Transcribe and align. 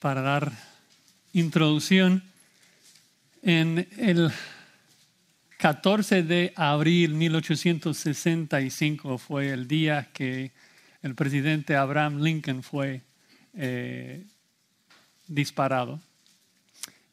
para 0.00 0.22
dar 0.22 0.50
introducción. 1.32 2.22
En 3.42 3.86
el 3.98 4.32
14 5.58 6.22
de 6.22 6.52
abril 6.56 7.12
de 7.12 7.16
1865 7.16 9.18
fue 9.18 9.50
el 9.50 9.68
día 9.68 10.08
que 10.12 10.52
el 11.02 11.14
presidente 11.14 11.76
Abraham 11.76 12.22
Lincoln 12.22 12.62
fue 12.62 13.02
eh, 13.54 14.24
disparado. 15.28 16.00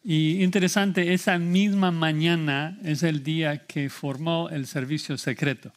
Y 0.03 0.43
interesante, 0.43 1.13
esa 1.13 1.37
misma 1.37 1.91
mañana 1.91 2.79
es 2.83 3.03
el 3.03 3.23
día 3.23 3.65
que 3.65 3.89
formó 3.89 4.49
el 4.49 4.65
servicio 4.65 5.17
secreto. 5.17 5.73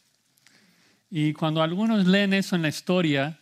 Y 1.09 1.33
cuando 1.33 1.61
algunos 1.61 2.07
leen 2.07 2.33
eso 2.33 2.55
en 2.55 2.61
la 2.61 2.69
historia, 2.69 3.40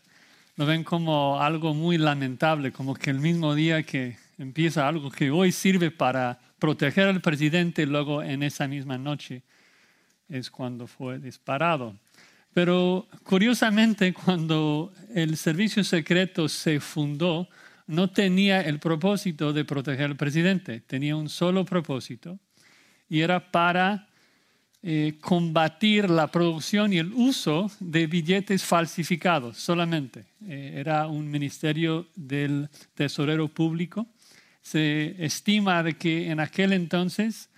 lo 0.59 0.65
ven 0.65 0.83
como 0.83 1.39
algo 1.39 1.73
muy 1.73 1.97
lamentable, 1.97 2.73
como 2.73 2.93
que 2.93 3.11
el 3.11 3.21
mismo 3.21 3.55
día 3.55 3.81
que 3.83 4.17
empieza 4.37 4.89
algo 4.89 5.09
que 5.09 5.31
hoy 5.31 5.53
sirve 5.53 5.89
para 5.89 6.37
proteger 6.59 7.07
al 7.07 7.21
presidente, 7.21 7.85
luego 7.85 8.21
en 8.21 8.43
esa 8.43 8.67
misma 8.67 8.97
noche 8.97 9.43
es 10.27 10.51
cuando 10.51 10.85
fue 10.85 11.17
disparado. 11.17 11.95
Pero 12.53 13.07
curiosamente, 13.23 14.11
cuando 14.13 14.91
el 15.15 15.37
servicio 15.37 15.81
secreto 15.85 16.49
se 16.49 16.81
fundó, 16.81 17.47
no 17.87 18.09
tenía 18.09 18.59
el 18.59 18.79
propósito 18.79 19.53
de 19.53 19.63
proteger 19.63 20.07
al 20.07 20.17
presidente, 20.17 20.81
tenía 20.81 21.15
un 21.15 21.29
solo 21.29 21.63
propósito 21.63 22.37
y 23.07 23.21
era 23.21 23.49
para 23.49 24.08
eh, 24.81 25.17
combatir 25.19 26.09
la 26.09 26.27
producción 26.27 26.93
y 26.93 26.99
el 26.99 27.11
uso 27.13 27.69
de 27.81 28.07
billetes 28.07 28.63
falsificados 28.63 29.57
solamente. 29.57 30.25
Eh, 30.47 30.75
era 30.77 31.07
un 31.07 31.29
ministerio 31.29 32.07
del 32.15 32.69
tesorero 32.93 33.49
público. 33.49 34.07
Se 34.61 35.15
estima 35.23 35.83
de 35.83 35.97
que 35.97 36.29
en 36.31 36.39
aquel 36.39 36.71
entonces 36.73 37.49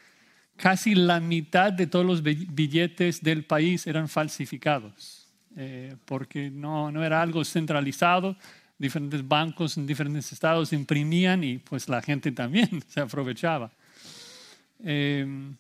casi 0.56 0.96
la 0.96 1.20
mitad 1.20 1.74
de 1.74 1.88
todos 1.88 2.06
los 2.06 2.24
billetes 2.24 3.22
del 3.22 3.46
país 3.46 3.88
eran 3.88 4.08
falsificados, 4.08 5.28
eh, 5.58 5.96
porque 6.06 6.50
no, 6.52 6.92
no 6.92 7.04
era 7.04 7.22
algo 7.22 7.44
centralizado, 7.44 8.38
diferentes 8.78 9.28
bancos 9.28 9.78
en 9.78 9.86
diferentes 9.86 10.32
estados 10.32 10.74
imprimían 10.74 11.44
y 11.44 11.58
pues 11.58 11.88
la 11.90 12.02
gente 12.02 12.32
también 12.32 12.84
se 12.88 13.00
aprovechaba. 13.00 13.72
Eh, 14.84 15.54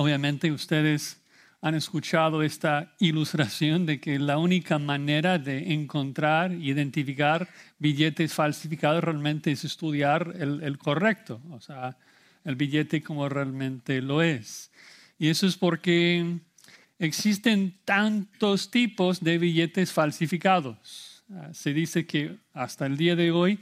obviamente 0.00 0.50
ustedes 0.50 1.20
han 1.60 1.74
escuchado 1.74 2.42
esta 2.42 2.94
ilustración 3.00 3.84
de 3.84 4.00
que 4.00 4.18
la 4.18 4.38
única 4.38 4.78
manera 4.78 5.38
de 5.38 5.74
encontrar, 5.74 6.52
identificar 6.52 7.46
billetes 7.78 8.32
falsificados 8.32 9.04
realmente 9.04 9.52
es 9.52 9.62
estudiar 9.62 10.36
el, 10.38 10.62
el 10.62 10.78
correcto, 10.78 11.42
o 11.50 11.60
sea, 11.60 11.98
el 12.44 12.56
billete 12.56 13.02
como 13.02 13.28
realmente 13.28 14.00
lo 14.00 14.22
es. 14.22 14.70
Y 15.18 15.28
eso 15.28 15.46
es 15.46 15.58
porque 15.58 16.38
existen 16.98 17.74
tantos 17.84 18.70
tipos 18.70 19.20
de 19.20 19.36
billetes 19.36 19.92
falsificados. 19.92 21.24
Ah, 21.30 21.50
se 21.52 21.74
dice 21.74 22.06
que 22.06 22.38
hasta 22.54 22.86
el 22.86 22.96
día 22.96 23.16
de 23.16 23.32
hoy 23.32 23.60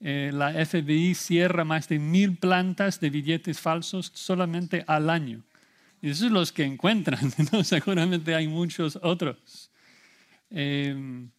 eh, 0.00 0.32
la 0.34 0.52
FBI 0.52 1.14
cierra 1.14 1.64
más 1.64 1.88
de 1.88 2.00
mil 2.00 2.36
plantas 2.36 2.98
de 2.98 3.08
billetes 3.08 3.60
falsos 3.60 4.10
solamente 4.14 4.82
al 4.88 5.10
año. 5.10 5.44
Y 6.06 6.10
esos 6.10 6.26
son 6.26 6.34
los 6.34 6.52
que 6.52 6.62
encuentran, 6.62 7.32
seguramente 7.64 8.32
hay 8.32 8.46
muchos 8.46 8.96
otros. 9.02 9.72
Em, 10.50 11.30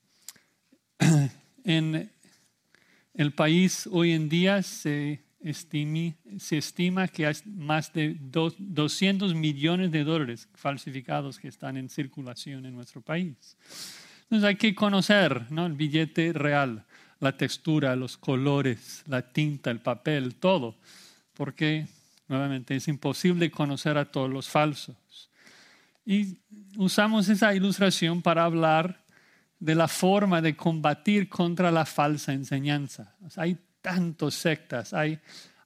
en 1.63 2.11
el 3.13 3.31
país 3.31 3.87
hoy 3.89 4.11
en 4.11 4.27
día 4.27 4.61
se, 4.61 5.23
se 6.37 6.57
estima 6.57 7.07
que 7.07 7.27
hay 7.27 7.35
más 7.45 7.93
de 7.93 8.17
200 8.19 9.33
millones 9.35 9.89
de 9.89 10.03
dólares 10.03 10.49
falsificados 10.53 11.39
que 11.39 11.47
están 11.47 11.77
en 11.77 11.87
circulación 11.87 12.65
en 12.65 12.75
nuestro 12.75 12.99
país. 12.99 13.55
Entonces 14.23 14.49
hay 14.49 14.57
que 14.57 14.75
conocer 14.75 15.49
¿no? 15.49 15.65
el 15.65 15.75
billete 15.75 16.33
real, 16.33 16.83
la 17.21 17.37
textura, 17.37 17.95
los 17.95 18.17
colores, 18.17 19.01
la 19.07 19.31
tinta, 19.31 19.71
el 19.71 19.79
papel, 19.79 20.35
todo, 20.35 20.75
porque 21.35 21.87
nuevamente 22.27 22.75
es 22.75 22.87
imposible 22.87 23.51
conocer 23.51 23.97
a 23.97 24.05
todos 24.05 24.29
los 24.29 24.47
falsos. 24.49 25.29
Y 26.05 26.37
usamos 26.77 27.27
esa 27.29 27.53
ilustración 27.53 28.21
para 28.21 28.45
hablar 28.45 29.03
de 29.59 29.75
la 29.75 29.87
forma 29.87 30.41
de 30.41 30.55
combatir 30.55 31.29
contra 31.29 31.71
la 31.71 31.85
falsa 31.85 32.33
enseñanza. 32.33 33.15
hay 33.35 33.57
tantos 33.81 34.35
sectas, 34.35 34.93
hay 34.93 35.19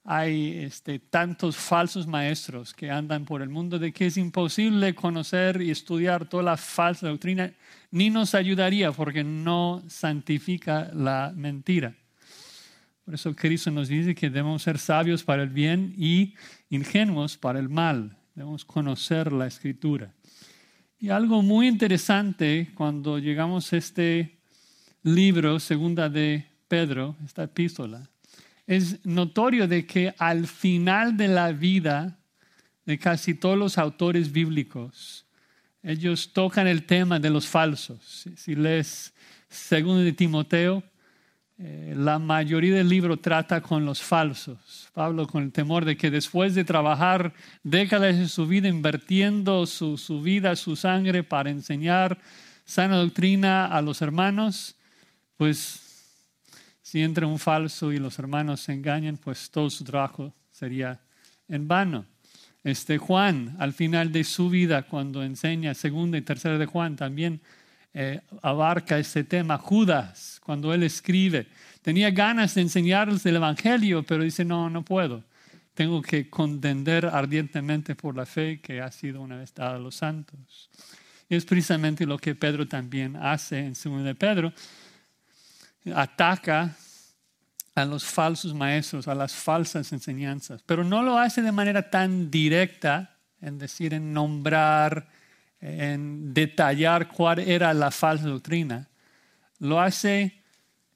hay 0.04 0.64
este, 0.64 0.98
tantos 0.98 1.56
falsos 1.56 2.06
maestros 2.06 2.74
que 2.74 2.90
andan 2.90 3.24
por 3.24 3.40
el 3.40 3.48
mundo 3.48 3.78
de 3.78 3.92
que 3.92 4.06
es 4.06 4.16
imposible 4.16 4.94
conocer 4.94 5.62
y 5.62 5.70
estudiar 5.70 6.28
toda 6.28 6.42
la 6.42 6.56
falsa 6.56 7.08
doctrina, 7.08 7.52
ni 7.90 8.10
nos 8.10 8.34
ayudaría 8.34 8.90
porque 8.90 9.22
no 9.22 9.82
santifica 9.88 10.90
la 10.92 11.32
mentira. 11.34 11.94
Por 13.04 13.14
eso 13.14 13.34
Cristo 13.34 13.70
nos 13.70 13.88
dice 13.88 14.14
que 14.14 14.30
debemos 14.30 14.62
ser 14.62 14.78
sabios 14.78 15.24
para 15.24 15.42
el 15.42 15.48
bien 15.48 15.94
y 15.98 16.34
ingenuos 16.70 17.36
para 17.36 17.58
el 17.58 17.68
mal. 17.68 18.16
Debemos 18.34 18.64
conocer 18.64 19.32
la 19.32 19.46
escritura. 19.46 20.14
Y 20.98 21.08
algo 21.08 21.42
muy 21.42 21.66
interesante 21.66 22.70
cuando 22.74 23.18
llegamos 23.18 23.72
a 23.72 23.76
este 23.76 24.38
libro, 25.02 25.58
segunda 25.58 26.08
de 26.08 26.46
Pedro, 26.68 27.16
esta 27.24 27.42
epístola, 27.42 28.08
es 28.68 29.04
notorio 29.04 29.66
de 29.66 29.84
que 29.84 30.14
al 30.16 30.46
final 30.46 31.16
de 31.16 31.26
la 31.26 31.50
vida 31.50 32.20
de 32.86 32.98
casi 32.98 33.34
todos 33.34 33.58
los 33.58 33.78
autores 33.78 34.30
bíblicos, 34.30 35.26
ellos 35.82 36.32
tocan 36.32 36.68
el 36.68 36.84
tema 36.84 37.18
de 37.18 37.30
los 37.30 37.48
falsos. 37.48 38.28
Si 38.36 38.54
lees 38.54 39.12
segundo 39.48 40.02
de 40.02 40.12
Timoteo, 40.12 40.84
eh, 41.64 41.94
la 41.96 42.18
mayoría 42.18 42.74
del 42.74 42.88
libro 42.88 43.18
trata 43.18 43.60
con 43.60 43.84
los 43.84 44.02
falsos. 44.02 44.90
Pablo 44.94 45.28
con 45.28 45.44
el 45.44 45.52
temor 45.52 45.84
de 45.84 45.96
que 45.96 46.10
después 46.10 46.56
de 46.56 46.64
trabajar 46.64 47.32
décadas 47.62 48.18
de 48.18 48.28
su 48.28 48.48
vida 48.48 48.66
invirtiendo 48.66 49.64
su, 49.66 49.96
su 49.96 50.20
vida, 50.20 50.56
su 50.56 50.74
sangre 50.74 51.22
para 51.22 51.50
enseñar 51.50 52.18
sana 52.64 52.96
doctrina 52.96 53.66
a 53.66 53.80
los 53.80 54.02
hermanos, 54.02 54.74
pues 55.36 55.82
si 56.82 57.00
entra 57.00 57.28
un 57.28 57.38
falso 57.38 57.92
y 57.92 57.98
los 57.98 58.18
hermanos 58.18 58.62
se 58.62 58.72
engañan, 58.72 59.16
pues 59.16 59.48
todo 59.48 59.70
su 59.70 59.84
trabajo 59.84 60.34
sería 60.50 61.00
en 61.46 61.68
vano. 61.68 62.06
Este 62.64 62.98
Juan, 62.98 63.54
al 63.60 63.72
final 63.72 64.10
de 64.10 64.24
su 64.24 64.50
vida, 64.50 64.82
cuando 64.82 65.22
enseña 65.22 65.74
segunda 65.74 66.18
y 66.18 66.22
tercera 66.22 66.58
de 66.58 66.66
Juan, 66.66 66.96
también 66.96 67.40
eh, 67.94 68.20
abarca 68.42 68.98
este 68.98 69.24
tema. 69.24 69.58
Judas, 69.58 70.40
cuando 70.44 70.72
él 70.72 70.82
escribe, 70.82 71.46
tenía 71.82 72.10
ganas 72.10 72.54
de 72.54 72.62
enseñarles 72.62 73.24
el 73.26 73.36
Evangelio, 73.36 74.02
pero 74.02 74.22
dice, 74.22 74.44
no, 74.44 74.70
no 74.70 74.82
puedo. 74.82 75.24
Tengo 75.74 76.02
que 76.02 76.28
contender 76.28 77.06
ardientemente 77.06 77.94
por 77.94 78.16
la 78.16 78.26
fe 78.26 78.60
que 78.60 78.80
ha 78.80 78.90
sido 78.90 79.20
una 79.20 79.36
vez 79.36 79.54
dada 79.54 79.76
a 79.76 79.78
los 79.78 79.96
santos. 79.96 80.70
Y 81.28 81.36
es 81.36 81.44
precisamente 81.44 82.04
lo 82.04 82.18
que 82.18 82.34
Pedro 82.34 82.68
también 82.68 83.16
hace 83.16 83.58
en 83.58 83.74
segunda 83.74 84.08
de 84.08 84.14
Pedro 84.14 84.52
ataca 85.94 86.76
a 87.74 87.84
los 87.84 88.04
falsos 88.04 88.54
maestros, 88.54 89.08
a 89.08 89.14
las 89.14 89.32
falsas 89.32 89.92
enseñanzas, 89.92 90.62
pero 90.64 90.84
no 90.84 91.02
lo 91.02 91.18
hace 91.18 91.42
de 91.42 91.52
manera 91.52 91.90
tan 91.90 92.30
directa, 92.30 93.16
en 93.40 93.58
decir, 93.58 93.94
en 93.94 94.12
nombrar, 94.12 95.08
en 95.62 96.34
detallar 96.34 97.08
cuál 97.08 97.38
era 97.38 97.72
la 97.72 97.90
falsa 97.90 98.26
doctrina. 98.26 98.88
Lo 99.60 99.80
hace 99.80 100.42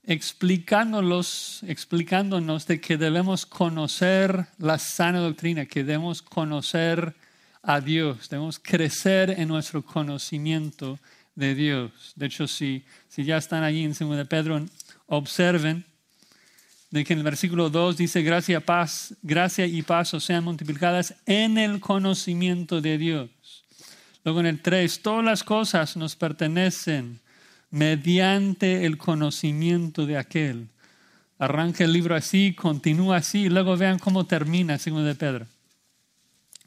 explicándonos, 0.03 1.62
explicándonos 1.66 2.66
de 2.66 2.80
que 2.80 2.97
debemos 2.97 3.47
conocer 3.47 4.47
la 4.59 4.78
sana 4.78 5.21
doctrina, 5.21 5.66
que 5.66 5.84
debemos 5.84 6.21
conocer 6.21 7.15
a 7.63 7.80
Dios, 7.80 8.28
debemos 8.28 8.59
crecer 8.59 9.30
en 9.30 9.48
nuestro 9.48 9.84
conocimiento 9.84 10.98
de 11.34 11.54
Dios. 11.54 12.13
De 12.16 12.27
hecho, 12.27 12.47
si, 12.48 12.84
si 13.09 13.24
ya 13.24 13.36
están 13.36 13.63
allí 13.63 13.84
en 13.84 13.92
2 13.92 14.27
Pedro, 14.28 14.65
observen 15.07 15.84
de 16.91 17.04
que 17.04 17.13
en 17.13 17.21
el 17.21 17.24
versículo 17.24 17.71
2 17.71 17.97
dice 17.97 18.22
gracia, 18.22 18.60
paz, 18.60 19.15
gracia 19.22 19.66
y 19.66 19.83
paz 19.83 20.10
sean 20.21 20.45
multiplicadas 20.45 21.15
en 21.27 21.59
el 21.59 21.80
conocimiento 21.80 22.80
de 22.80 22.98
Dios. 22.98 23.30
Luego 24.27 24.41
en 24.41 24.47
el 24.47 24.61
3, 24.61 25.03
todas 25.03 25.25
las 25.25 25.45
cosas 25.45 25.97
nos 25.97 26.17
pertenecen 26.17 27.21
mediante 27.71 28.84
el 28.84 28.99
conocimiento 28.99 30.05
de 30.05 30.19
aquel. 30.19 30.67
Arranca 31.39 31.84
el 31.84 31.93
libro 31.93 32.17
así, 32.17 32.53
continúa 32.53 33.19
así, 33.19 33.43
y 33.43 33.49
luego 33.49 33.77
vean 33.77 34.01
cómo 34.01 34.27
termina 34.27 34.78
2 34.78 35.05
de 35.05 35.15
Pedro. 35.15 35.47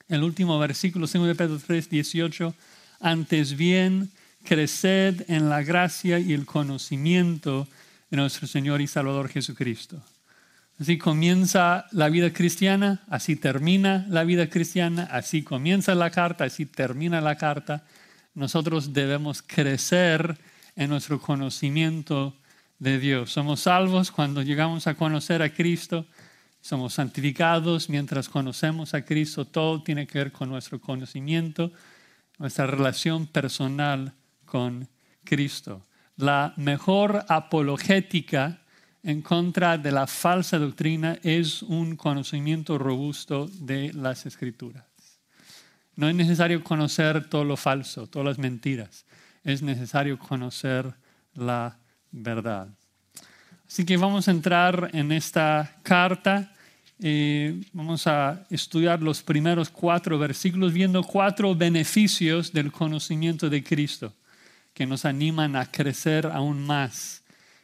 El 0.08 0.24
último 0.24 0.58
versículo, 0.58 1.06
2 1.06 1.28
de 1.28 1.36
Pedro 1.36 1.60
3, 1.60 1.90
18, 1.90 2.56
antes 3.02 3.58
bien, 3.58 4.10
creced 4.46 5.26
en 5.28 5.50
la 5.50 5.62
gracia 5.62 6.18
y 6.18 6.32
el 6.32 6.46
conocimiento 6.46 7.68
de 8.10 8.16
nuestro 8.16 8.48
Señor 8.48 8.80
y 8.80 8.88
Salvador 8.88 9.28
Jesucristo. 9.28 10.02
Así 10.80 10.98
comienza 10.98 11.88
la 11.92 12.08
vida 12.08 12.32
cristiana, 12.32 13.04
así 13.10 13.36
termina 13.36 14.06
la 14.08 14.24
vida 14.24 14.50
cristiana, 14.50 15.10
así 15.12 15.44
comienza 15.44 15.94
la 15.94 16.10
carta, 16.10 16.46
así 16.46 16.66
termina 16.66 17.20
la 17.20 17.36
carta. 17.36 17.84
Nosotros 18.34 18.94
debemos 18.94 19.42
crecer 19.42 20.38
en 20.78 20.90
nuestro 20.90 21.20
conocimiento 21.20 22.34
de 22.78 22.98
Dios. 22.98 23.30
Somos 23.30 23.60
salvos 23.60 24.10
cuando 24.10 24.42
llegamos 24.42 24.88
a 24.88 24.96
conocer 24.96 25.42
a 25.42 25.54
Cristo, 25.54 26.06
somos 26.62 26.94
santificados 26.94 27.90
mientras 27.90 28.30
conocemos 28.30 28.94
a 28.94 29.04
Cristo. 29.04 29.44
Todo 29.44 29.84
tiene 29.84 30.08
que 30.08 30.20
ver 30.20 30.32
con 30.32 30.48
nuestro 30.48 30.80
conocimiento, 30.80 31.74
nuestra 32.38 32.68
relación 32.68 33.28
personal 33.28 34.14
con 34.46 34.88
Cristo. 35.26 35.86
La 36.16 36.54
mejor 36.56 37.26
apologética 37.28 38.62
en 39.04 39.22
contra 39.22 39.78
de 39.78 39.92
la 39.92 40.08
falsa 40.08 40.58
doctrina 40.58 41.18
es 41.24 41.62
un 41.64 41.96
conocimiento 41.96 42.78
robusto 42.78 43.50
de 43.60 43.94
las 43.94 44.26
escrituras. 44.26 44.86
No 45.96 46.08
es 46.10 46.16
necesario 46.16 46.64
conocer 46.64 47.30
todo 47.30 47.44
lo 47.44 47.58
falso, 47.58 48.08
todas 48.08 48.26
las 48.26 48.38
mentiras. 48.38 49.06
Es 49.44 49.62
necesario 49.62 50.18
conocer 50.18 50.94
la 51.34 51.78
verdad. 52.12 52.70
Así 53.68 53.86
que 53.86 53.98
vamos 53.98 54.28
a 54.28 54.32
entrar 54.32 54.90
en 54.94 55.12
esta 55.12 55.78
carta. 55.84 56.54
Eh, 57.02 57.62
vamos 57.72 58.08
a 58.08 58.46
estudiar 58.50 59.02
los 59.02 59.22
primeros 59.22 59.70
cuatro 59.70 60.18
versículos 60.18 60.74
viendo 60.74 61.04
cuatro 61.04 61.56
beneficios 61.56 62.52
del 62.52 62.72
conocimiento 62.72 63.50
de 63.50 63.64
Cristo 63.64 64.14
que 64.74 64.86
nos 64.86 65.06
animan 65.06 65.56
a 65.56 65.66
crecer 65.66 66.26
aún 66.28 66.66
más 66.66 67.24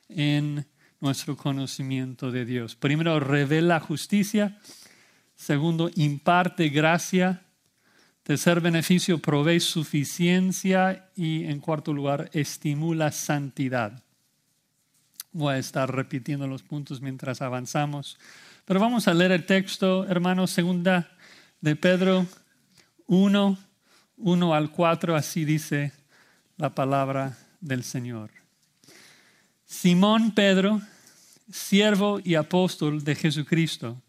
en 0.10 0.66
nuestro 1.06 1.38
conocimiento 1.38 2.32
de 2.32 2.46
Dios. 2.46 2.76
Primero, 2.76 3.20
revela 3.20 3.80
justicia. 3.80 4.58
Segundo, 5.36 5.92
imparte 5.96 6.70
gracia. 6.70 7.44
Tercer 8.24 8.60
beneficio, 8.60 9.20
provee 9.20 9.60
suficiencia. 9.60 11.12
Y 11.16 11.44
en 11.46 11.60
cuarto 11.60 11.94
lugar, 11.94 12.32
estimula 12.34 13.12
santidad. 13.12 14.04
Voy 15.32 15.54
a 15.54 15.58
estar 15.60 15.94
repitiendo 15.94 16.48
los 16.48 16.64
puntos 16.64 17.02
mientras 17.02 17.44
avanzamos. 17.44 18.18
Pero 18.66 18.80
vamos 18.80 19.08
a 19.08 19.14
leer 19.14 19.32
el 19.32 19.46
texto, 19.46 20.08
hermanos, 20.08 20.50
segunda 20.50 21.12
de 21.62 21.76
Pedro 21.76 22.26
1, 23.06 23.58
1 24.18 24.54
al 24.56 24.72
4, 24.72 25.16
así 25.16 25.46
dice 25.46 25.92
la 26.58 26.74
palabra 26.74 27.38
del 27.62 27.84
Señor. 27.84 28.32
Simón 29.66 30.32
Pedro, 30.32 30.82
siervo 31.50 32.20
y 32.24 32.36
apóstol 32.36 33.04
de 33.04 33.16
Jesucristo, 33.16 34.02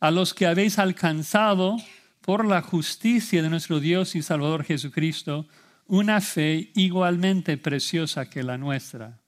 a 0.00 0.10
los 0.10 0.34
que 0.34 0.46
habéis 0.46 0.78
alcanzado 0.78 1.76
por 2.20 2.46
la 2.46 2.62
justicia 2.62 3.42
de 3.42 3.50
nuestro 3.50 3.80
Dios 3.80 4.14
y 4.14 4.22
Salvador 4.22 4.64
Jesucristo 4.64 5.46
una 5.86 6.20
fe 6.20 6.70
igualmente 6.74 7.56
preciosa 7.56 8.30
que 8.30 8.42
la 8.42 8.56
nuestra. 8.56 9.18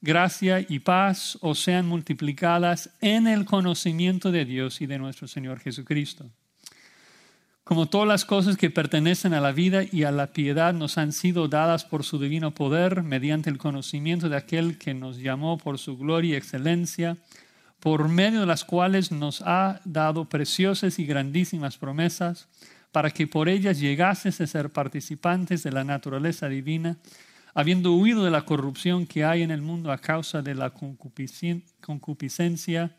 Gracia 0.00 0.64
y 0.66 0.78
paz 0.78 1.36
os 1.40 1.60
sean 1.62 1.86
multiplicadas 1.86 2.90
en 3.00 3.26
el 3.26 3.44
conocimiento 3.44 4.30
de 4.30 4.44
Dios 4.44 4.80
y 4.80 4.86
de 4.86 4.98
nuestro 4.98 5.28
Señor 5.28 5.60
Jesucristo 5.60 6.30
como 7.70 7.86
todas 7.86 8.08
las 8.08 8.24
cosas 8.24 8.56
que 8.56 8.68
pertenecen 8.68 9.32
a 9.32 9.40
la 9.40 9.52
vida 9.52 9.84
y 9.84 10.02
a 10.02 10.10
la 10.10 10.32
piedad 10.32 10.74
nos 10.74 10.98
han 10.98 11.12
sido 11.12 11.46
dadas 11.46 11.84
por 11.84 12.02
su 12.02 12.18
divino 12.18 12.52
poder, 12.52 13.04
mediante 13.04 13.48
el 13.48 13.58
conocimiento 13.58 14.28
de 14.28 14.36
aquel 14.36 14.76
que 14.76 14.92
nos 14.92 15.18
llamó 15.18 15.56
por 15.56 15.78
su 15.78 15.96
gloria 15.96 16.32
y 16.32 16.34
excelencia, 16.34 17.16
por 17.78 18.08
medio 18.08 18.40
de 18.40 18.46
las 18.46 18.64
cuales 18.64 19.12
nos 19.12 19.40
ha 19.42 19.80
dado 19.84 20.28
preciosas 20.28 20.98
y 20.98 21.06
grandísimas 21.06 21.78
promesas, 21.78 22.48
para 22.90 23.12
que 23.12 23.28
por 23.28 23.48
ellas 23.48 23.78
llegases 23.78 24.40
a 24.40 24.48
ser 24.48 24.70
participantes 24.70 25.62
de 25.62 25.70
la 25.70 25.84
naturaleza 25.84 26.48
divina, 26.48 26.96
habiendo 27.54 27.94
huido 27.94 28.24
de 28.24 28.32
la 28.32 28.44
corrupción 28.44 29.06
que 29.06 29.24
hay 29.24 29.42
en 29.42 29.52
el 29.52 29.62
mundo 29.62 29.92
a 29.92 29.98
causa 29.98 30.42
de 30.42 30.56
la 30.56 30.70
concupiscencia 30.70 32.96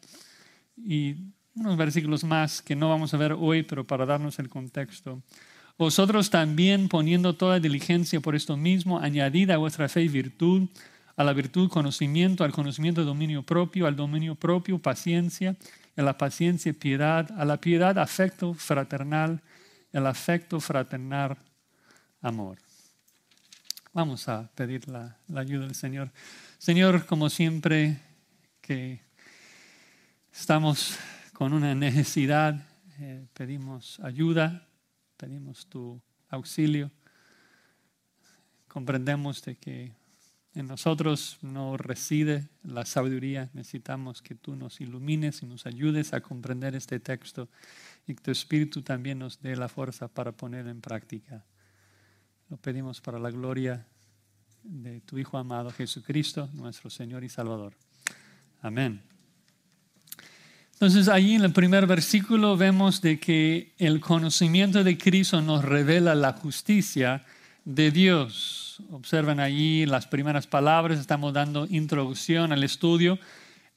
y 0.77 1.33
unos 1.55 1.77
versículos 1.77 2.23
más 2.23 2.61
que 2.61 2.75
no 2.75 2.89
vamos 2.89 3.13
a 3.13 3.17
ver 3.17 3.33
hoy, 3.33 3.63
pero 3.63 3.85
para 3.85 4.05
darnos 4.05 4.39
el 4.39 4.49
contexto. 4.49 5.21
Vosotros 5.77 6.29
también 6.29 6.89
poniendo 6.89 7.35
toda 7.35 7.59
diligencia 7.59 8.19
por 8.19 8.35
esto 8.35 8.55
mismo, 8.57 8.99
añadida 8.99 9.55
a 9.55 9.57
vuestra 9.57 9.89
fe 9.89 10.07
virtud, 10.07 10.69
a 11.15 11.23
la 11.23 11.33
virtud 11.33 11.69
conocimiento, 11.69 12.43
al 12.43 12.51
conocimiento 12.51 13.03
dominio 13.03 13.43
propio, 13.43 13.87
al 13.87 13.95
dominio 13.95 14.35
propio 14.35 14.79
paciencia, 14.79 15.55
a 15.97 16.01
la 16.01 16.17
paciencia 16.17 16.73
piedad, 16.73 17.29
a 17.37 17.45
la 17.45 17.57
piedad 17.57 17.97
afecto 17.97 18.53
fraternal, 18.53 19.41
el 19.91 20.05
afecto 20.05 20.59
fraternal 20.59 21.37
amor. 22.21 22.57
Vamos 23.93 24.29
a 24.29 24.49
pedir 24.55 24.87
la, 24.87 25.17
la 25.27 25.41
ayuda 25.41 25.65
del 25.65 25.75
Señor. 25.75 26.11
Señor, 26.57 27.05
como 27.05 27.29
siempre 27.29 27.99
que 28.61 29.01
estamos 30.31 30.97
con 31.41 31.53
una 31.53 31.73
necesidad, 31.73 32.67
eh, 32.99 33.25
pedimos 33.33 33.99
ayuda, 34.01 34.67
pedimos 35.17 35.65
tu 35.65 35.99
auxilio. 36.29 36.91
Comprendemos 38.67 39.41
de 39.41 39.55
que 39.55 39.91
en 40.53 40.67
nosotros 40.67 41.39
no 41.41 41.77
reside 41.77 42.47
la 42.61 42.85
sabiduría, 42.85 43.49
necesitamos 43.53 44.21
que 44.21 44.35
tú 44.35 44.55
nos 44.55 44.81
ilumines 44.81 45.41
y 45.41 45.47
nos 45.47 45.65
ayudes 45.65 46.13
a 46.13 46.21
comprender 46.21 46.75
este 46.75 46.99
texto 46.99 47.49
y 48.05 48.13
que 48.13 48.21
tu 48.21 48.29
Espíritu 48.29 48.83
también 48.83 49.17
nos 49.17 49.41
dé 49.41 49.55
la 49.55 49.67
fuerza 49.67 50.09
para 50.09 50.33
poner 50.33 50.67
en 50.67 50.79
práctica. 50.79 51.43
Lo 52.51 52.57
pedimos 52.57 53.01
para 53.01 53.17
la 53.17 53.31
gloria 53.31 53.87
de 54.61 55.01
tu 55.01 55.17
Hijo 55.17 55.39
amado 55.39 55.71
Jesucristo, 55.71 56.51
nuestro 56.53 56.91
Señor 56.91 57.23
y 57.23 57.29
Salvador. 57.29 57.73
Amén. 58.61 59.10
Entonces 60.81 61.09
ahí 61.09 61.35
en 61.35 61.43
el 61.43 61.53
primer 61.53 61.85
versículo 61.85 62.57
vemos 62.57 63.01
de 63.01 63.19
que 63.19 63.71
el 63.77 63.99
conocimiento 63.99 64.83
de 64.83 64.97
Cristo 64.97 65.39
nos 65.39 65.63
revela 65.63 66.15
la 66.15 66.33
justicia 66.33 67.23
de 67.63 67.91
Dios. 67.91 68.81
Observen 68.89 69.39
allí 69.39 69.85
las 69.85 70.07
primeras 70.07 70.47
palabras, 70.47 70.99
estamos 70.99 71.33
dando 71.33 71.67
introducción 71.69 72.51
al 72.51 72.63
estudio. 72.63 73.19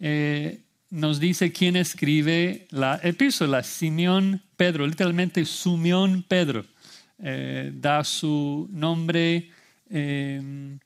Eh, 0.00 0.62
nos 0.88 1.20
dice 1.20 1.52
quién 1.52 1.76
escribe 1.76 2.68
la 2.70 2.98
epístola, 3.02 3.62
Simeón 3.62 4.40
Pedro, 4.56 4.86
literalmente 4.86 5.44
Sumión 5.44 6.24
Pedro. 6.26 6.64
Eh, 7.22 7.70
da 7.74 8.02
su 8.02 8.66
nombre 8.72 9.50
eh, 9.90 10.78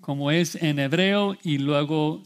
como 0.00 0.32
es 0.32 0.56
en 0.56 0.80
hebreo 0.80 1.38
y 1.44 1.58
luego 1.58 2.24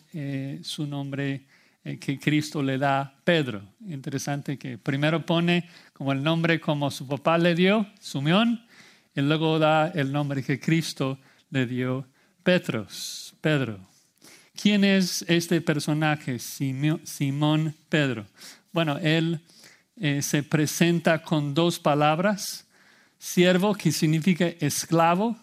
su 0.63 0.87
nombre 0.87 1.50
que 1.83 2.19
Cristo 2.19 2.63
le 2.63 2.79
da 2.79 3.15
Pedro. 3.25 3.63
Interesante 3.87 4.59
que 4.59 4.79
primero 4.79 5.25
pone 5.25 5.69
como 5.93 6.13
el 6.13 6.23
nombre 6.23 6.61
como 6.61 6.91
su 6.91 7.07
papá 7.07 7.39
le 7.39 7.55
dio, 7.55 7.87
Sumión, 8.01 8.65
y 9.15 9.21
luego 9.23 9.59
da 9.59 9.89
el 9.89 10.13
nombre 10.13 10.43
que 10.43 10.61
Cristo 10.61 11.19
le 11.51 11.67
dio, 11.67 12.07
Petros, 12.43 13.35
Pedro. 13.41 13.79
¿Quién 14.61 14.85
es 14.85 15.25
este 15.27 15.61
personaje, 15.61 16.39
Simón 16.39 17.75
Pedro? 17.89 18.27
Bueno, 18.73 18.99
él 18.99 19.41
eh, 19.97 20.23
se 20.23 20.43
presenta 20.43 21.23
con 21.23 21.55
dos 21.55 21.79
palabras, 21.79 22.67
siervo, 23.19 23.75
que 23.75 23.91
significa 23.91 24.47
esclavo, 24.61 25.37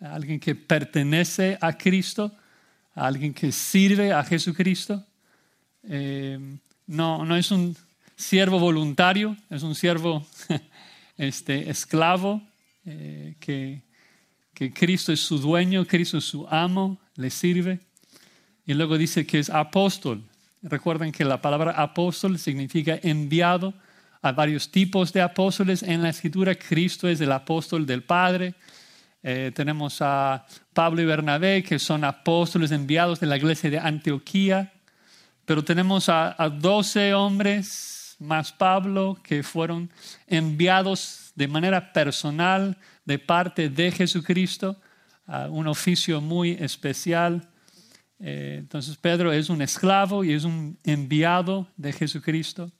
alguien 0.00 0.40
que 0.40 0.54
pertenece 0.54 1.56
a 1.60 1.76
Cristo, 1.78 2.32
alguien 2.94 3.32
que 3.32 3.52
sirve 3.52 4.12
a 4.12 4.24
Jesucristo, 4.24 5.04
eh, 5.88 6.38
no, 6.86 7.24
no 7.24 7.36
es 7.36 7.50
un 7.50 7.76
siervo 8.16 8.58
voluntario, 8.58 9.36
es 9.50 9.62
un 9.62 9.74
siervo 9.74 10.26
este, 11.16 11.70
esclavo, 11.70 12.42
eh, 12.86 13.34
que, 13.40 13.82
que 14.52 14.72
Cristo 14.72 15.12
es 15.12 15.20
su 15.20 15.38
dueño, 15.38 15.84
Cristo 15.86 16.18
es 16.18 16.24
su 16.24 16.46
amo, 16.48 16.98
le 17.16 17.30
sirve. 17.30 17.80
Y 18.66 18.74
luego 18.74 18.96
dice 18.96 19.26
que 19.26 19.38
es 19.38 19.50
apóstol. 19.50 20.22
Recuerden 20.62 21.12
que 21.12 21.24
la 21.24 21.42
palabra 21.42 21.72
apóstol 21.72 22.38
significa 22.38 22.98
enviado 23.02 23.74
a 24.22 24.32
varios 24.32 24.70
tipos 24.70 25.12
de 25.12 25.20
apóstoles. 25.20 25.82
En 25.82 26.02
la 26.02 26.08
escritura 26.08 26.54
Cristo 26.54 27.08
es 27.08 27.20
el 27.20 27.30
apóstol 27.32 27.84
del 27.84 28.02
Padre. 28.02 28.54
Eh, 29.22 29.52
tenemos 29.54 30.00
a 30.00 30.46
Pablo 30.72 31.02
y 31.02 31.04
Bernabé, 31.04 31.62
que 31.62 31.78
son 31.78 32.04
apóstoles 32.04 32.70
enviados 32.70 33.20
de 33.20 33.26
la 33.26 33.36
iglesia 33.36 33.70
de 33.70 33.78
Antioquía. 33.78 34.73
Pero 35.44 35.64
tenemos 35.64 36.08
a, 36.08 36.34
doce 36.48 37.14
hombres 37.14 38.16
más 38.18 38.52
Pablo 38.52 39.18
que 39.22 39.42
fueron 39.42 39.90
enviados 40.26 41.32
de 41.34 41.48
manera 41.48 41.92
personal 41.92 42.76
de 43.04 43.18
parte 43.18 43.68
de 43.68 43.90
Jesucristo 43.90 44.76
a 45.26 45.48
un 45.48 45.66
oficio 45.66 46.20
muy 46.20 46.52
especial. 46.52 47.48
Eh, 48.20 48.56
entonces 48.60 48.96
Pedro 48.96 49.32
es 49.32 49.50
un 49.50 49.60
esclavo 49.60 50.24
y 50.24 50.32
es 50.32 50.44
un 50.44 50.78
enviado 50.84 51.68
de 51.76 51.92
Jesucristo. 51.92 52.70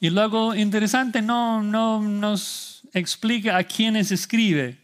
Y 0.00 0.10
luego, 0.10 0.54
interesante, 0.54 1.22
no, 1.22 1.62
no 1.62 2.00
nos 2.00 2.82
explica 2.92 3.56
a 3.56 3.64
quiénes 3.64 4.12
escribe, 4.12 4.78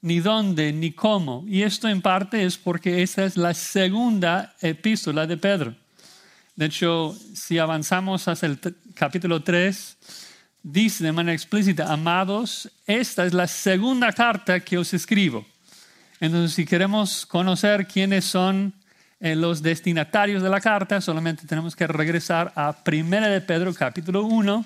ni 0.00 0.20
dónde, 0.20 0.72
ni 0.72 0.92
cómo. 0.92 1.44
Y 1.46 1.62
esto 1.62 1.88
en 1.88 2.02
parte 2.02 2.44
es 2.44 2.56
porque 2.56 3.02
esta 3.02 3.24
es 3.24 3.36
la 3.36 3.54
segunda 3.54 4.54
epístola 4.60 5.26
de 5.26 5.36
Pedro. 5.36 5.74
De 6.56 6.66
hecho, 6.66 7.16
si 7.34 7.58
avanzamos 7.58 8.26
hasta 8.26 8.46
el 8.46 8.58
capítulo 8.94 9.42
3, 9.42 9.96
dice 10.62 11.04
de 11.04 11.12
manera 11.12 11.34
explícita, 11.34 11.92
amados, 11.92 12.70
esta 12.86 13.24
es 13.24 13.32
la 13.32 13.46
segunda 13.46 14.12
carta 14.12 14.60
que 14.60 14.78
os 14.78 14.92
escribo. 14.92 15.46
Entonces, 16.20 16.54
si 16.54 16.66
queremos 16.66 17.24
conocer 17.26 17.86
quiénes 17.86 18.24
son 18.24 18.74
eh, 19.20 19.36
los 19.36 19.62
destinatarios 19.62 20.42
de 20.42 20.48
la 20.48 20.60
carta, 20.60 21.00
solamente 21.00 21.46
tenemos 21.46 21.76
que 21.76 21.86
regresar 21.86 22.52
a 22.56 22.76
1 22.84 23.28
de 23.28 23.40
Pedro, 23.40 23.72
capítulo 23.72 24.24
1, 24.24 24.64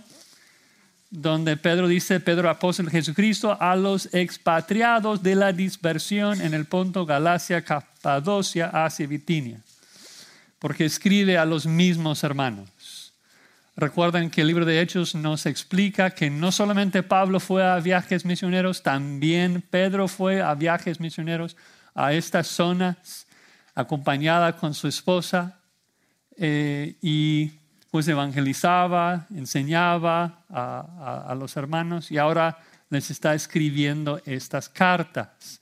donde 1.13 1.59
Pedro 1.59 1.89
dice, 1.89 2.21
Pedro 2.21 2.49
apóstol 2.49 2.89
Jesucristo, 2.89 3.57
a 3.61 3.77
los 3.77 4.13
expatriados 4.15 5.23
de 5.23 5.35
la 5.35 5.53
dispersión 5.53 6.41
en 6.41 6.55
el 6.55 6.65
Ponto, 6.65 7.05
Galacia, 7.05 7.63
Capadocia, 7.63 8.71
Asia 8.73 9.05
y 9.05 9.07
Bitinia, 9.07 9.61
porque 10.59 10.87
escribe 10.87 11.37
a 11.37 11.45
los 11.45 11.67
mismos 11.67 12.25
hermanos. 12.25 13.13
Recuerden 13.77 14.31
que 14.31 14.41
el 14.41 14.47
libro 14.47 14.65
de 14.65 14.81
Hechos 14.81 15.15
nos 15.15 15.45
explica 15.45 16.11
que 16.11 16.31
no 16.31 16.51
solamente 16.51 17.03
Pablo 17.03 17.41
fue 17.41 17.63
a 17.63 17.79
viajes 17.79 18.25
misioneros, 18.25 18.83
también 18.83 19.63
Pedro 19.69 20.09
fue 20.09 20.41
a 20.41 20.55
viajes 20.55 20.99
misioneros 20.99 21.59
a 21.95 22.15
estas 22.15 22.47
zonas, 22.47 23.27
acompañada 23.75 24.57
con 24.57 24.73
su 24.73 24.89
esposa, 24.89 25.59
eh, 26.39 26.97
y 27.03 27.53
pues 27.93 28.09
evangelizaba, 28.09 29.27
enseñaba 29.37 30.47
a, 30.49 31.35
los 31.39 31.59
hermanos 31.59 32.11
y 32.11 32.17
ahora 32.17 32.59
les 32.89 33.11
está 33.11 33.35
escribiendo 33.35 34.19
estas 34.25 34.71
cartas. 34.71 35.61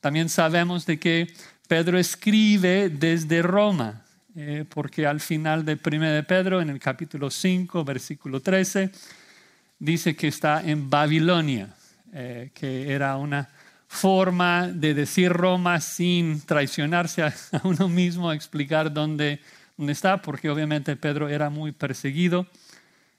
También 0.00 0.28
sabemos 0.28 0.86
de 0.86 1.00
que 1.00 1.34
Pedro 1.66 1.98
escribe 1.98 2.88
desde 2.88 3.42
Roma. 3.42 4.02
Eh, 4.36 4.64
porque 4.66 5.06
al 5.06 5.20
final 5.20 5.64
de 5.64 5.76
1 5.84 6.10
de 6.10 6.22
Pedro, 6.22 6.62
en 6.62 6.70
el 6.70 6.78
capítulo 6.78 7.30
5, 7.30 7.84
versículo 7.84 8.40
13, 8.40 8.90
dice 9.78 10.14
que 10.14 10.28
está 10.28 10.62
en 10.62 10.88
Babilonia, 10.88 11.74
eh, 12.14 12.50
que 12.54 12.92
era 12.92 13.16
una 13.16 13.50
forma 13.88 14.68
de 14.68 14.94
decir 14.94 15.32
Roma 15.32 15.80
sin 15.80 16.40
traicionarse 16.42 17.24
a, 17.24 17.34
uno 17.64 17.88
mismo, 17.88 18.32
explicar 18.32 18.90
dónde, 18.92 19.40
dónde 19.82 19.94
está, 19.94 20.22
porque 20.22 20.48
obviamente 20.48 20.94
Pedro 20.94 21.28
era 21.28 21.50
muy 21.50 21.72
perseguido 21.72 22.46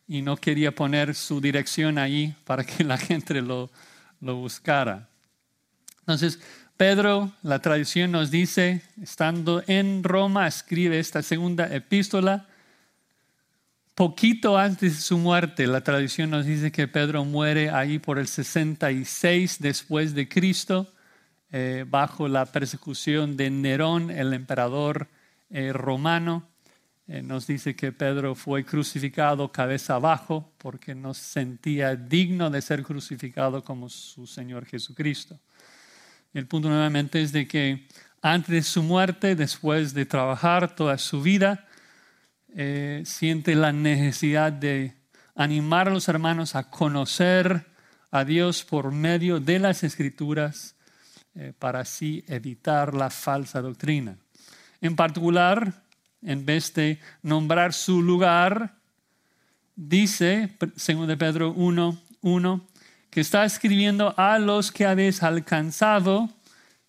y 0.07 0.21
no 0.21 0.37
quería 0.37 0.73
poner 0.73 1.13
su 1.13 1.41
dirección 1.41 1.97
ahí 1.97 2.33
para 2.45 2.63
que 2.63 2.85
la 2.85 2.97
gente 2.97 3.41
lo, 3.41 3.69
lo 4.21 4.37
buscara. 4.37 5.09
Entonces, 5.99 6.39
Pedro, 6.77 7.33
la 7.41 7.59
tradición 7.59 8.13
nos 8.13 8.31
dice, 8.31 8.81
estando 9.01 9.61
en 9.67 10.05
Roma, 10.05 10.47
escribe 10.47 10.99
esta 10.99 11.21
segunda 11.21 11.65
epístola. 11.67 12.47
Poquito 13.93 14.57
antes 14.57 14.95
de 14.95 15.01
su 15.01 15.17
muerte, 15.17 15.67
la 15.67 15.81
tradición 15.81 16.29
nos 16.29 16.45
dice 16.45 16.71
que 16.71 16.87
Pedro 16.87 17.25
muere 17.25 17.71
ahí 17.71 17.99
por 17.99 18.19
el 18.19 18.27
66 18.27 19.57
después 19.59 20.15
de 20.15 20.29
Cristo, 20.29 20.87
eh, 21.51 21.83
bajo 21.85 22.29
la 22.29 22.45
persecución 22.45 23.35
de 23.35 23.49
Nerón, 23.49 24.11
el 24.11 24.33
emperador 24.33 25.09
eh, 25.49 25.73
romano. 25.73 26.52
Eh, 27.05 27.21
nos 27.21 27.47
dice 27.47 27.75
que 27.75 27.91
Pedro 27.91 28.33
fue 28.33 28.63
crucificado 28.63 29.51
cabeza 29.51 29.95
abajo 29.95 30.53
porque 30.57 30.95
no 30.95 31.13
se 31.13 31.23
sentía 31.23 31.95
digno 31.95 32.49
de 32.49 32.61
ser 32.61 32.83
crucificado 32.83 33.63
como 33.63 33.89
su 33.89 34.25
Señor 34.25 34.65
Jesucristo. 34.65 35.39
El 36.33 36.47
punto 36.47 36.69
nuevamente 36.69 37.21
es 37.21 37.33
de 37.33 37.45
que 37.45 37.87
antes 38.21 38.49
de 38.49 38.63
su 38.63 38.83
muerte, 38.83 39.35
después 39.35 39.93
de 39.93 40.05
trabajar 40.05 40.75
toda 40.75 40.97
su 40.97 41.21
vida, 41.21 41.67
eh, 42.55 43.03
siente 43.05 43.53
la 43.53 43.73
necesidad 43.73 44.53
de 44.53 44.95
animar 45.35 45.89
a 45.89 45.91
los 45.91 46.07
hermanos 46.07 46.55
a 46.55 46.69
conocer 46.69 47.65
a 48.11 48.23
Dios 48.23 48.63
por 48.63 48.91
medio 48.91 49.41
de 49.41 49.59
las 49.59 49.83
escrituras 49.83 50.75
eh, 51.35 51.51
para 51.57 51.81
así 51.81 52.23
evitar 52.27 52.93
la 52.93 53.09
falsa 53.09 53.61
doctrina. 53.61 54.17
En 54.79 54.95
particular, 54.95 55.83
en 56.25 56.45
vez 56.45 56.73
de 56.73 56.99
nombrar 57.21 57.73
su 57.73 58.01
lugar, 58.01 58.75
dice, 59.75 60.55
según 60.75 61.07
de 61.07 61.17
Pedro 61.17 61.51
1, 61.51 61.97
1, 62.21 62.67
que 63.09 63.21
está 63.21 63.45
escribiendo 63.45 64.13
a 64.17 64.39
los 64.39 64.71
que 64.71 64.85
habéis 64.85 65.23
alcanzado. 65.23 66.29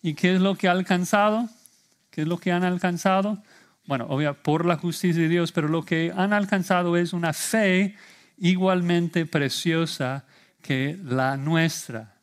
¿Y 0.02 0.14
qué 0.14 0.34
es 0.34 0.40
lo 0.40 0.54
que 0.54 0.68
ha 0.68 0.72
alcanzado? 0.72 1.48
¿Qué 2.10 2.22
es 2.22 2.28
lo 2.28 2.38
que 2.38 2.52
han 2.52 2.64
alcanzado? 2.64 3.42
Bueno, 3.86 4.06
obvio, 4.08 4.34
por 4.34 4.64
la 4.64 4.76
justicia 4.76 5.22
de 5.22 5.28
Dios, 5.28 5.52
pero 5.52 5.68
lo 5.68 5.84
que 5.84 6.12
han 6.16 6.32
alcanzado 6.32 6.96
es 6.96 7.12
una 7.12 7.32
fe 7.32 7.96
igualmente 8.38 9.26
preciosa 9.26 10.24
que 10.62 10.98
la 11.04 11.36
nuestra. 11.36 12.14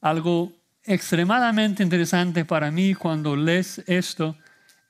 Algo 0.00 0.52
extremadamente 0.84 1.82
interesante 1.82 2.44
para 2.44 2.70
mí 2.70 2.94
cuando 2.94 3.36
lees 3.36 3.82
esto 3.86 4.36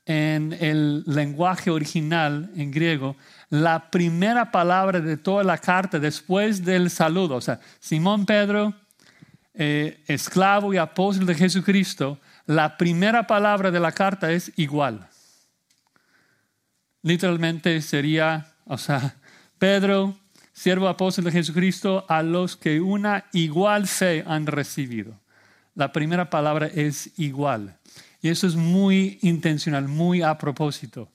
en 0.09 0.57
el 0.59 1.05
lenguaje 1.07 1.71
original 1.71 2.51
en 2.57 2.71
griego, 2.71 3.15
la 3.51 3.91
primera 3.91 4.51
palabra 4.51 5.01
de 5.01 5.19
toda 5.19 5.45
la 5.45 5.59
carta 5.59 5.99
después 5.99 6.65
del 6.65 6.89
saludo, 6.89 7.37
o 7.37 7.41
sea, 7.43 7.61
Simón 7.79 8.25
Pedro, 8.25 8.75
eh, 9.53 10.03
esclavo 10.07 10.73
y 10.73 10.79
apóstol 10.79 11.27
de 11.27 11.35
Jesucristo, 11.35 12.19
la 12.47 12.79
primera 12.79 13.27
palabra 13.27 13.71
de 13.71 13.81
la 13.81 13.93
carta 13.93 14.33
es 14.33 14.51
igual. 14.57 15.07
Literalmente 17.03 17.81
sería, 17.83 18.55
o 18.65 18.79
sea, 18.79 19.15
Pedro, 19.59 20.17
siervo 20.55 20.89
apóstol 20.89 21.27
de 21.27 21.33
Jesucristo, 21.33 22.07
a 22.09 22.23
los 22.23 22.57
que 22.57 22.81
una 22.81 23.27
igual 23.33 23.87
fe 23.87 24.25
han 24.27 24.47
recibido. 24.47 25.21
La 25.75 25.93
primera 25.93 26.31
palabra 26.31 26.67
es 26.67 27.11
igual. 27.19 27.77
Y 28.21 28.29
eso 28.29 28.47
es 28.47 28.57
muy 28.57 29.19
intencional, 29.23 29.89
muy 29.89 30.23
a 30.23 30.37
propósito. 30.39 31.09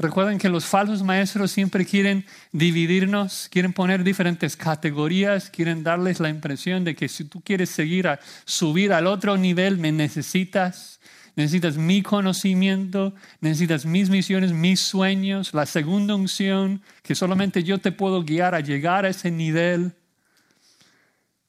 Recuerden 0.00 0.38
que 0.38 0.48
los 0.48 0.64
falsos 0.64 1.02
maestros 1.02 1.50
siempre 1.50 1.84
quieren 1.84 2.24
dividirnos, 2.52 3.48
quieren 3.50 3.74
poner 3.74 4.02
diferentes 4.02 4.56
categorías, 4.56 5.50
quieren 5.50 5.82
darles 5.82 6.20
la 6.20 6.30
impresión 6.30 6.84
de 6.84 6.96
que 6.96 7.06
si 7.06 7.24
tú 7.24 7.42
quieres 7.42 7.68
seguir 7.68 8.08
a 8.08 8.18
subir 8.46 8.94
al 8.94 9.06
otro 9.06 9.36
nivel, 9.36 9.76
me 9.76 9.92
necesitas, 9.92 11.00
necesitas 11.36 11.76
mi 11.76 12.00
conocimiento, 12.00 13.14
necesitas 13.42 13.84
mis 13.84 14.08
misiones, 14.08 14.52
mis 14.52 14.80
sueños, 14.80 15.52
la 15.52 15.66
segunda 15.66 16.14
unción, 16.14 16.80
que 17.02 17.14
solamente 17.14 17.62
yo 17.62 17.76
te 17.76 17.92
puedo 17.92 18.22
guiar 18.22 18.54
a 18.54 18.60
llegar 18.60 19.04
a 19.04 19.10
ese 19.10 19.30
nivel. 19.30 19.92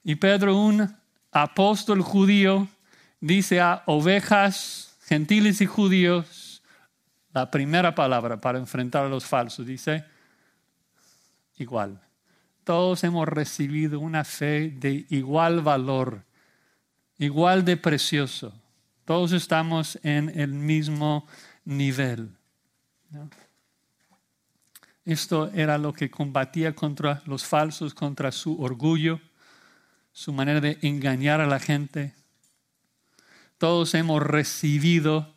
Y 0.04 0.16
Pedro, 0.16 0.58
un 0.58 0.94
apóstol 1.30 2.02
judío, 2.02 2.68
dice 3.18 3.60
a 3.62 3.82
ovejas 3.86 4.91
gentiles 5.12 5.60
y 5.60 5.66
judíos, 5.66 6.62
la 7.34 7.50
primera 7.50 7.94
palabra 7.94 8.40
para 8.40 8.58
enfrentar 8.58 9.04
a 9.04 9.10
los 9.10 9.26
falsos 9.26 9.66
dice, 9.66 10.06
igual. 11.58 12.00
Todos 12.64 13.04
hemos 13.04 13.28
recibido 13.28 14.00
una 14.00 14.24
fe 14.24 14.70
de 14.70 15.04
igual 15.10 15.60
valor, 15.60 16.24
igual 17.18 17.62
de 17.62 17.76
precioso. 17.76 18.54
Todos 19.04 19.32
estamos 19.32 19.98
en 20.02 20.30
el 20.30 20.54
mismo 20.54 21.26
nivel. 21.66 22.34
Esto 25.04 25.50
era 25.52 25.76
lo 25.76 25.92
que 25.92 26.10
combatía 26.10 26.74
contra 26.74 27.20
los 27.26 27.44
falsos, 27.44 27.92
contra 27.92 28.32
su 28.32 28.58
orgullo, 28.62 29.20
su 30.10 30.32
manera 30.32 30.62
de 30.62 30.78
engañar 30.80 31.42
a 31.42 31.46
la 31.46 31.60
gente, 31.60 32.14
todos 33.62 33.94
hemos 33.94 34.20
recibido, 34.20 35.32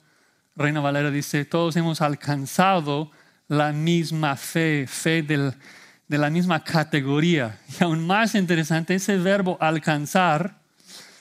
Reina 0.56 0.80
Valera 0.80 1.12
dice, 1.12 1.46
todos 1.46 1.76
hemos 1.76 2.02
alcanzado 2.02 3.12
la 3.48 3.72
misma 3.72 4.36
fe, 4.36 4.88
fe 4.88 5.22
de 5.22 6.18
la 6.18 6.32
misma 6.32 6.64
categoría. 6.64 7.60
Y 7.80 7.84
aún 7.84 8.08
más 8.08 8.34
interesante, 8.34 8.96
ese 8.96 9.18
verbo 9.18 9.60
alcanzar 9.62 10.58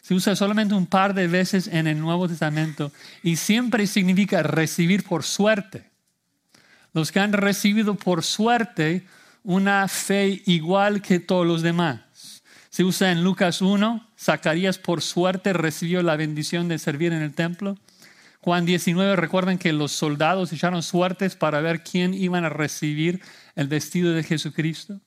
se 0.01 0.15
usa 0.15 0.35
solamente 0.35 0.73
un 0.73 0.87
par 0.87 1.13
de 1.13 1.29
veces 1.29 1.67
en 1.67 1.89
el 1.89 2.01
Nuevo 2.01 2.27
Testamento 2.27 2.91
y 3.23 3.37
siempre 3.37 3.87
significa 3.87 4.43
recibir 4.43 5.05
por 5.05 5.25
suerte. 5.25 5.91
Los 6.95 7.13
que 7.13 7.21
han 7.21 7.35
recibido 7.35 7.97
por 7.97 8.23
suerte 8.23 9.07
una 9.43 9.87
fe 9.89 10.43
igual 10.47 11.03
que 11.03 11.21
todos 11.21 11.47
los 11.47 11.61
demás. 11.61 12.01
Se 12.75 12.83
usa 12.83 13.13
en 13.13 13.23
Lucas 13.23 13.63
1, 13.63 14.05
Zacarías 14.19 14.79
por 14.79 15.01
suerte 15.01 15.53
recibió 15.53 16.03
la 16.03 16.17
bendición 16.17 16.67
de 16.67 16.81
servir 16.81 17.13
en 17.13 17.23
el 17.23 17.33
templo. 17.33 17.79
Juan 18.41 18.67
19, 18.67 19.15
recuerden 19.15 19.59
que 19.59 19.73
los 19.73 19.93
soldados 19.93 20.53
echaron 20.53 20.83
suertes 20.83 21.37
para 21.37 21.61
ver 21.61 21.85
quién 21.85 22.15
iban 22.15 22.45
a 22.45 22.49
recibir 22.49 23.23
el 23.55 23.69
vestido 23.69 24.13
de 24.13 24.25
Jesucristo. 24.25 25.01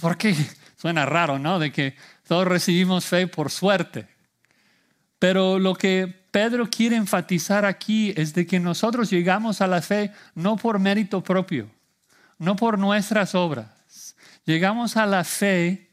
¿por 0.00 0.16
qué? 0.18 0.36
Suena 0.76 1.04
raro, 1.04 1.40
¿no? 1.40 1.58
De 1.58 1.72
que 1.72 1.96
todos 2.28 2.46
recibimos 2.46 3.06
fe 3.06 3.26
por 3.26 3.50
suerte. 3.50 4.06
Pero 5.18 5.58
lo 5.58 5.74
que 5.74 6.06
Pedro 6.30 6.70
quiere 6.70 6.94
enfatizar 6.94 7.64
aquí 7.64 8.14
es 8.16 8.34
de 8.34 8.46
que 8.46 8.60
nosotros 8.60 9.10
llegamos 9.10 9.60
a 9.62 9.66
la 9.66 9.82
fe 9.82 10.12
no 10.36 10.56
por 10.56 10.78
mérito 10.78 11.24
propio, 11.24 11.68
no 12.38 12.54
por 12.54 12.78
nuestras 12.78 13.34
obras. 13.34 14.14
Llegamos 14.44 14.96
a 14.96 15.06
la 15.06 15.24
fe 15.24 15.85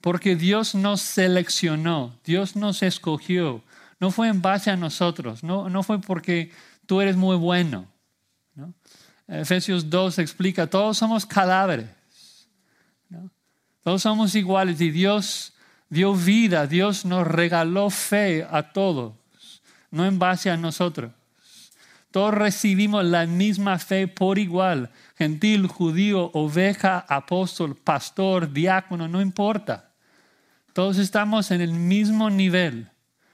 porque 0.00 0.36
Dios 0.36 0.74
nos 0.74 1.00
seleccionó, 1.00 2.18
Dios 2.24 2.56
nos 2.56 2.82
escogió, 2.82 3.62
no 4.00 4.10
fue 4.10 4.28
en 4.28 4.40
base 4.40 4.70
a 4.70 4.76
nosotros, 4.76 5.42
no, 5.42 5.68
no 5.68 5.82
fue 5.82 6.00
porque 6.00 6.52
tú 6.86 7.00
eres 7.00 7.16
muy 7.16 7.36
bueno. 7.36 7.86
Efesios 9.26 9.90
2 9.90 10.18
explica, 10.20 10.68
todos 10.68 10.96
somos 10.98 11.26
cadáveres, 11.26 11.88
todos 13.82 14.02
somos 14.02 14.34
iguales 14.34 14.80
y 14.80 14.90
Dios 14.90 15.52
dio 15.88 16.14
vida, 16.14 16.66
Dios 16.66 17.04
nos 17.04 17.26
regaló 17.26 17.90
fe 17.90 18.46
a 18.50 18.72
todos, 18.72 19.14
no 19.90 20.06
en 20.06 20.18
base 20.18 20.50
a 20.50 20.56
nosotros. 20.56 21.12
Todos 22.10 22.32
recibimos 22.32 23.04
la 23.04 23.26
misma 23.26 23.78
fe 23.78 24.08
por 24.08 24.38
igual, 24.38 24.90
gentil, 25.16 25.66
judío, 25.66 26.30
oveja, 26.32 27.04
apóstol, 27.06 27.76
pastor, 27.76 28.50
diácono, 28.50 29.08
no 29.08 29.20
importa. 29.20 29.87
Todos 30.78 30.98
estamos 30.98 31.50
en 31.50 31.60
el 31.60 31.72
mismo 31.72 32.30
nivel 32.30 32.88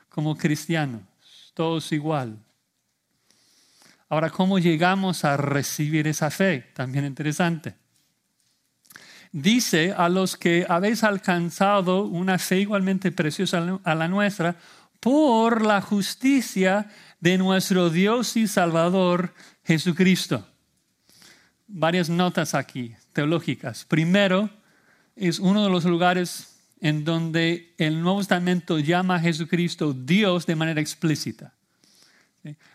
como 0.08 0.34
cristianos, 0.34 1.02
todos 1.52 1.92
igual. 1.92 2.38
Ahora, 4.08 4.30
¿cómo 4.30 4.58
llegamos 4.58 5.26
a 5.26 5.36
recibir 5.36 6.08
esa 6.08 6.30
fe? 6.30 6.70
También 6.72 7.04
interesante. 7.04 7.74
Dice 9.30 9.92
a 9.92 10.08
los 10.08 10.38
que 10.38 10.64
habéis 10.66 11.04
alcanzado 11.04 12.04
una 12.04 12.38
fe 12.38 12.60
igualmente 12.60 13.12
preciosa 13.12 13.78
a 13.84 13.94
la 13.94 14.08
nuestra 14.08 14.56
por 14.98 15.66
la 15.66 15.82
justicia 15.82 16.90
de 17.20 17.36
nuestro 17.36 17.90
Dios 17.90 18.38
y 18.38 18.48
Salvador 18.48 19.34
Jesucristo. 19.64 20.48
Varias 21.66 22.08
notas 22.08 22.54
aquí, 22.54 22.96
teológicas. 23.12 23.84
Primero, 23.84 24.48
es 25.14 25.38
uno 25.38 25.62
de 25.62 25.68
los 25.68 25.84
lugares 25.84 26.53
en 26.80 27.04
donde 27.04 27.74
el 27.78 28.00
Nuevo 28.00 28.18
Testamento 28.18 28.78
llama 28.78 29.16
a 29.16 29.20
Jesucristo 29.20 29.92
Dios 29.92 30.46
de 30.46 30.56
manera 30.56 30.80
explícita. 30.80 31.54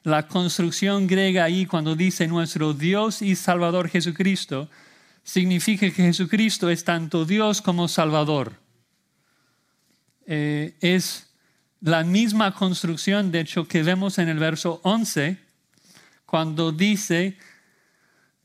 La 0.03 0.27
construcción 0.27 1.05
griega 1.05 1.43
ahí 1.43 1.65
cuando 1.65 1.95
dice 1.95 2.27
nuestro 2.27 2.73
Dios 2.73 3.21
y 3.21 3.35
Salvador 3.35 3.87
Jesucristo, 3.87 4.69
significa 5.23 5.87
que 5.91 6.03
Jesucristo 6.03 6.69
es 6.69 6.83
tanto 6.83 7.23
Dios 7.23 7.61
como 7.61 7.87
Salvador. 7.87 8.53
Eh, 10.25 10.75
es 10.81 11.29
la 11.81 12.03
misma 12.03 12.53
construcción, 12.55 13.31
de 13.31 13.41
hecho, 13.41 13.67
que 13.67 13.83
vemos 13.83 14.17
en 14.17 14.29
el 14.29 14.39
verso 14.39 14.79
11, 14.83 15.37
cuando 16.25 16.71
dice 16.71 17.37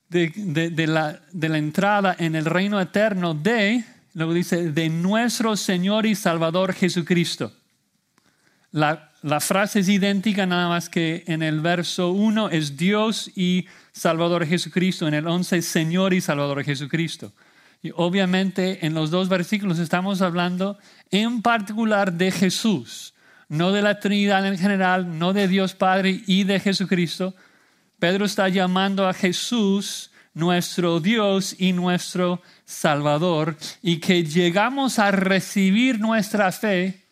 de, 0.08 0.86
la, 0.86 1.20
de 1.32 1.48
la 1.48 1.58
entrada 1.58 2.14
en 2.18 2.36
el 2.36 2.44
reino 2.44 2.80
eterno 2.80 3.34
de 3.34 3.84
Luego 4.14 4.32
dice, 4.32 4.70
de 4.70 4.88
nuestro 4.88 5.56
Señor 5.56 6.06
y 6.06 6.14
Salvador 6.14 6.72
Jesucristo. 6.72 7.52
La, 8.70 9.10
frase 9.40 9.80
es 9.80 9.88
idéntica, 9.88 10.46
nada 10.46 10.68
más 10.68 10.88
que 10.88 11.24
en 11.26 11.42
el 11.42 11.60
verso 11.60 12.10
1 12.10 12.50
es 12.50 12.76
Dios 12.76 13.30
y 13.34 13.66
Salvador 13.92 14.46
Jesucristo, 14.46 15.08
en 15.08 15.14
el 15.14 15.26
11 15.26 15.62
Señor 15.62 16.14
y 16.14 16.20
Salvador 16.20 16.62
Jesucristo. 16.64 17.32
Y 17.82 17.90
obviamente 17.94 18.86
en 18.86 18.94
los 18.94 19.10
dos 19.10 19.28
versículos 19.28 19.78
estamos 19.78 20.22
hablando 20.22 20.78
en 21.10 21.42
particular 21.42 22.12
de 22.12 22.30
Jesús, 22.30 23.14
no 23.48 23.72
de 23.72 23.82
la 23.82 24.00
Trinidad 24.00 24.46
en 24.46 24.58
general, 24.58 25.18
no 25.18 25.32
de 25.32 25.48
Dios 25.48 25.74
Padre 25.74 26.22
y 26.26 26.44
de 26.44 26.60
Jesucristo. 26.60 27.34
Pedro 27.98 28.24
está 28.24 28.48
llamando 28.48 29.08
a 29.08 29.14
Jesús 29.14 30.10
nuestro 30.34 30.98
Dios 30.98 31.54
y 31.58 31.72
nuestro 31.72 32.42
Salvador 32.64 33.56
y 33.82 33.98
que 33.98 34.24
llegamos 34.24 34.98
a 34.98 35.10
recibir 35.10 36.00
nuestra 36.00 36.50
fe, 36.52 37.04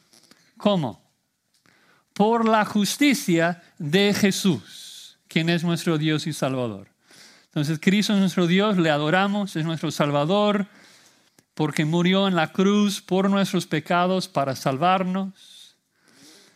¿cómo? 0.57 1.03
Por 2.15 2.49
la 2.49 2.65
justicia 2.65 3.63
de 3.79 4.15
Jesús, 4.15 5.19
quien 5.29 5.49
es 5.49 5.65
nuestro 5.65 5.99
Dios 5.99 6.27
y 6.27 6.33
Salvador. 6.33 6.89
Entonces 7.47 7.79
Cristo 7.81 8.15
es 8.15 8.21
nuestro 8.21 8.47
Dios, 8.47 8.79
le 8.79 8.91
adoramos, 8.91 9.57
es 9.57 9.65
nuestro 9.65 9.91
Salvador, 9.91 10.69
porque 11.55 11.85
murió 11.85 12.27
en 12.29 12.35
la 12.35 12.53
cruz 12.53 13.03
por 13.03 13.29
nuestros 13.29 13.67
pecados 13.67 14.29
para 14.29 14.57
salvarnos. 14.57 15.77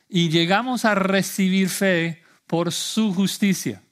Y 0.09 0.31
llegamos 0.31 0.85
a 0.85 0.95
recibir 0.95 1.69
fe 1.69 2.23
por 2.47 2.73
su 2.73 3.13
justicia, 3.13 3.83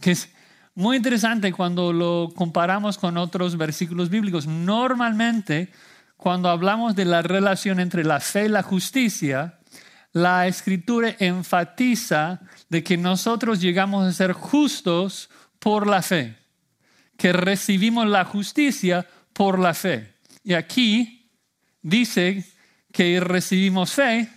que 0.00 0.10
es 0.10 0.30
muy 0.74 0.96
interesante 0.96 1.52
cuando 1.52 1.92
lo 1.92 2.30
comparamos 2.34 2.96
con 2.96 3.16
otros 3.16 3.56
versículos 3.56 4.08
bíblicos. 4.08 4.46
Normalmente, 4.46 5.70
cuando 6.16 6.48
hablamos 6.48 6.94
de 6.94 7.04
la 7.04 7.22
relación 7.22 7.80
entre 7.80 8.04
la 8.04 8.20
fe 8.20 8.46
y 8.46 8.48
la 8.48 8.62
justicia, 8.62 9.58
la 10.12 10.46
escritura 10.46 11.14
enfatiza 11.18 12.40
de 12.68 12.82
que 12.82 12.96
nosotros 12.96 13.60
llegamos 13.60 14.06
a 14.06 14.12
ser 14.12 14.32
justos 14.32 15.28
por 15.58 15.86
la 15.86 16.02
fe, 16.02 16.36
que 17.16 17.32
recibimos 17.32 18.06
la 18.06 18.24
justicia 18.24 19.06
por 19.32 19.58
la 19.58 19.74
fe. 19.74 20.14
Y 20.42 20.54
aquí 20.54 21.30
dice 21.82 22.44
que 22.92 23.20
recibimos 23.20 23.92
fe 23.92 24.28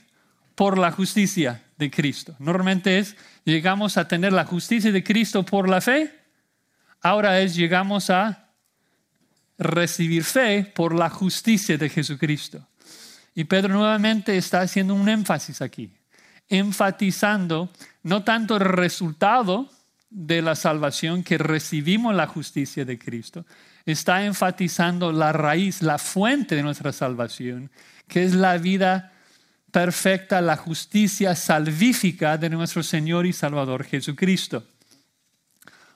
por 0.56 0.78
la 0.78 0.92
justicia 0.92 1.64
de 1.78 1.90
Cristo. 1.90 2.36
Normalmente 2.40 3.00
es, 3.00 3.16
llegamos 3.46 3.98
a 3.98 4.08
tener 4.08 4.34
la 4.34 4.46
justicia 4.46 4.92
de 4.92 5.04
Cristo 5.04 5.44
por 5.44 5.70
la 5.70 5.82
fe 5.82 6.23
Ahora 7.04 7.42
es, 7.42 7.54
llegamos 7.54 8.10
a 8.10 8.48
recibir 9.58 10.24
fe 10.24 10.64
por 10.64 10.96
la 10.96 11.10
justicia 11.10 11.78
de 11.78 11.90
Jesucristo. 11.90 12.66
Y 13.36 13.44
Pedro 13.44 13.74
nuevamente 13.74 14.38
está 14.38 14.62
haciendo 14.62 14.96
un 14.96 15.10
énfasis 15.10 15.62
aquí, 15.62 15.92
enfatizando 16.48 17.70
no 18.04 18.24
tanto 18.24 18.56
el 18.56 18.62
resultado 18.62 19.70
de 20.10 20.42
la 20.42 20.56
salvación 20.56 21.24
que 21.24 21.38
recibimos 21.38 22.16
la 22.16 22.28
justicia 22.28 22.86
de 22.86 22.98
Cristo, 22.98 23.46
está 23.86 24.24
enfatizando 24.24 25.12
la 25.12 25.34
raíz, 25.34 25.82
la 25.82 25.98
fuente 25.98 26.56
de 26.56 26.64
nuestra 26.64 26.94
salvación, 26.94 27.70
que 28.08 28.24
es 28.24 28.34
la 28.34 28.58
vida 28.58 29.12
perfecta, 29.72 30.40
la 30.40 30.56
justicia 30.56 31.36
salvífica 31.36 32.38
de 32.38 32.50
nuestro 32.50 32.82
Señor 32.82 33.26
y 33.26 33.34
Salvador 33.34 33.84
Jesucristo. 33.84 34.64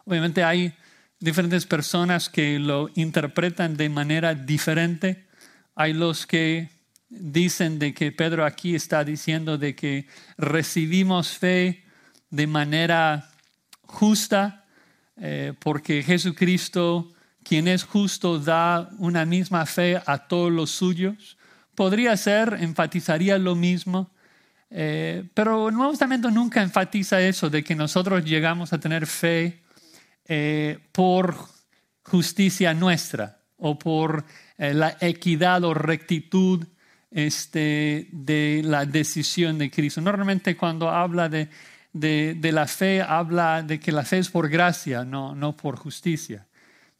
Obviamente 0.04 0.44
hay 0.44 0.74
diferentes 1.20 1.66
personas 1.66 2.30
que 2.30 2.60
lo 2.60 2.90
interpretan 2.96 3.76
de 3.78 3.90
manera 3.90 4.36
diferente. 4.36 5.28
Hay 5.76 5.94
los 5.94 6.28
que 6.28 6.70
dicen 7.10 7.80
de 7.80 7.94
que 7.94 8.12
Pedro 8.12 8.46
aquí 8.46 8.76
está 8.76 9.04
diciendo 9.04 9.58
de 9.58 9.76
que 9.76 10.08
recibimos 10.38 11.38
fe 11.38 11.86
de 12.30 12.48
manera 12.48 13.30
justa, 13.84 14.66
eh, 15.16 15.54
porque 15.60 16.04
Jesucristo, 16.04 17.14
quien 17.44 17.68
es 17.68 17.84
justo, 17.84 18.40
da 18.40 18.90
una 18.98 19.26
misma 19.26 19.66
fe 19.66 20.02
a 20.06 20.28
todos 20.28 20.52
los 20.52 20.72
suyos. 20.72 21.38
Podría 21.76 22.18
ser, 22.18 22.58
enfatizaría 22.60 23.38
lo 23.38 23.56
mismo, 23.56 24.12
eh, 24.70 25.24
pero 25.34 25.70
el 25.70 25.76
Nuevo 25.76 25.92
Testamento 25.92 26.30
nunca 26.30 26.62
enfatiza 26.62 27.22
eso, 27.22 27.50
de 27.50 27.64
que 27.64 27.76
nosotros 27.76 28.26
llegamos 28.26 28.74
a 28.74 28.80
tener 28.80 29.08
fe 29.08 29.64
eh, 30.28 30.80
por 30.92 31.36
justicia 32.04 32.74
nuestra 32.74 33.40
o 33.58 33.78
por 33.78 34.26
eh, 34.58 34.74
la 34.74 34.98
equidad 35.02 35.64
o 35.64 35.74
rectitud 35.74 36.66
este, 37.12 38.10
de 38.12 38.62
la 38.64 38.86
decisión 38.86 39.58
de 39.58 39.72
Cristo. 39.72 40.02
Normalmente 40.02 40.56
cuando 40.56 40.90
habla 40.90 41.30
de, 41.30 41.50
de, 41.94 42.52
la 42.52 42.68
fe, 42.68 43.02
habla 43.02 43.64
de 43.64 43.80
que 43.80 43.92
la 43.92 44.04
fe 44.04 44.20
es 44.20 44.30
por 44.30 44.50
gracia, 44.50 45.04
no, 45.04 45.36
no 45.36 45.56
por 45.56 45.78
justicia. 45.78 46.46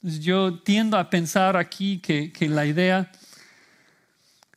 yo 0.02 0.60
tiendo 0.60 0.98
a 0.98 1.10
pensar 1.10 1.58
aquí 1.58 2.00
que, 2.00 2.32
que 2.32 2.50
la 2.50 2.66
idea 2.66 3.12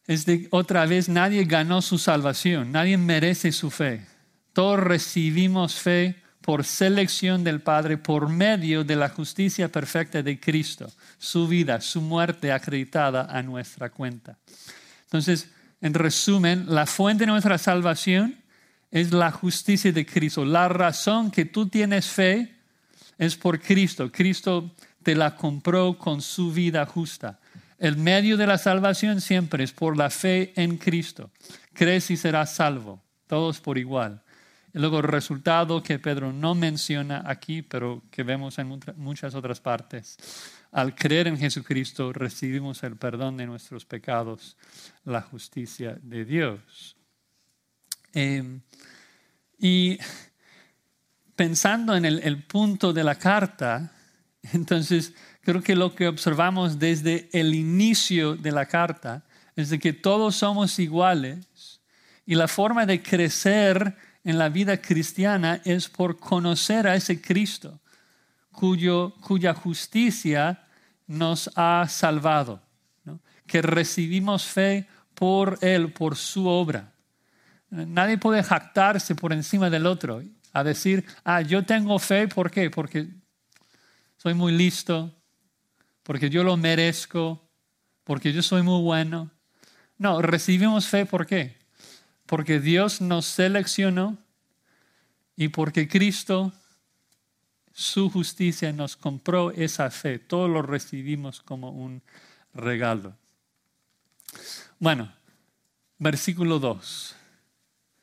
es 0.07 0.27
de 0.27 0.49
otra 0.51 0.87
vez, 0.87 1.09
nadie 1.09 1.45
ganó 1.45 1.83
su 1.83 1.99
salvación, 1.99 2.73
nadie 2.73 2.97
merece 2.97 3.53
su 3.53 3.71
fe. 3.71 4.07
Todos 4.53 4.81
recibimos 4.81 5.75
fe 5.75 6.17
por 6.51 6.65
selección 6.65 7.45
del 7.45 7.61
Padre 7.61 7.97
por 7.97 8.29
medio 8.29 8.83
de 8.83 8.97
la 8.97 9.09
justicia 9.09 9.69
perfecta 9.69 10.21
de 10.21 10.41
Cristo, 10.41 10.91
su 11.17 11.47
vida, 11.47 11.81
su 11.81 12.01
muerte 12.01 12.51
acreditada 12.51 13.27
a 13.31 13.41
nuestra 13.41 13.91
cuenta. 13.91 14.37
Entonces, 15.05 15.49
en 15.81 15.95
resumen, 15.95 16.65
la 16.67 16.87
fuente 16.87 17.23
de 17.23 17.31
nuestra 17.31 17.57
salvación 17.57 18.35
es 18.91 19.13
la 19.13 19.31
justicia 19.31 19.93
de 19.93 20.05
Cristo. 20.05 20.45
La 20.45 20.69
razón 20.69 21.31
que 21.31 21.45
tú 21.45 21.69
tienes 21.69 22.09
fe 22.09 22.53
es 23.17 23.37
por 23.37 23.61
Cristo. 23.61 24.11
Cristo 24.11 24.75
te 25.05 25.15
la 25.15 25.37
compró 25.37 25.97
con 25.97 26.21
su 26.21 26.53
vida 26.53 26.85
justa. 26.85 27.39
El 27.79 27.97
medio 27.97 28.37
de 28.37 28.49
la 28.49 28.59
salvación 28.59 29.21
siempre 29.21 29.63
es 29.63 29.71
por 29.71 29.97
la 29.97 30.11
fe 30.11 30.53
en 30.57 30.79
Cristo. 30.79 31.31
Crees 31.75 32.11
y 32.11 32.17
serás 32.17 32.57
salvo, 32.57 33.01
todos 33.29 33.61
por 33.61 33.79
igual. 33.79 34.25
Y 34.73 34.79
luego 34.79 34.99
el 34.99 35.05
resultado 35.05 35.83
que 35.83 35.99
Pedro 35.99 36.33
no 36.33 36.55
menciona 36.55 37.23
aquí, 37.27 37.63
pero 37.63 38.03
que 38.11 38.23
vemos 38.23 38.59
en 38.59 38.81
muchas 38.97 39.35
otras 39.35 39.61
partes. 39.61 40.17
Al 40.71 40.95
creer 40.95 41.27
en 41.27 41.37
Jesucristo 41.37 42.13
recibimos 42.13 42.83
el 42.85 42.97
perdón 42.97 43.37
de 43.37 43.47
nuestros 43.47 43.85
pecados, 43.85 44.57
la 45.05 45.23
justicia 45.23 45.99
de 46.03 46.25
Dios. 46.25 46.97
Em, 48.13 48.61
y 49.59 49.99
pensando 51.35 51.97
en 51.97 52.05
el, 52.05 52.43
punto 52.45 52.93
de 52.93 53.03
la 53.03 53.17
carta, 53.17 53.93
entonces 54.53 55.15
creo 55.41 55.63
que 55.63 55.75
lo 55.75 55.95
que 55.95 56.07
observamos 56.07 56.79
desde 56.79 57.29
el 57.33 57.55
inicio 57.55 58.37
de 58.37 58.53
la 58.53 58.67
carta 58.67 59.25
es 59.57 59.71
de 59.71 59.79
que 59.79 59.93
todos 59.93 60.37
somos 60.37 60.79
iguales 60.79 61.81
y 62.25 62.35
la 62.37 62.47
forma 62.47 62.87
de 62.87 63.03
crecer 63.03 63.97
en 64.25 64.39
la 64.39 64.49
vida 64.49 64.81
cristiana 64.81 65.61
es 65.65 65.89
por 65.89 66.19
conocer 66.19 66.87
a 66.87 66.95
ese 66.95 67.21
Cristo 67.21 67.81
cuyo, 68.53 69.15
cuya 69.21 69.55
justicia 69.55 70.65
nos 71.07 71.51
ha 71.57 71.87
salvado, 71.89 72.63
que 73.47 73.63
recibimos 73.63 74.45
fe 74.45 74.87
por 75.15 75.59
Él, 75.61 75.93
por 75.93 76.17
su 76.17 76.47
obra. 76.47 76.93
Nadie 77.71 78.19
puede 78.19 78.43
jactarse 78.43 79.15
por 79.15 79.33
encima 79.33 79.71
del 79.71 79.87
otro, 79.87 80.23
a 80.53 80.65
decir, 80.65 81.05
ah, 81.25 81.41
yo 81.41 81.65
tengo 81.65 81.99
fe, 81.99 82.29
¿por 82.29 82.51
qué? 82.51 82.71
Porque 82.71 83.09
soy 84.17 84.35
muy 84.35 84.53
listo, 84.53 85.15
porque 86.03 86.29
yo 86.29 86.43
lo 86.45 86.57
merezco, 86.57 87.49
porque 88.05 88.33
yo 88.33 88.43
soy 88.43 88.63
muy 88.63 88.83
bueno. 88.83 89.31
No, 89.99 90.21
recibimos 90.21 90.87
fe, 90.87 91.07
¿por 91.07 91.27
qué? 91.27 91.60
Porque 92.31 92.61
Dios 92.61 93.01
nos 93.01 93.27
seleccionó 93.27 94.17
y 95.37 95.49
porque 95.49 95.89
Cristo, 95.89 96.53
su 97.73 98.09
justicia, 98.09 98.73
nos 98.73 98.97
compró 98.97 99.51
esa 99.51 99.91
fe. 99.91 100.21
Todo 100.21 100.47
lo 100.47 100.63
recibimos 100.63 101.43
como 101.43 101.71
un 101.71 102.01
regalo. 102.55 103.17
Bueno, 104.79 105.13
versículo 105.99 106.61
2 106.61 107.17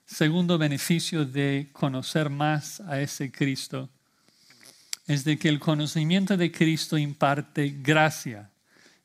segundo 0.07 0.57
beneficio 0.57 1.25
de 1.25 1.69
conocer 1.73 2.29
más 2.29 2.79
a 2.79 3.01
ese 3.01 3.29
Cristo 3.29 3.89
es 5.05 5.25
de 5.25 5.37
que 5.37 5.49
el 5.49 5.59
conocimiento 5.59 6.37
de 6.37 6.51
Cristo 6.51 6.97
imparte 6.97 7.75
gracia, 7.81 8.49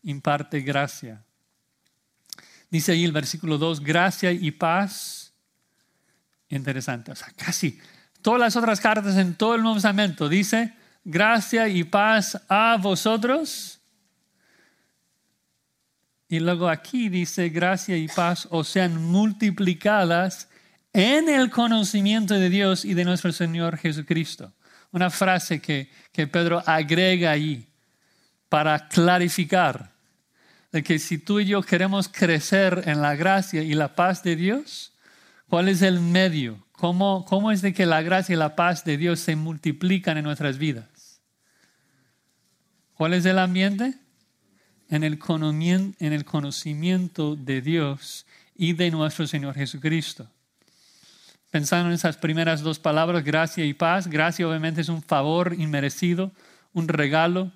imparte 0.04 0.61
gracia. 0.61 1.24
Dice 2.72 2.92
ahí 2.92 3.04
el 3.04 3.12
versículo 3.12 3.58
2, 3.58 3.80
gracia 3.80 4.32
y 4.32 4.50
paz. 4.50 5.35
Interesante, 6.48 7.12
o 7.12 7.14
sea, 7.14 7.28
casi 7.37 7.78
todas 8.22 8.40
las 8.40 8.56
otras 8.56 8.80
cartas 8.80 9.14
en 9.18 9.35
todo 9.35 9.56
el 9.56 9.61
Nuevo 9.61 9.76
Testamento 9.76 10.26
dice, 10.26 10.74
gracia 11.04 11.68
y 11.68 11.85
paz 11.85 12.40
a 12.48 12.78
vosotros. 12.80 13.78
Y 16.30 16.40
luego 16.40 16.66
aquí 16.66 17.11
dice, 17.11 17.50
gracia 17.50 17.98
y 17.98 18.08
paz 18.08 18.48
o 18.50 18.64
sean 18.64 19.04
multiplicadas 19.04 20.48
en 20.94 21.28
el 21.28 21.50
conocimiento 21.50 22.32
de 22.32 22.48
Dios 22.48 22.87
y 22.87 22.94
de 22.94 23.04
nuestro 23.04 23.32
Señor 23.32 23.76
Jesucristo. 23.76 24.50
Una 24.92 25.11
frase 25.11 25.61
que, 25.61 25.90
que 26.11 26.26
Pedro 26.26 26.62
agrega 26.64 27.32
ahí 27.32 27.68
para 28.48 28.88
clarificar 28.88 29.91
de 30.72 30.82
que 30.82 30.98
si 30.98 31.18
tú 31.18 31.40
y 31.40 31.44
yo 31.44 31.62
queremos 31.62 32.08
crecer 32.08 32.85
en 32.87 33.02
la 33.02 33.14
gracia 33.14 33.62
y 33.62 33.74
la 33.74 33.94
paz 33.94 34.22
de 34.22 34.37
Dios, 34.37 34.92
¿cuál 35.48 35.68
es 35.68 35.82
el 35.82 36.00
medio? 36.00 36.66
¿Cómo, 36.72 37.24
cómo 37.26 37.52
es 37.52 37.62
de 37.62 37.72
que 37.72 37.87
la 37.87 38.02
gracia 38.02 38.32
y 38.32 38.38
la 38.38 38.56
paz 38.56 38.85
de 38.85 38.96
Dios 38.96 39.20
se 39.20 39.37
multiplican 39.37 40.18
en 40.18 40.24
nuestras 40.24 40.58
vidas? 40.58 41.20
¿Cuál 42.94 43.14
es 43.14 43.24
el 43.24 43.38
ambiente? 43.38 43.94
En 44.88 45.04
el, 45.04 45.18
en 45.98 46.12
el 46.12 46.24
conocimiento 46.24 47.37
de 47.37 47.61
Dios 47.61 48.26
y 48.54 48.72
de 48.72 48.90
nuestro 48.90 49.26
Señor 49.26 49.54
Jesucristo 49.54 50.28
pensando 51.52 51.90
en 51.90 51.94
esas 51.94 52.16
primeras 52.16 52.62
dos 52.62 52.78
palabras, 52.78 53.22
gracia 53.22 53.66
y 53.66 53.74
paz. 53.74 54.08
Gracia 54.08 54.48
obviamente 54.48 54.80
es 54.80 54.88
un 54.88 55.02
favor 55.02 55.54
inmerecido, 55.58 56.32
un 56.72 56.88
regalo. 56.88 57.52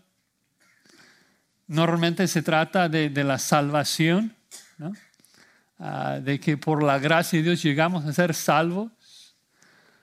Normalmente 1.66 2.28
se 2.28 2.42
trata 2.42 2.88
de, 2.88 3.10
la 3.24 3.38
salvación, 3.38 4.34
ah, 5.78 6.20
de 6.22 6.38
que 6.38 6.56
por 6.56 6.82
la 6.82 6.98
gracia 6.98 7.38
de 7.38 7.44
Dios 7.44 7.62
llegamos 7.62 8.04
a 8.04 8.12
ser 8.12 8.34
salvos. 8.34 8.90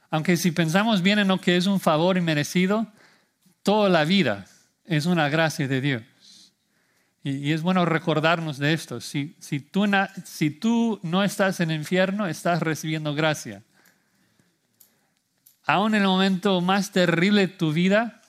Aunque 0.10 0.38
si 0.38 0.52
pensamos 0.52 1.02
bien 1.02 1.19
en 1.19 1.28
lo 1.28 1.39
que 1.39 1.58
es 1.58 1.65
un 1.65 1.80
favor 1.80 2.17
inmerecido, 2.17 2.88
toda 3.63 3.89
la 3.89 4.04
vida 4.04 4.45
es 4.86 5.06
una 5.06 5.30
gracia 5.30 5.67
de 5.67 5.82
Dios. 5.82 6.04
Y, 7.23 7.54
es 7.54 7.62
bueno 7.62 7.86
recordarnos 7.86 8.58
de 8.58 8.73
esto. 8.73 8.99
Si, 8.99 9.36
si, 9.39 9.62
tú 9.62 9.86
si 10.26 10.49
tú 10.52 10.99
no 11.04 11.23
estás 11.23 11.62
en 11.62 11.71
el 11.71 11.78
infierno, 11.78 12.28
estás 12.28 12.62
recibiendo 12.62 13.15
gracia 13.15 13.63
aún 15.65 15.95
en 15.95 16.02
el 16.02 16.08
momento 16.08 16.62
más 16.62 16.91
terrible 16.91 17.47
de 17.47 17.54
tu 17.54 17.73
vida, 17.73 18.21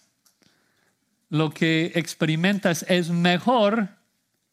lo 1.31 1.51
que 1.51 1.93
experimentas 1.95 2.85
es 2.89 3.11
mejor 3.11 3.89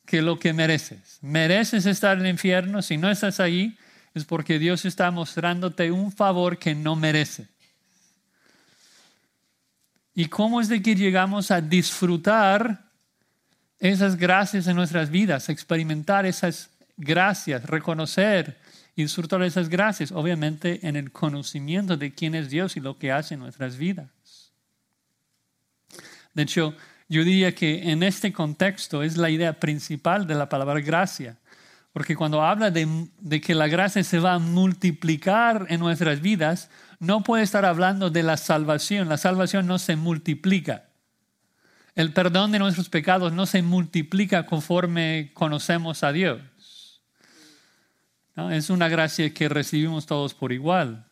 que 0.06 0.22
lo 0.22 0.40
que 0.40 0.54
mereces. 0.54 1.20
Mereces 1.22 1.86
estar 1.86 2.18
en 2.18 2.26
el 2.26 2.32
infierno, 2.32 2.82
si 2.82 2.98
no 2.98 3.10
estás 3.10 3.40
ahí, 3.40 3.78
es 4.14 4.26
porque 4.26 4.60
Dios 4.60 4.86
está 4.86 5.10
mostrándote 5.12 5.92
un 5.92 6.12
favor 6.12 6.58
que 6.58 6.76
no 6.76 6.96
merece. 6.96 7.48
¿Y 10.14 10.26
cómo 10.26 10.60
es 10.60 10.68
de 10.68 10.82
que 10.82 10.96
llegamos 10.96 11.52
a 11.52 11.62
disfrutar 11.62 12.92
esas 13.80 14.18
gracias 14.18 14.68
en 14.68 14.76
nuestras 14.76 15.10
vidas, 15.10 15.50
experimentar 15.50 16.26
esas 16.26 16.70
gracias, 16.98 17.64
reconocer 17.64 18.60
y 18.96 19.04
disfrutar 19.04 19.42
esas 19.44 19.70
gracias, 19.70 20.12
obviamente 20.12 20.86
en 20.88 20.96
el 20.96 21.12
conocimiento 21.12 21.98
de 21.98 22.14
quién 22.14 22.36
es 22.36 22.50
Dios 22.50 22.76
y 22.76 22.82
lo 22.82 22.98
que 22.98 23.12
hace 23.12 23.36
en 23.36 23.40
nuestras 23.40 23.78
vidas. 23.78 24.10
De 26.34 26.44
hecho, 26.44 26.76
yo 27.10 27.24
diría 27.24 27.54
que 27.54 27.91
en 27.91 28.04
este 28.04 28.32
contexto 28.32 29.04
es 29.04 29.17
la 29.17 29.30
idea 29.30 29.60
principal 29.60 30.28
de 30.28 30.36
la 30.36 30.48
palabra 30.48 30.80
gracia, 30.80 31.38
porque 31.94 32.15
cuando 32.15 32.41
habla 32.41 32.72
de, 32.72 33.41
que 33.41 33.54
la 33.54 33.67
gracia 33.67 34.04
se 34.04 34.20
va 34.20 34.36
a 34.36 34.39
multiplicar 34.39 35.65
en 35.70 35.82
nuestras 35.82 36.22
vidas, 36.22 36.70
no 37.00 37.22
puede 37.22 37.44
estar 37.44 37.65
hablando 37.65 38.10
de 38.10 38.24
la 38.24 38.38
salvación. 38.38 39.10
La 39.10 39.17
salvación 39.17 39.67
no 39.67 39.78
se 39.78 39.98
multiplica. 39.98 40.86
El 41.96 42.13
perdón 42.13 42.54
de 42.54 42.60
nuestros 42.60 42.88
pecados 42.88 43.34
no 43.34 43.46
se 43.46 43.62
multiplica 43.62 44.46
conforme 44.46 45.32
conocemos 45.34 46.04
a 46.04 46.13
Dios. 46.13 47.02
Es 48.52 48.70
una 48.70 48.88
gracia 48.88 49.34
que 49.34 49.50
recibimos 49.50 50.06
todos 50.06 50.34
por 50.34 50.54
igual. 50.54 51.06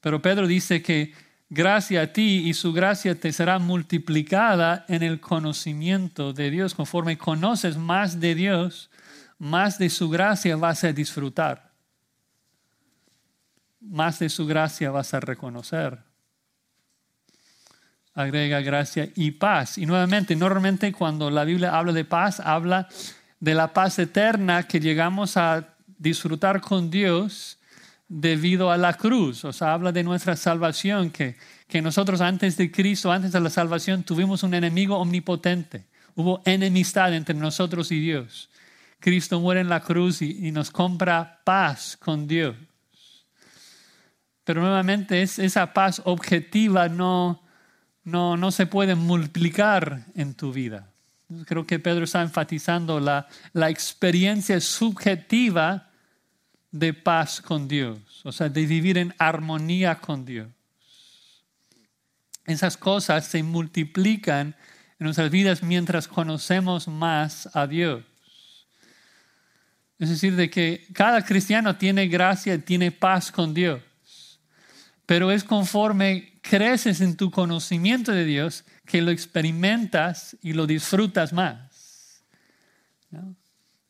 Pero 0.00 0.22
Pedro 0.22 0.46
dice 0.46 0.80
que 0.80 1.12
gracia 1.50 2.02
a 2.02 2.06
ti 2.06 2.48
y 2.48 2.54
su 2.54 2.72
gracia 2.72 3.18
te 3.18 3.32
será 3.32 3.58
multiplicada 3.58 4.86
en 4.88 5.02
el 5.02 5.20
conocimiento 5.20 6.32
de 6.32 6.50
Dios. 6.50 6.74
Conforme 6.74 7.18
conoces 7.18 7.76
más 7.76 8.20
de 8.20 8.34
Dios, 8.36 8.90
más 9.38 9.78
de 9.78 9.90
su 9.90 10.08
gracia 10.08 10.56
vas 10.56 10.84
a 10.84 10.92
disfrutar. 10.92 11.72
Más 13.80 14.20
de 14.20 14.28
su 14.28 14.46
gracia 14.46 14.90
vas 14.90 15.12
a 15.12 15.20
reconocer. 15.20 15.98
Agrega 18.14 18.60
gracia 18.60 19.08
y 19.14 19.32
paz. 19.32 19.78
Y 19.78 19.86
nuevamente, 19.86 20.36
normalmente 20.36 20.92
cuando 20.92 21.30
la 21.30 21.44
Biblia 21.44 21.76
habla 21.76 21.92
de 21.92 22.04
paz, 22.04 22.38
habla 22.40 22.88
de 23.40 23.54
la 23.54 23.72
paz 23.72 23.98
eterna 23.98 24.64
que 24.64 24.78
llegamos 24.78 25.36
a 25.36 25.74
disfrutar 25.98 26.60
con 26.60 26.90
Dios 26.90 27.59
debido 28.10 28.72
a 28.72 28.76
la 28.76 28.94
cruz. 28.94 29.44
O 29.44 29.52
sea, 29.52 29.72
habla 29.72 29.92
de 29.92 30.02
nuestra 30.02 30.36
salvación, 30.36 31.10
que, 31.10 31.36
que 31.68 31.80
nosotros 31.80 32.20
antes 32.20 32.56
de 32.56 32.70
Cristo, 32.70 33.10
antes 33.10 33.32
de 33.32 33.40
la 33.40 33.48
salvación, 33.48 34.02
tuvimos 34.02 34.42
un 34.42 34.52
enemigo 34.52 34.98
omnipotente. 34.98 35.86
Hubo 36.16 36.42
enemistad 36.44 37.14
entre 37.14 37.36
nosotros 37.36 37.90
y 37.92 38.00
Dios. 38.00 38.50
Cristo 38.98 39.40
muere 39.40 39.60
en 39.60 39.68
la 39.68 39.80
cruz 39.80 40.20
y, 40.20 40.50
nos 40.50 40.70
compra 40.70 41.40
paz 41.44 41.96
con 41.96 42.26
Dios. 42.26 42.56
Pero 44.44 44.60
nuevamente 44.60 45.22
es, 45.22 45.38
esa 45.38 45.72
paz 45.72 46.02
objetiva 46.04 46.88
no, 46.88 47.40
no, 48.02 48.36
no 48.36 48.50
se 48.50 48.66
puede 48.66 48.96
multiplicar 48.96 50.04
en 50.16 50.34
tu 50.34 50.52
vida. 50.52 50.90
Creo 51.46 51.64
que 51.64 51.78
Pedro 51.78 52.04
está 52.04 52.20
enfatizando 52.22 52.98
la, 52.98 53.28
la 53.52 53.70
experiencia 53.70 54.60
subjetiva 54.60 55.89
de 56.70 56.94
paz 56.94 57.40
con 57.40 57.66
Dios, 57.68 57.98
o 58.24 58.32
sea, 58.32 58.48
de 58.48 58.66
vivir 58.66 58.98
en 58.98 59.14
armonía 59.18 59.96
con 59.96 60.24
Dios. 60.24 60.48
Esas 62.46 62.76
cosas 62.76 63.26
se 63.26 63.42
multiplican 63.42 64.54
en 64.98 65.04
nuestras 65.04 65.30
vidas 65.30 65.62
mientras 65.62 66.08
conocemos 66.08 66.88
más 66.88 67.48
a 67.54 67.66
Dios. 67.66 68.04
Es 69.98 70.08
decir, 70.08 70.34
de 70.34 70.48
que 70.48 70.86
cada 70.92 71.24
cristiano 71.24 71.76
tiene 71.76 72.08
gracia, 72.08 72.54
y 72.54 72.58
tiene 72.58 72.90
paz 72.90 73.30
con 73.30 73.52
Dios. 73.52 73.82
Pero 75.04 75.30
es 75.30 75.44
conforme 75.44 76.38
creces 76.40 77.00
en 77.00 77.16
tu 77.16 77.30
conocimiento 77.30 78.12
de 78.12 78.24
Dios 78.24 78.64
que 78.86 79.02
lo 79.02 79.10
experimentas 79.10 80.36
y 80.40 80.54
lo 80.54 80.66
disfrutas 80.66 81.32
más. 81.32 82.22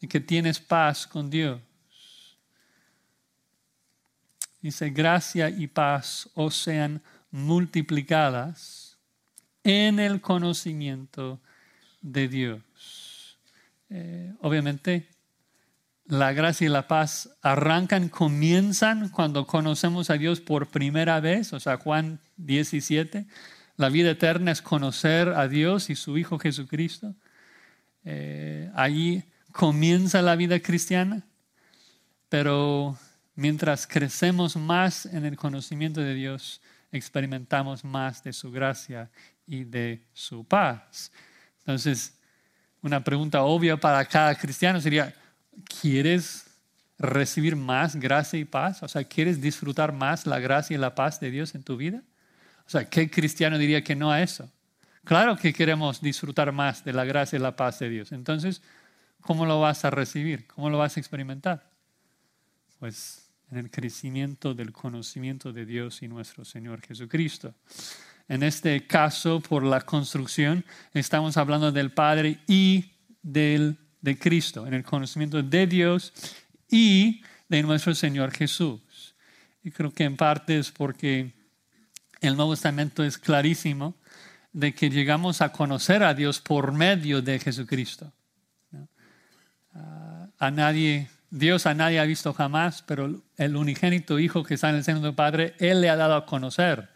Y 0.01 0.09
que 0.09 0.19
tienes 0.19 0.59
paz 0.59 1.07
con 1.07 1.31
Dios. 1.31 1.61
Dice, 4.62 4.90
gracia 4.90 5.49
y 5.49 5.66
paz 5.66 6.29
os 6.35 6.55
sean 6.55 7.03
multiplicadas 7.31 8.99
en 9.64 9.99
el 9.99 10.20
conocimiento 10.20 11.40
de 12.03 12.29
Dios. 12.29 13.38
Eh, 13.88 14.33
obviamente, 14.40 15.09
la 16.07 16.33
gracia 16.33 16.66
y 16.66 16.68
la 16.68 16.88
paz 16.88 17.31
arrancan, 17.40 18.09
comienzan 18.09 19.09
cuando 19.11 19.46
conocemos 19.46 20.11
a 20.11 20.14
Dios 20.14 20.40
por 20.40 20.66
primera 20.68 21.20
vez, 21.20 21.53
o 21.53 21.61
sea, 21.61 21.77
Juan 21.77 22.18
17, 22.37 23.27
la 23.77 23.88
vida 23.88 24.11
eterna 24.11 24.51
es 24.51 24.61
conocer 24.61 25.29
a 25.29 25.49
Dios 25.49 25.88
y 25.88 25.94
su 25.94 26.18
Hijo 26.18 26.38
Jesucristo. 26.38 27.14
Eh, 28.05 28.70
ahí 28.75 29.25
comienza 29.53 30.20
la 30.20 30.37
vida 30.37 30.61
cristiana, 30.61 31.23
pero 32.29 32.99
mientras 33.35 33.87
crecemos 33.87 34.57
más 34.57 35.07
en 35.07 35.25
el 35.25 35.37
conocimiento 35.37 36.01
de 36.01 36.14
Dios, 36.14 36.61
experimentamos 36.93 37.85
más 37.85 38.23
de 38.23 38.33
su 38.33 38.51
gracia 38.51 39.11
y 39.47 39.64
de 39.64 40.03
su 40.12 40.45
paz. 40.45 41.12
Entonces, 41.61 42.19
una 42.83 43.03
pregunta 43.03 43.43
obvia 43.43 43.77
para 43.77 44.05
cada 44.05 44.35
cristiano 44.35 44.81
sería, 44.81 45.14
¿quieres 45.81 46.47
recibir 46.99 47.57
más 47.57 47.97
gracia 47.97 48.38
y 48.38 48.45
paz? 48.45 48.83
O 48.83 48.88
sea, 48.88 49.05
¿quieres 49.05 49.40
disfrutar 49.40 49.93
más 49.93 50.27
la 50.27 50.38
gracia 50.38 50.75
y 50.75 50.79
la 50.79 50.95
paz 50.95 51.21
de 51.21 51.31
Dios 51.31 51.55
en 51.55 51.62
tu 51.62 51.77
vida? 51.77 52.03
O 52.66 52.71
sea, 52.71 52.85
¿qué 52.85 53.11
cristiano 53.11 53.59
diría 53.59 53.83
que 53.83 53.97
no 53.97 54.11
a 54.11 54.23
eso? 54.23 54.51
Claro 55.05 55.37
que 55.37 55.53
queremos 55.53 56.01
disfrutar 56.01 56.53
más 56.53 56.85
de 56.85 56.93
la 56.93 57.05
gracia 57.05 57.37
y 57.37 57.43
la 57.43 57.57
paz 57.57 57.79
de 57.79 57.88
Dios. 57.88 58.12
Entonces, 58.12 58.62
¿cómo 59.23 59.47
lo 59.47 59.61
vas 59.61 59.85
a 59.85 59.90
recibir? 59.90 60.47
¿Cómo 60.47 60.71
lo 60.71 60.79
vas 60.79 60.97
a 60.97 61.01
experimentar? 61.01 61.70
Pues 62.81 63.31
en 63.51 63.59
el 63.59 63.71
crecimiento 63.71 64.55
del 64.55 64.73
conocimiento 64.73 65.53
de 65.53 65.66
Dios 65.66 66.03
y 66.03 66.09
nuestro 66.09 66.47
Señor 66.47 66.81
Jesucristo. 66.81 67.55
En 68.27 68.43
este 68.43 68.87
caso, 68.87 69.40
por 69.40 69.62
la 69.62 69.83
construcción, 69.83 70.64
estamos 70.95 71.37
hablando 71.37 71.73
del 71.73 71.93
Padre 71.93 72.38
y 72.47 72.93
del 73.23 73.77
de 74.01 74.19
Cristo, 74.19 74.66
en 74.66 74.73
el 74.73 74.83
conocimiento 74.83 75.43
de 75.43 75.66
Dios 75.66 76.14
y 76.71 77.23
de 77.51 77.62
nuestro 77.62 77.95
Señor 77.95 78.31
Jesús. 78.33 79.14
Y 79.62 79.71
creo 79.73 79.93
que 79.93 80.05
en 80.05 80.16
parte 80.16 80.59
es 80.59 80.71
porque 80.71 81.35
el 82.23 82.35
Nuevo 82.35 82.55
Testamento 82.55 83.05
es 83.05 83.19
clarísimo 83.19 83.95
de 84.55 84.73
que 84.73 84.88
llegamos 84.88 85.43
a 85.43 85.53
conocer 85.53 86.03
a 86.03 86.14
Dios 86.14 86.40
por 86.40 86.73
medio 86.73 87.21
de 87.21 87.38
Jesucristo. 87.38 88.11
Ah, 89.75 90.29
a 90.38 90.51
nadie, 90.51 91.11
Dios 91.31 91.66
a 91.66 91.75
nadie 91.75 92.01
ha 92.01 92.05
visto 92.05 92.33
jamás, 92.33 92.83
pero 92.83 93.23
el 93.37 93.57
unigénito 93.57 94.19
Hijo 94.19 94.43
que 94.43 94.55
está 94.55 94.71
en 94.71 94.77
el 94.77 94.85
seno 94.85 95.01
del 95.01 95.14
Padre, 95.14 95.55
Él 95.59 95.81
le 95.81 95.88
ha 95.88 95.97
dado 95.97 96.14
a 96.14 96.27
conocer. 96.27 96.88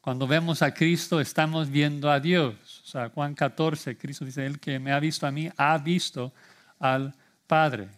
Cuando 0.00 0.26
vemos 0.26 0.62
a 0.62 0.72
Cristo, 0.72 1.20
estamos 1.20 1.68
viendo 1.68 2.10
a 2.10 2.20
Dios. 2.20 2.80
O 2.84 2.86
sea, 2.86 3.10
Juan 3.10 3.34
14, 3.34 3.98
Cristo 3.98 4.24
dice, 4.24 4.46
el 4.46 4.58
que 4.58 4.78
me 4.78 4.92
ha 4.92 5.00
visto 5.00 5.26
a 5.26 5.30
mí, 5.30 5.50
ha 5.58 5.76
visto 5.76 6.32
al 6.78 7.14
Padre. 7.46 7.88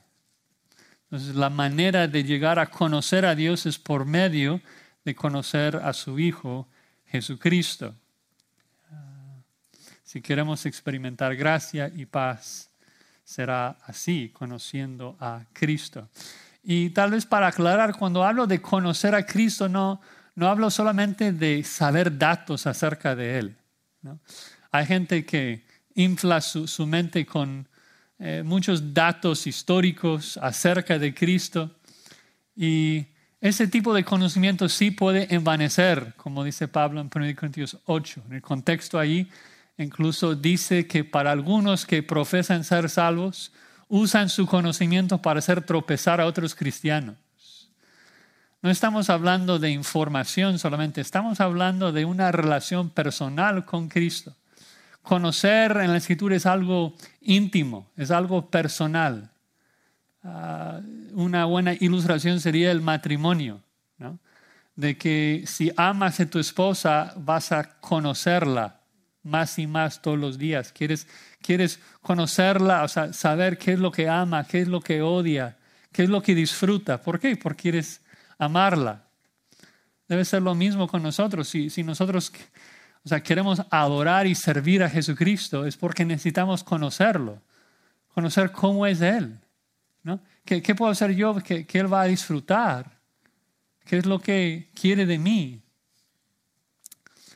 Entonces, 1.05 1.37
la 1.37 1.49
manera 1.49 2.09
de 2.09 2.25
llegar 2.25 2.59
a 2.59 2.71
conocer 2.71 3.25
a 3.25 3.37
Dios 3.37 3.65
es 3.67 3.79
por 3.79 4.05
medio 4.05 4.61
de 5.05 5.15
conocer 5.15 5.77
a 5.77 5.93
su 5.93 6.19
Hijo, 6.19 6.67
Jesucristo. 7.07 7.95
Si 10.03 10.21
queremos 10.21 10.67
experimentar 10.67 11.37
gracia 11.37 11.91
y 11.95 12.05
paz, 12.05 12.72
será 13.25 13.79
así, 13.87 14.31
conociendo 14.33 15.17
a 15.21 15.45
Cristo. 15.53 16.09
Y 16.63 16.91
tal 16.91 17.11
vez 17.11 17.27
para 17.27 17.49
aclarar, 17.49 17.97
cuando 17.97 18.25
hablo 18.25 18.47
de 18.47 18.61
conocer 18.63 19.15
a 19.15 19.27
Cristo, 19.27 19.69
no, 19.69 20.01
no 20.35 20.49
hablo 20.49 20.71
solamente 20.71 21.33
de 21.33 21.65
saber 21.65 22.17
datos 22.17 22.67
acerca 22.67 23.17
de 23.17 23.39
Él. 23.39 23.57
Hay 24.71 24.87
gente 24.87 25.25
que 25.25 25.65
infla 25.95 26.41
su, 26.41 26.87
mente 26.87 27.27
con 27.27 27.69
eh, 28.19 28.43
muchos 28.45 28.95
datos 28.95 29.47
históricos 29.47 30.39
acerca 30.41 30.99
de 30.99 31.15
Cristo 31.15 31.71
y 32.57 33.07
ese 33.41 33.67
tipo 33.67 33.93
de 33.93 34.05
conocimiento 34.05 34.69
sí 34.69 34.93
puede 34.93 35.35
envanecer, 35.35 36.15
como 36.17 36.45
dice 36.45 36.69
Pablo 36.69 37.01
en 37.01 37.11
1 37.13 37.35
Corintios 37.35 37.77
8. 37.87 38.23
En 38.29 38.35
el 38.35 38.43
contexto 38.43 38.99
ahí 38.99 39.29
incluso 39.79 40.35
dice 40.35 40.87
que 40.87 41.05
para 41.05 41.33
algunos 41.33 41.87
que 41.87 42.03
profesan 42.03 42.65
ser 42.65 42.89
salvos, 42.91 43.53
usan 43.89 44.29
su 44.29 44.47
conocimiento 44.47 45.21
para 45.21 45.41
hacer 45.41 45.63
tropezar 45.63 46.21
a 46.21 46.27
otros 46.27 46.55
cristianos. 46.55 47.17
No 48.63 48.71
estamos 48.71 49.11
hablando 49.11 49.59
de 49.59 49.71
información 49.71 50.59
solamente, 50.59 51.01
estamos 51.01 51.41
hablando 51.41 51.93
de 51.93 52.05
una 52.05 52.31
relación 52.31 52.91
personal 52.91 53.65
con 53.65 53.89
Cristo. 53.89 54.37
Conocer 55.03 55.77
en 55.79 55.91
la 55.91 55.97
escritura 55.97 56.37
es 56.37 56.47
algo 56.47 56.95
íntimo, 57.21 57.91
es 57.97 58.13
algo 58.13 58.49
personal. 58.49 59.31
Ah, 60.23 60.81
una 61.13 61.45
buena 61.47 61.75
ilustración 61.75 62.39
sería 62.39 62.71
el 62.71 62.81
matrimonio, 62.81 63.61
de 64.77 64.97
que 64.97 65.43
si 65.47 65.73
amas 65.77 66.21
a 66.21 66.31
tu 66.31 66.39
esposa 66.39 67.13
vas 67.17 67.51
a 67.51 67.79
conocerla 67.81 68.82
más 69.23 69.59
y 69.59 69.67
más 69.67 70.03
todos 70.03 70.19
los 70.19 70.39
días. 70.39 70.73
Quieres, 70.73 71.07
quieres 71.41 71.81
conocerla, 72.01 72.85
o 72.85 72.89
sea, 72.89 73.13
saber 73.13 73.59
qué 73.59 73.73
es 73.73 73.79
lo 73.79 73.91
que 73.91 74.09
ama, 74.09 74.45
qué 74.45 74.61
es 74.63 74.69
lo 74.69 74.81
que 74.81 75.03
odia, 75.03 75.57
qué 75.93 76.05
es 76.05 76.09
lo 76.09 76.23
que 76.23 76.35
disfruta. 76.35 77.01
¿Por 77.01 77.21
qué? 77.21 77.37
Porque 77.37 77.63
quieres 77.63 78.01
amarla. 78.39 79.05
Debe 80.09 80.25
ser 80.25 80.43
lo 80.43 80.55
mismo 80.55 80.89
con 80.89 81.03
nosotros. 81.03 81.49
Si, 81.49 81.71
si 81.71 81.83
nosotros 81.83 82.33
o 83.05 83.09
sea, 83.09 83.23
queremos 83.23 83.63
adorar 83.71 84.27
y 84.27 84.35
servir 84.35 84.83
a 84.83 84.91
Jesucristo, 84.91 85.67
es 85.67 85.77
porque 85.77 86.05
necesitamos 86.05 86.63
conocerlo, 86.63 87.43
conocer 88.15 88.53
cómo 88.53 88.87
es 88.87 89.01
Él. 89.01 89.41
¿no? 90.03 90.21
¿Qué, 90.45 90.63
¿Qué, 90.63 90.75
puedo 90.75 90.91
hacer 90.91 91.13
yo 91.15 91.35
que, 91.37 91.67
que 91.67 91.79
Él 91.79 91.93
va 91.93 92.03
a 92.03 92.07
disfrutar? 92.07 92.99
¿Qué 93.85 93.99
es 93.99 94.07
lo 94.07 94.21
que 94.21 94.71
quiere 94.75 95.07
de 95.07 95.19
mí? 95.19 95.63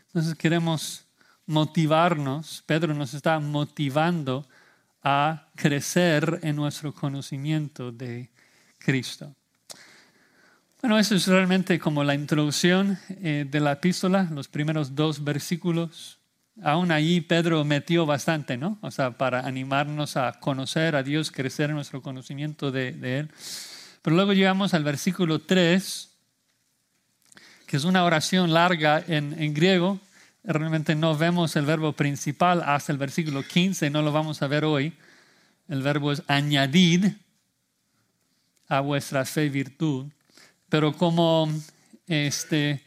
Entonces 0.08 0.34
queremos 0.36 1.05
motivarnos, 1.46 2.62
Pedro 2.66 2.94
nos 2.94 3.14
está 3.14 3.38
motivando 3.38 4.46
a 5.02 5.46
crecer 5.54 6.40
en 6.42 6.56
nuestro 6.56 6.92
conocimiento 6.92 7.92
de 7.92 8.28
Cristo. 8.78 9.34
Bueno, 10.82 10.98
eso 10.98 11.14
es 11.14 11.26
realmente 11.26 11.78
como 11.78 12.04
la 12.04 12.14
introducción 12.14 12.98
eh, 13.08 13.46
de 13.48 13.60
la 13.60 13.72
epístola, 13.72 14.28
los 14.30 14.48
primeros 14.48 14.94
dos 14.94 15.24
versículos. 15.24 16.18
Aún 16.62 16.90
ahí 16.90 17.20
Pedro 17.20 17.64
metió 17.64 18.04
bastante, 18.04 18.56
¿no? 18.56 18.78
O 18.82 18.90
sea, 18.90 19.12
para 19.12 19.46
animarnos 19.46 20.16
a 20.16 20.32
conocer 20.40 20.94
a 20.96 21.02
Dios, 21.02 21.30
crecer 21.30 21.70
en 21.70 21.76
nuestro 21.76 22.02
conocimiento 22.02 22.70
de, 22.70 22.88
Él. 23.18 23.30
Pero 24.02 24.16
luego 24.16 24.32
llegamos 24.32 24.74
al 24.74 24.84
versículo 24.84 25.40
3, 25.40 26.10
que 27.66 27.76
es 27.76 27.84
una 27.84 28.04
oración 28.04 28.52
larga 28.52 29.02
en, 29.06 29.34
en 29.42 29.54
griego. 29.54 29.98
Realmente 30.46 30.94
no 30.94 31.16
vemos 31.16 31.56
el 31.56 31.66
verbo 31.66 31.92
principal 31.92 32.62
hasta 32.64 32.92
el 32.92 32.98
versículo 32.98 33.42
15, 33.42 33.90
no 33.90 34.00
lo 34.02 34.12
vamos 34.12 34.42
a 34.42 34.46
ver 34.46 34.64
hoy. 34.64 34.92
El 35.68 35.82
verbo 35.82 36.12
es 36.12 36.22
añadid 36.28 37.06
a 38.68 38.80
vuestra 38.80 39.24
fe 39.24 39.48
virtud. 39.48 40.06
Pero 40.68 40.96
como 40.96 41.52
este 42.06 42.84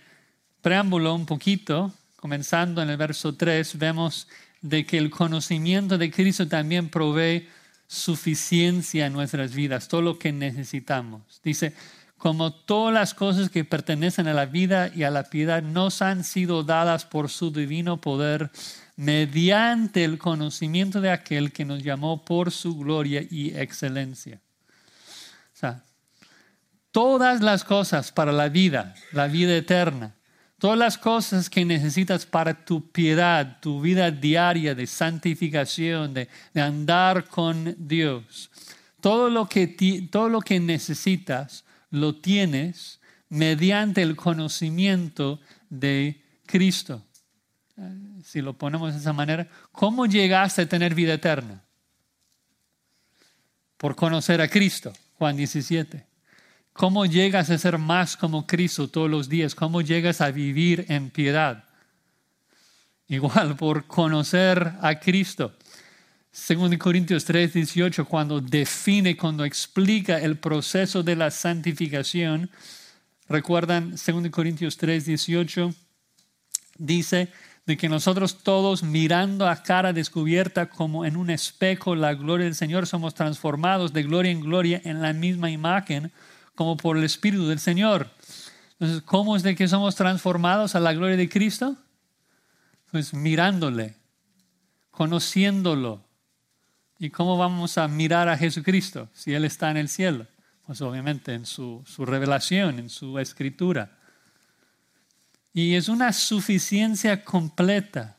preámbulo 0.61 1.13
un 1.13 1.25
poquito, 1.25 1.93
comenzando 2.15 2.81
en 2.81 2.89
el 2.89 2.97
verso 2.97 3.35
3, 3.35 3.77
vemos 3.77 4.29
de 4.61 4.85
que 4.85 4.97
el 4.97 5.09
conocimiento 5.09 5.97
de 5.97 6.11
Cristo 6.11 6.47
también 6.47 6.87
provee 6.89 7.47
suficiencia 7.87 9.07
en 9.07 9.13
nuestras 9.13 9.53
vidas, 9.53 9.87
todo 9.87 10.01
lo 10.01 10.19
que 10.19 10.31
necesitamos. 10.31 11.41
Dice, 11.43 11.73
como 12.19 12.51
todas 12.51 12.93
las 12.93 13.13
cosas 13.13 13.49
que 13.49 13.63
pertenecen 13.63 14.27
a 14.27 14.33
la 14.33 14.45
vida 14.45 14.91
y 14.93 15.03
a 15.03 15.09
la 15.09 15.23
piedad 15.23 15.63
nos 15.63 16.01
han 16.01 16.25
sido 16.25 16.63
dadas 16.63 17.05
por 17.05 17.29
su 17.29 17.49
divino 17.49 18.01
poder 18.01 18.51
mediante 18.97 20.03
el 20.03 20.17
conocimiento 20.17 20.99
de 20.99 21.11
aquel 21.11 21.53
que 21.53 21.63
nos 21.63 21.81
llamó 21.81 22.25
por 22.25 22.51
su 22.51 22.77
gloria 22.77 23.25
y 23.27 23.57
excelencia. 23.57 24.41
O 25.53 25.57
sea, 25.57 25.85
todas 26.91 27.39
las 27.39 27.63
cosas 27.63 28.11
para 28.11 28.33
la 28.33 28.49
vida, 28.49 28.93
la 29.13 29.27
vida 29.27 29.55
eterna. 29.55 30.13
Todas 30.57 30.77
las 30.77 30.97
cosas 30.97 31.49
que 31.49 31.63
necesitas 31.63 32.25
para 32.25 32.65
tu 32.65 32.91
piedad, 32.91 33.61
tu 33.61 33.79
vida 33.79 34.11
diaria 34.11 34.75
de 34.75 34.87
santificación, 34.87 36.13
de, 36.13 36.27
andar 36.53 37.29
con 37.29 37.73
Dios. 37.77 38.51
Todo 38.99 39.29
lo, 39.29 39.47
que, 39.47 39.67
todo 40.11 40.27
lo 40.27 40.41
que 40.41 40.59
necesitas 40.59 41.63
lo 41.91 42.15
tienes 42.15 42.99
mediante 43.29 44.01
el 44.01 44.15
conocimiento 44.15 45.39
de 45.69 46.21
Cristo. 46.45 47.03
Si 48.23 48.41
lo 48.41 48.53
ponemos 48.53 48.93
de 48.93 48.99
esa 48.99 49.13
manera, 49.13 49.47
¿cómo 49.71 50.05
llegaste 50.05 50.63
a 50.63 50.69
tener 50.69 50.93
vida 50.93 51.13
eterna? 51.13 51.63
Por 53.77 53.95
conocer 53.95 54.41
a 54.41 54.49
Cristo, 54.49 54.91
Juan 55.17 55.37
17. 55.37 56.05
¿Cómo 56.73 57.05
llegas 57.05 57.49
a 57.49 57.57
ser 57.57 57.77
más 57.77 58.17
como 58.17 58.45
Cristo 58.47 58.87
todos 58.87 59.09
los 59.09 59.29
días? 59.29 59.55
¿Cómo 59.55 59.81
llegas 59.81 60.21
a 60.21 60.31
vivir 60.31 60.85
en 60.89 61.09
piedad? 61.09 61.65
Igual 63.07 63.55
por 63.55 63.85
conocer 63.85 64.73
a 64.81 64.99
Cristo. 64.99 65.57
Según 66.39 66.75
Corintios 66.77 67.25
3, 67.25 67.53
18, 67.53 68.05
cuando 68.05 68.39
define, 68.39 69.15
cuando 69.15 69.43
explica 69.43 70.19
el 70.19 70.37
proceso 70.37 71.03
de 71.03 71.15
la 71.15 71.31
santificación, 71.31 72.49
recuerdan, 73.27 73.97
según 73.97 74.27
Corintios 74.29 74.77
3, 74.77 75.05
18, 75.05 75.73
dice 76.77 77.27
de 77.67 77.77
que 77.77 77.89
nosotros 77.89 78.41
todos 78.41 78.81
mirando 78.81 79.47
a 79.47 79.61
cara 79.61 79.93
descubierta 79.93 80.69
como 80.69 81.05
en 81.05 81.17
un 81.17 81.29
espejo 81.29 81.93
la 81.93 82.15
gloria 82.15 82.45
del 82.45 82.55
Señor, 82.55 82.87
somos 82.87 83.13
transformados 83.13 83.93
de 83.93 84.03
gloria 84.03 84.31
en 84.31 84.39
gloria 84.39 84.81
en 84.85 85.01
la 85.01 85.13
misma 85.13 85.51
imagen 85.51 86.11
como 86.55 86.77
por 86.77 86.97
el 86.97 87.03
Espíritu 87.03 87.47
del 87.47 87.59
Señor. 87.59 88.09
Entonces, 88.79 89.03
¿cómo 89.03 89.35
es 89.35 89.43
de 89.43 89.55
que 89.55 89.67
somos 89.67 89.95
transformados 89.95 90.73
a 90.73 90.79
la 90.79 90.93
gloria 90.93 91.17
de 91.17 91.29
Cristo? 91.29 91.75
Pues 92.91 93.13
mirándole, 93.13 93.93
conociéndolo. 94.89 96.08
¿Y 96.99 97.09
cómo 97.09 97.37
vamos 97.37 97.77
a 97.77 97.87
mirar 97.87 98.29
a 98.29 98.37
Jesucristo 98.37 99.09
si 99.13 99.33
Él 99.33 99.45
está 99.45 99.71
en 99.71 99.77
el 99.77 99.89
cielo? 99.89 100.27
Pues 100.67 100.81
obviamente 100.81 101.33
en 101.33 101.45
su, 101.45 101.81
su 101.85 102.05
revelación, 102.05 102.77
en 102.77 102.89
su 102.89 103.17
escritura. 103.17 103.97
Y 105.53 105.75
es 105.75 105.89
una 105.89 106.13
suficiencia 106.13 107.23
completa. 107.23 108.17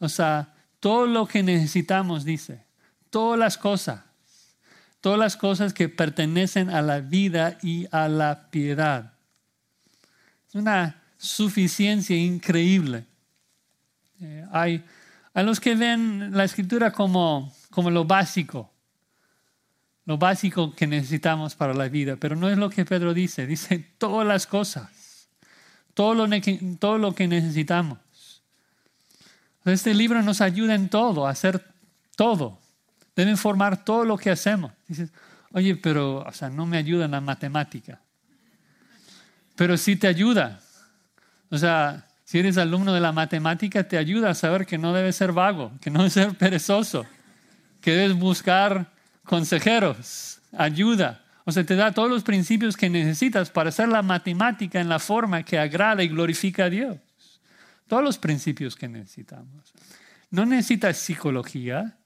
O 0.00 0.08
sea, 0.08 0.54
todo 0.80 1.06
lo 1.06 1.26
que 1.26 1.42
necesitamos, 1.42 2.24
dice, 2.24 2.64
todas 3.10 3.38
las 3.38 3.56
cosas 3.56 4.00
todas 5.02 5.18
las 5.18 5.36
cosas 5.36 5.74
que 5.74 5.88
pertenecen 5.88 6.70
a 6.70 6.80
la 6.80 7.00
vida 7.00 7.58
y 7.60 7.86
a 7.90 8.08
la 8.08 8.48
piedad. 8.50 9.12
Es 10.48 10.54
una 10.54 11.02
suficiencia 11.18 12.16
increíble. 12.16 13.04
Eh, 14.20 14.46
hay, 14.52 14.84
hay 15.34 15.44
los 15.44 15.58
que 15.58 15.74
ven 15.74 16.30
la 16.32 16.44
escritura 16.44 16.92
como, 16.92 17.52
como 17.72 17.90
lo 17.90 18.04
básico, 18.04 18.70
lo 20.04 20.18
básico 20.18 20.72
que 20.76 20.86
necesitamos 20.86 21.56
para 21.56 21.74
la 21.74 21.88
vida, 21.88 22.16
pero 22.16 22.36
no 22.36 22.48
es 22.48 22.56
lo 22.56 22.70
que 22.70 22.84
Pedro 22.84 23.14
dice, 23.14 23.46
dice 23.48 23.78
todas 23.98 24.26
las 24.26 24.46
cosas, 24.46 25.28
todo 25.94 26.14
lo, 26.14 27.14
que 27.14 27.28
necesitamos. 27.28 27.98
Este 29.64 29.92
libro 29.94 30.22
nos 30.22 30.40
ayuda 30.40 30.76
en 30.76 30.88
todo, 30.88 31.26
a 31.26 31.30
hacer 31.30 31.64
todo 32.14 32.62
deben 33.14 33.36
formar 33.36 33.84
todo 33.84 34.04
lo 34.04 34.16
que 34.16 34.30
hacemos. 34.30 34.72
Dices, 34.88 35.10
oye, 35.52 35.76
pero 35.76 36.24
o 36.26 36.32
sea, 36.32 36.50
no 36.50 36.66
me 36.66 36.76
ayuda 36.76 37.06
en 37.06 37.12
la 37.12 37.20
matemática. 37.20 38.00
Pero 39.56 39.76
sí 39.76 39.96
te 39.96 40.06
ayuda. 40.06 40.60
O 41.50 41.58
sea, 41.58 42.06
si 42.24 42.38
eres 42.38 42.56
alumno 42.56 42.94
de 42.94 43.00
la 43.00 43.12
matemática, 43.12 43.86
te 43.86 43.98
ayuda 43.98 44.30
a 44.30 44.34
saber 44.34 44.66
que 44.66 44.78
no 44.78 44.92
debes 44.92 45.16
ser 45.16 45.32
vago, 45.32 45.72
que 45.80 45.90
no 45.90 45.98
debes 45.98 46.14
ser 46.14 46.34
perezoso, 46.36 47.06
que 47.82 47.90
debes 47.92 48.16
buscar 48.16 48.90
consejeros, 49.24 50.40
ayuda. 50.56 51.22
O 51.44 51.52
sea, 51.52 51.64
te 51.64 51.76
da 51.76 51.92
todos 51.92 52.08
los 52.08 52.22
principios 52.22 52.76
que 52.76 52.88
necesitas 52.88 53.50
para 53.50 53.68
hacer 53.68 53.88
la 53.88 54.00
matemática 54.00 54.80
en 54.80 54.88
la 54.88 54.98
forma 54.98 55.42
que 55.42 55.58
agrada 55.58 56.02
y 56.02 56.08
glorifica 56.08 56.64
a 56.64 56.70
Dios. 56.70 56.98
Todos 57.86 58.02
los 58.02 58.16
principios 58.16 58.74
que 58.76 58.88
necesitamos. 58.88 59.74
No 60.30 60.46
necesitas 60.46 60.96
psicología, 60.96 61.98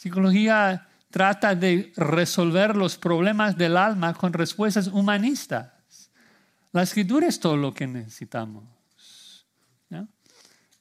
Psicología 0.00 0.88
trata 1.10 1.54
de 1.54 1.92
resolver 1.94 2.74
los 2.74 2.96
problemas 2.96 3.58
del 3.58 3.76
alma 3.76 4.14
con 4.14 4.32
respuestas 4.32 4.86
humanistas. 4.86 6.10
La 6.72 6.84
escritura 6.84 7.26
es 7.26 7.38
todo 7.38 7.58
lo 7.58 7.74
que 7.74 7.86
necesitamos. 7.86 8.64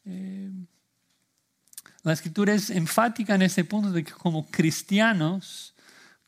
Eh, 0.05 0.49
la 2.03 2.13
escritura 2.13 2.53
es 2.53 2.69
enfática 2.69 3.35
en 3.35 3.41
ese 3.41 3.63
punto 3.63 3.91
de 3.91 4.03
que 4.03 4.11
como 4.11 4.49
cristianos, 4.49 5.73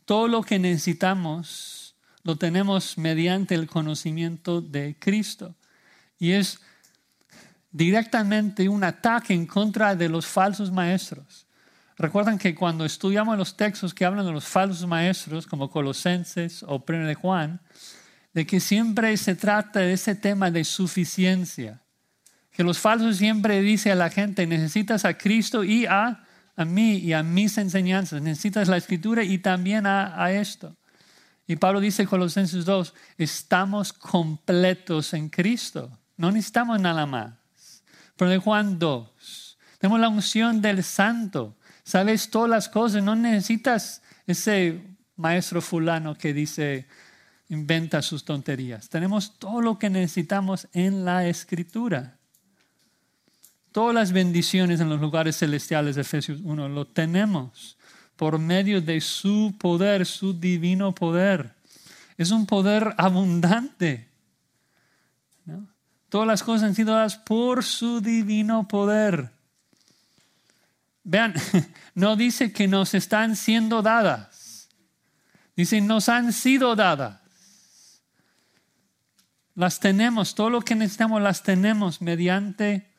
todo 0.05 0.27
lo 0.27 0.43
que 0.43 0.59
necesitamos 0.59 1.95
lo 2.23 2.35
tenemos 2.35 2.97
mediante 2.97 3.55
el 3.55 3.67
conocimiento 3.67 4.61
de 4.61 4.95
Cristo. 4.99 5.55
Y 6.19 6.31
es 6.31 6.59
directamente 7.71 8.67
un 8.69 8.83
ataque 8.83 9.33
en 9.33 9.45
contra 9.45 9.95
de 9.95 10.09
los 10.09 10.25
falsos 10.25 10.71
maestros. 10.71 11.47
Recuerdan 11.97 12.37
que 12.37 12.53
cuando 12.53 12.85
estudiamos 12.85 13.37
los 13.37 13.55
textos 13.55 13.93
que 13.93 14.05
hablan 14.05 14.25
de 14.25 14.31
los 14.31 14.45
falsos 14.45 14.87
maestros, 14.87 15.47
como 15.47 15.69
Colosenses 15.69 16.63
o 16.67 16.83
Primero 16.83 17.07
de 17.07 17.15
Juan, 17.15 17.61
de 18.33 18.45
que 18.45 18.59
siempre 18.59 19.15
se 19.17 19.35
trata 19.35 19.79
de 19.81 19.93
ese 19.93 20.15
tema 20.15 20.51
de 20.51 20.63
suficiencia. 20.63 21.81
Que 22.51 22.63
los 22.63 22.79
falsos 22.79 23.17
siempre 23.17 23.61
dicen 23.61 23.93
a 23.93 23.95
la 23.95 24.09
gente, 24.09 24.45
necesitas 24.45 25.05
a 25.05 25.17
Cristo 25.17 25.63
y 25.63 25.85
a, 25.85 26.25
a 26.55 26.65
mí 26.65 26.97
y 26.97 27.13
a 27.13 27.23
mis 27.23 27.57
enseñanzas. 27.57 28.21
Necesitas 28.21 28.67
la 28.67 28.77
escritura 28.77 29.23
y 29.23 29.37
también 29.37 29.85
a, 29.85 30.21
a 30.21 30.31
esto. 30.33 30.75
Y 31.47 31.55
Pablo 31.55 31.79
dice 31.79 32.03
en 32.03 32.07
Colosenses 32.07 32.65
2, 32.65 32.93
estamos 33.17 33.93
completos 33.93 35.13
en 35.13 35.29
Cristo. 35.29 35.97
No 36.17 36.31
necesitamos 36.31 36.79
nada 36.79 37.05
más. 37.05 37.33
Pero 38.15 38.29
de 38.29 38.37
Juan 38.37 38.77
2, 38.77 39.57
tenemos 39.79 39.99
la 39.99 40.09
unción 40.09 40.61
del 40.61 40.83
santo 40.83 41.57
sabes 41.83 42.29
todas 42.29 42.49
las 42.49 42.69
cosas, 42.69 43.03
no 43.03 43.15
necesitas 43.15 44.01
ese 44.25 44.81
maestro 45.15 45.61
fulano 45.61 46.17
que 46.17 46.33
dice, 46.33 46.87
inventa 47.49 48.01
sus 48.01 48.23
tonterías. 48.23 48.89
Tenemos 48.89 49.37
todo 49.39 49.61
lo 49.61 49.77
que 49.77 49.89
necesitamos 49.89 50.67
en 50.73 51.05
la 51.05 51.27
escritura. 51.27 52.17
Todas 53.71 53.95
las 53.95 54.11
bendiciones 54.11 54.81
en 54.81 54.89
los 54.89 54.99
lugares 54.99 55.37
celestiales 55.37 55.95
de 55.95 56.01
Efesios 56.01 56.39
1 56.43 56.67
lo 56.69 56.85
tenemos 56.85 57.77
por 58.17 58.37
medio 58.37 58.81
de 58.81 58.99
su 58.99 59.55
poder, 59.57 60.05
su 60.05 60.33
divino 60.33 60.93
poder. 60.93 61.55
Es 62.17 62.31
un 62.31 62.45
poder 62.45 62.93
abundante. 62.97 64.09
Todas 66.09 66.27
las 66.27 66.43
cosas 66.43 66.67
han 66.67 66.75
sido 66.75 66.93
dadas 66.93 67.15
por 67.15 67.63
su 67.63 68.01
divino 68.01 68.67
poder. 68.67 69.31
Vean, 71.03 71.33
no 71.95 72.17
dice 72.17 72.51
que 72.51 72.67
nos 72.67 72.93
están 72.93 73.37
siendo 73.37 73.81
dadas. 73.81 74.67
Dice, 75.55 75.79
nos 75.79 76.09
han 76.09 76.33
sido 76.33 76.75
dadas. 76.75 77.21
Las 79.55 79.79
tenemos, 79.79 80.35
todo 80.35 80.49
lo 80.49 80.61
que 80.61 80.75
necesitamos 80.75 81.21
las 81.21 81.43
tenemos 81.43 82.01
mediante 82.01 82.90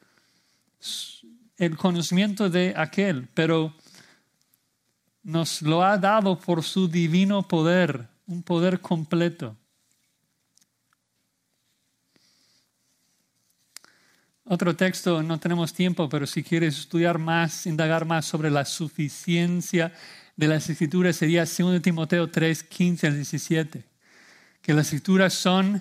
el 1.57 1.77
conocimiento 1.77 2.51
de 2.51 2.75
aquel, 2.77 3.29
pero 3.35 3.75
nos 5.23 5.63
lo 5.63 5.85
ha 5.85 5.97
dado 5.99 6.39
por 6.39 6.63
su 6.63 6.89
divino 6.89 7.47
poder, 7.47 8.09
un 8.27 8.43
poder 8.43 8.81
completo. 8.81 9.57
Otro 14.45 14.75
texto, 14.75 15.23
no 15.23 15.39
tenemos 15.39 15.73
tiempo, 15.73 16.09
pero 16.09 16.27
si 16.27 16.43
quieres 16.43 16.77
estudiar 16.77 17.19
más, 17.19 17.65
indagar 17.67 18.05
más 18.05 18.27
sobre 18.27 18.51
la 18.51 18.65
suficiencia 18.65 19.93
de 20.37 20.49
las 20.49 20.69
escrituras, 20.69 21.17
sería 21.17 21.45
2 21.45 21.81
Timoteo 21.81 22.29
3, 22.29 22.65
15 22.65 23.07
al 23.07 23.15
17. 23.15 23.85
Que 24.61 24.75
las 24.75 24.87
escrituras 24.87 25.33
son 25.33 25.81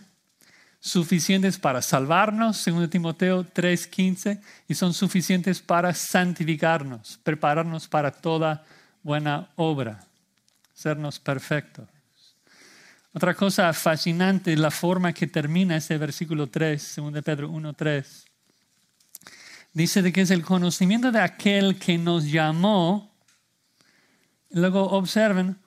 suficientes 0.82 1.58
para 1.58 1.82
salvarnos, 1.82 2.66
2 2.66 2.90
Timoteo 2.90 3.46
3, 3.46 3.88
15, 3.88 4.42
y 4.68 4.76
son 4.76 4.94
suficientes 4.94 5.62
para 5.62 5.94
santificarnos, 5.94 7.20
prepararnos 7.24 7.88
para 7.88 8.12
toda 8.12 8.66
buena 9.04 9.50
obra, 9.56 10.04
sernos 10.74 11.20
perfectos. 11.20 11.88
Otra 13.14 13.34
cosa 13.34 13.72
fascinante 13.72 14.58
la 14.58 14.72
forma 14.72 15.14
que 15.14 15.28
termina 15.28 15.78
ese 15.78 15.98
versículo 15.98 16.48
3, 16.48 16.94
2 16.98 17.24
Pedro 17.24 17.50
1, 17.50 17.74
3 17.74 18.26
dice 19.74 20.02
de 20.02 20.12
que 20.12 20.22
es 20.22 20.32
el 20.32 20.44
conocimiento 20.44 21.12
de 21.12 21.20
aquel 21.20 21.78
que 21.78 21.98
nos 21.98 22.30
llamó. 22.30 23.12
Luego 24.50 24.84
observen, 24.84 25.58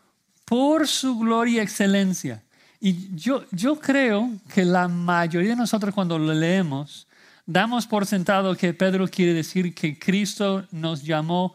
por 0.44 0.86
su 0.86 1.18
gloria 1.18 1.60
y 1.60 1.64
excelencia. 1.64 2.43
Y 2.86 3.16
yo, 3.16 3.46
yo 3.50 3.76
creo 3.76 4.30
que 4.52 4.62
la 4.62 4.88
mayoría 4.88 5.48
de 5.52 5.56
nosotros 5.56 5.94
cuando 5.94 6.18
lo 6.18 6.34
leemos, 6.34 7.06
damos 7.46 7.86
por 7.86 8.04
sentado 8.04 8.54
que 8.54 8.74
Pedro 8.74 9.08
quiere 9.08 9.32
decir 9.32 9.74
que 9.74 9.98
Cristo 9.98 10.66
nos 10.70 11.02
llamó 11.02 11.54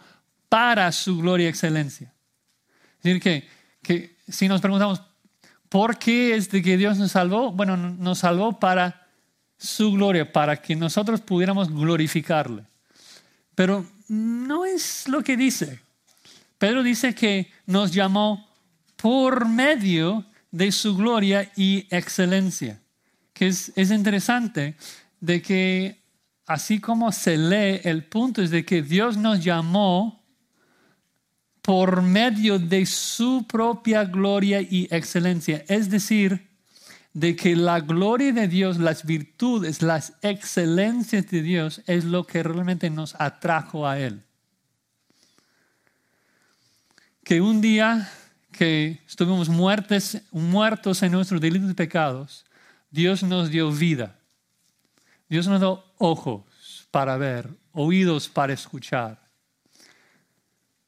para 0.50 0.92
su 0.92 1.20
gloria 1.20 1.46
y 1.46 1.50
excelencia. 1.50 2.12
Es 2.98 3.04
decir, 3.04 3.22
que, 3.22 3.48
que 3.84 4.16
si 4.28 4.48
nos 4.48 4.60
preguntamos, 4.60 5.04
¿por 5.70 6.00
qué 6.00 6.34
es 6.34 6.50
de 6.50 6.64
que 6.64 6.78
Dios 6.78 6.98
nos 6.98 7.12
salvó? 7.12 7.52
Bueno, 7.52 7.78
nos 7.78 8.18
salvó 8.18 8.60
para 8.60 9.08
su 9.56 9.92
gloria, 9.92 10.34
para 10.34 10.60
que 10.60 10.76
nosotros 10.76 11.22
pudiéramos 11.22 11.70
glorificarle. 11.70 12.64
Pero 13.54 13.86
no 14.08 14.66
es 14.66 15.08
lo 15.08 15.24
que 15.24 15.38
dice. 15.38 15.80
Pedro 16.58 16.82
dice 16.82 17.14
que 17.14 17.52
nos 17.68 17.94
llamó 17.94 18.50
por 18.96 19.48
medio 19.48 20.26
de 20.52 20.72
su 20.72 20.96
gloria 20.96 21.52
y 21.56 21.88
excelencia. 21.90 22.82
Que 23.34 23.48
es, 23.48 23.72
es 23.76 23.92
interesante 23.92 24.76
de 25.20 25.42
que 25.42 26.00
así 26.46 26.80
como 26.80 27.12
se 27.12 27.38
lee, 27.38 27.82
el 27.84 28.04
punto 28.04 28.42
es 28.42 28.50
de 28.50 28.66
que 28.66 28.82
Dios 28.82 29.18
nos 29.18 29.44
llamó 29.44 30.20
por 31.62 32.02
medio 32.02 32.58
de 32.58 32.86
su 32.86 33.46
propia 33.48 34.04
gloria 34.04 34.60
y 34.62 34.88
excelencia. 34.90 35.64
Es 35.68 35.90
decir, 35.90 36.50
de 37.14 37.36
que 37.36 37.56
la 37.56 37.80
gloria 37.80 38.32
de 38.32 38.48
Dios, 38.48 38.80
las 38.80 39.06
virtudes, 39.06 39.82
las 39.82 40.14
excelencias 40.22 41.28
de 41.28 41.42
Dios 41.42 41.82
es 41.86 42.06
lo 42.06 42.26
que 42.26 42.44
realmente 42.44 42.90
nos 42.90 43.16
atrajo 43.20 43.88
a 43.88 44.00
Él. 44.00 44.24
Que 47.24 47.42
un 47.42 47.62
día 47.62 48.12
que 48.52 49.02
estuvimos 49.08 49.50
muertos, 49.50 50.18
muertos 50.32 51.02
en 51.04 51.12
nuestros 51.12 51.40
delitos 51.40 51.72
y 51.72 51.74
pecados, 51.74 52.46
Dios 52.90 53.24
nos 53.24 53.50
dio 53.50 53.72
vida. 53.72 54.20
Dios 55.28 55.48
nos 55.48 55.60
dio 55.60 55.84
ojos 55.98 56.88
para 56.92 57.18
ver, 57.18 57.50
oídos 57.72 58.28
para 58.28 58.54
escuchar. 58.54 59.22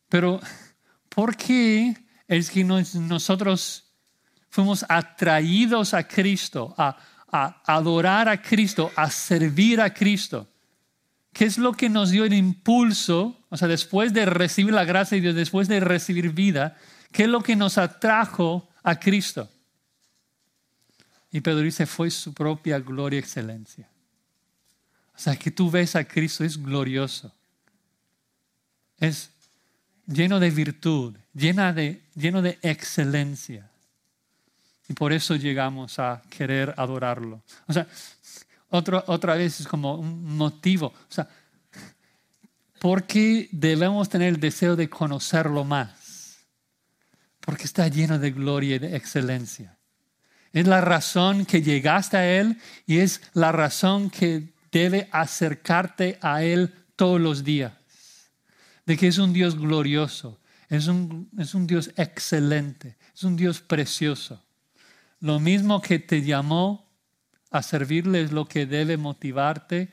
Pero, 0.09 0.41
¿por 1.09 1.37
qué 1.37 1.95
es 2.27 2.49
que 2.49 2.63
nosotros 2.63 3.91
fuimos 4.51 4.85
atraídos 4.87 5.93
a 5.93 6.07
Cristo, 6.07 6.75
a, 6.77 6.97
adorar 7.65 8.27
a 8.27 8.41
Cristo, 8.41 8.91
a 8.95 9.09
servir 9.09 9.79
a 9.79 9.93
Cristo. 9.93 10.49
¿Qué 11.31 11.45
es 11.45 11.57
lo 11.57 11.71
que 11.71 11.89
nos 11.89 12.11
dio 12.11 12.25
el 12.25 12.33
impulso? 12.33 13.39
O 13.49 13.55
sea, 13.55 13.69
después 13.69 14.13
de 14.13 14.25
recibir 14.25 14.73
la 14.73 14.83
gracia 14.83 15.15
de 15.15 15.21
Dios, 15.21 15.35
después 15.35 15.69
de 15.69 15.79
recibir 15.79 16.33
vida, 16.33 16.75
¿qué 17.11 17.23
es 17.23 17.29
lo 17.29 17.41
que 17.41 17.55
nos 17.55 17.77
atrajo 17.77 18.67
a 18.83 18.99
Cristo? 18.99 19.49
Y 21.31 21.41
Pedro 21.41 21.61
dice, 21.61 21.85
fue 21.85 22.11
su 22.11 22.33
propia 22.33 22.79
gloria 22.79 23.17
y 23.17 23.19
excelencia. 23.19 23.87
O 25.15 25.19
sea, 25.19 25.35
que 25.35 25.51
tú 25.51 25.71
ves 25.71 25.95
a 25.95 26.03
Cristo, 26.03 26.43
es 26.43 26.61
glorioso. 26.61 27.31
Es 28.97 29.29
lleno 30.05 30.39
de 30.39 30.51
virtud, 30.51 31.15
llena 31.33 31.73
de, 31.73 32.01
lleno 32.15 32.41
de 32.41 32.59
excelencia. 32.61 33.69
Y 34.89 34.93
por 34.93 35.13
eso 35.13 35.35
llegamos 35.35 35.99
a 35.99 36.21
querer 36.29 36.73
adorarlo. 36.75 37.41
O 37.67 37.73
sea, 37.73 37.87
otra 38.69 39.35
vez 39.35 39.61
es 39.61 39.67
como 39.67 39.95
un 39.95 40.35
motivo. 40.35 40.87
O 40.87 41.13
sea, 41.13 41.29
¿por 42.79 43.03
qué 43.03 43.47
debemos 43.51 44.09
tener 44.09 44.29
el 44.29 44.39
deseo 44.39 44.75
de 44.75 44.89
conocerlo 44.89 45.63
más? 45.63 46.00
Porque 47.41 47.63
está 47.63 47.87
lleno 47.87 48.19
de 48.19 48.31
gloria 48.31 48.75
y 48.75 48.79
de 48.79 48.95
excelencia. 48.95 49.77
Es 50.53 50.67
la 50.67 50.81
razón 50.81 51.45
que 51.45 51.61
llegaste 51.61 52.17
a 52.17 52.39
Él 52.39 52.57
y 52.85 52.97
es 52.97 53.21
la 53.33 53.51
razón 53.51 54.09
que 54.09 54.53
debe 54.71 55.09
acercarte 55.11 56.17
a 56.21 56.43
Él 56.43 56.73
todos 56.95 57.19
los 57.19 57.43
días. 57.43 57.73
De 58.85 58.97
que 58.97 59.07
es 59.07 59.17
un 59.17 59.33
Dios 59.33 59.57
glorioso, 59.57 60.39
es 60.69 60.87
un, 60.87 61.29
es 61.37 61.53
un 61.53 61.67
Dios 61.67 61.91
excelente, 61.95 62.97
es 63.13 63.23
un 63.23 63.35
Dios 63.35 63.61
precioso. 63.61 64.43
Lo 65.19 65.39
mismo 65.39 65.81
que 65.81 65.99
te 65.99 66.21
llamó 66.21 66.89
a 67.51 67.61
servirle 67.61 68.21
es 68.21 68.31
lo 68.31 68.45
que 68.45 68.65
debe 68.65 68.97
motivarte 68.97 69.91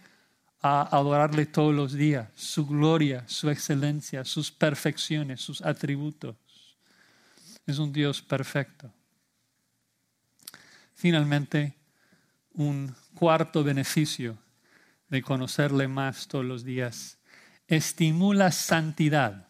a 0.60 0.96
adorarle 0.96 1.46
todos 1.46 1.74
los 1.74 1.92
días, 1.92 2.28
su 2.34 2.66
gloria, 2.66 3.24
su 3.26 3.50
excelencia, 3.50 4.24
sus 4.24 4.50
perfecciones, 4.50 5.40
sus 5.40 5.62
atributos. 5.62 6.36
Es 7.68 7.78
un 7.78 7.92
Dios 7.92 8.22
perfecto. 8.22 8.90
Finalmente, 10.94 11.74
un 12.54 12.94
cuarto 13.12 13.62
beneficio 13.62 14.38
de 15.10 15.20
conocerle 15.20 15.86
más 15.86 16.28
todos 16.28 16.46
los 16.46 16.64
días. 16.64 17.18
Estimula 17.66 18.52
santidad. 18.52 19.48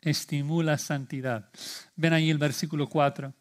Estimula 0.00 0.78
santidad. 0.78 1.50
Ven 1.96 2.12
ahí 2.12 2.30
el 2.30 2.38
versículo 2.38 2.88
4 2.88 3.34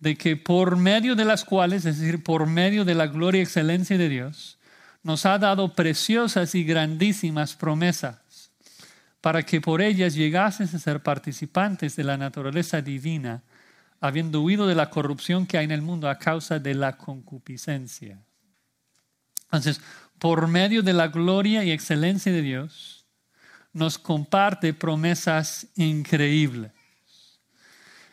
de 0.00 0.16
que 0.16 0.36
por 0.36 0.76
medio 0.76 1.14
de 1.14 1.24
las 1.24 1.44
cuales, 1.44 1.84
es 1.84 2.00
decir, 2.00 2.24
por 2.24 2.46
medio 2.46 2.84
de 2.84 2.96
la 2.96 3.06
gloria 3.06 3.38
y 3.38 3.42
excelencia 3.42 3.96
de 3.96 4.08
Dios, 4.08 4.58
nos 5.04 5.24
ha 5.24 5.38
dado 5.38 5.74
preciosas 5.74 6.56
y 6.56 6.64
grandísimas 6.64 7.54
promesas 7.54 8.18
para 9.20 9.42
que 9.42 9.60
por 9.60 9.82
ellas 9.82 10.14
llegases 10.14 10.74
a 10.74 10.78
ser 10.78 11.02
participantes 11.02 11.96
de 11.96 12.04
la 12.04 12.16
naturaleza 12.16 12.80
divina, 12.80 13.42
habiendo 14.00 14.42
huido 14.42 14.66
de 14.66 14.74
la 14.74 14.88
corrupción 14.90 15.46
que 15.46 15.58
hay 15.58 15.64
en 15.64 15.72
el 15.72 15.82
mundo 15.82 16.08
a 16.08 16.18
causa 16.18 16.58
de 16.58 16.74
la 16.74 16.96
concupiscencia. 16.96 18.18
Entonces, 19.44 19.80
por 20.18 20.46
medio 20.48 20.82
de 20.82 20.92
la 20.92 21.08
gloria 21.08 21.64
y 21.64 21.70
excelencia 21.70 22.32
de 22.32 22.42
Dios, 22.42 23.06
nos 23.72 23.98
comparte 23.98 24.74
promesas 24.74 25.68
increíbles. 25.76 26.72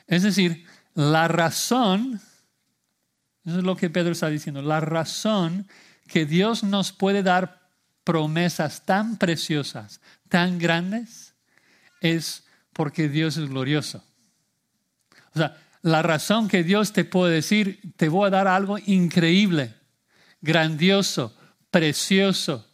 Es 0.07 0.23
decir, 0.23 0.65
la 0.93 1.27
razón, 1.27 2.21
eso 3.45 3.59
es 3.59 3.63
lo 3.63 3.75
que 3.75 3.89
Pedro 3.89 4.11
está 4.11 4.29
diciendo, 4.29 4.61
la 4.61 4.79
razón 4.79 5.67
que 6.07 6.25
Dios 6.25 6.63
nos 6.63 6.91
puede 6.91 7.23
dar 7.23 7.69
promesas 8.03 8.85
tan 8.85 9.17
preciosas, 9.17 9.99
tan 10.29 10.59
grandes, 10.59 11.33
es 12.01 12.43
porque 12.73 13.09
Dios 13.09 13.37
es 13.37 13.49
glorioso. 13.49 14.03
O 15.33 15.37
sea, 15.37 15.57
la 15.81 16.01
razón 16.01 16.47
que 16.47 16.63
Dios 16.63 16.93
te 16.93 17.05
puede 17.05 17.35
decir, 17.35 17.79
te 17.95 18.09
voy 18.09 18.27
a 18.27 18.31
dar 18.31 18.47
algo 18.47 18.77
increíble, 18.85 19.73
grandioso, 20.41 21.35
precioso, 21.71 22.67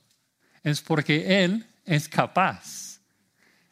es 0.64 0.82
porque 0.82 1.43
Él 1.43 1.66
es 1.86 2.08
capaz, 2.08 3.01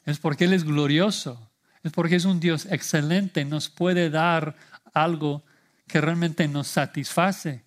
es 0.06 0.20
porque 0.20 0.46
Él 0.46 0.54
es 0.54 0.64
glorioso, 0.64 1.52
es 1.84 1.92
porque 1.92 2.18
es 2.18 2.26
un 2.26 2.40
Dios 2.40 2.66
excelente, 2.70 3.46
nos 3.46 3.70
puede 3.70 4.10
dar 4.10 4.56
algo 4.94 5.44
que 5.88 6.02
realmente 6.02 6.48
nos 6.48 6.68
satisface. 6.68 7.64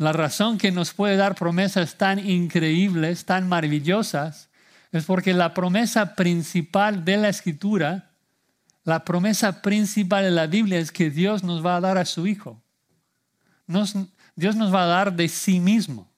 La 0.00 0.14
razón 0.14 0.56
que 0.56 0.72
nos 0.72 0.94
puede 0.94 1.16
dar 1.16 1.34
promesas 1.34 1.96
tan 1.96 2.26
increíbles, 2.26 3.26
tan 3.26 3.46
maravillosas, 3.46 4.48
es 4.92 5.04
porque 5.04 5.34
la 5.34 5.52
promesa 5.52 6.14
principal 6.14 7.04
de 7.04 7.18
la 7.18 7.28
escritura, 7.28 8.10
la 8.84 9.04
promesa 9.04 9.60
principal 9.60 10.24
de 10.24 10.30
la 10.30 10.46
Biblia 10.46 10.78
es 10.78 10.90
que 10.90 11.10
Dios 11.10 11.44
nos 11.44 11.62
va 11.62 11.76
a 11.76 11.82
dar 11.82 11.98
a 11.98 12.06
su 12.06 12.26
Hijo. 12.26 12.62
Dios 14.36 14.56
nos 14.56 14.74
va 14.74 14.84
a 14.84 14.86
dar 14.86 15.14
de 15.14 15.28
sí 15.28 15.60
mismo. 15.60 16.10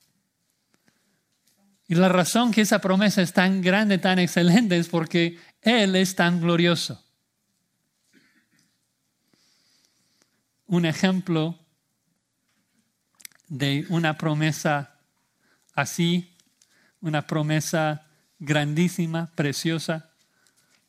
Y 1.88 1.96
la 1.96 2.08
razón 2.08 2.52
que 2.52 2.60
esa 2.60 2.80
promesa 2.80 3.20
es 3.20 3.32
tan 3.32 3.62
grande, 3.62 3.98
tan 3.98 4.20
excelente, 4.20 4.78
es 4.78 4.88
porque 4.88 5.40
Él 5.60 5.96
es 5.96 6.14
tan 6.14 6.40
glorioso. 6.40 7.04
Un 10.68 10.86
ejemplo 10.86 11.58
de 13.52 13.84
una 13.90 14.16
promesa 14.16 14.94
así, 15.74 16.34
una 17.02 17.26
promesa 17.26 18.06
grandísima, 18.38 19.30
preciosa. 19.34 20.10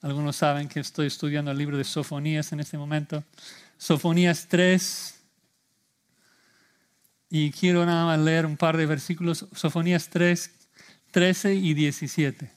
Algunos 0.01 0.37
saben 0.37 0.69
que 0.69 0.79
estoy 0.79 1.07
estudiando 1.07 1.51
el 1.51 1.57
libro 1.57 1.77
de 1.77 1.83
Sofonías 1.83 2.53
en 2.53 2.61
este 2.61 2.77
momento. 2.77 3.25
Sofonías 3.77 4.47
3. 4.47 5.19
Y 7.31 7.51
quiero 7.51 7.85
nada 7.85 8.05
más 8.05 8.19
leer 8.19 8.45
un 8.45 8.55
par 8.55 8.77
de 8.77 8.85
versículos. 8.85 9.45
Sofonías 9.53 10.07
3, 10.07 10.49
13 11.11 11.55
y 11.55 11.73
17. 11.73 12.49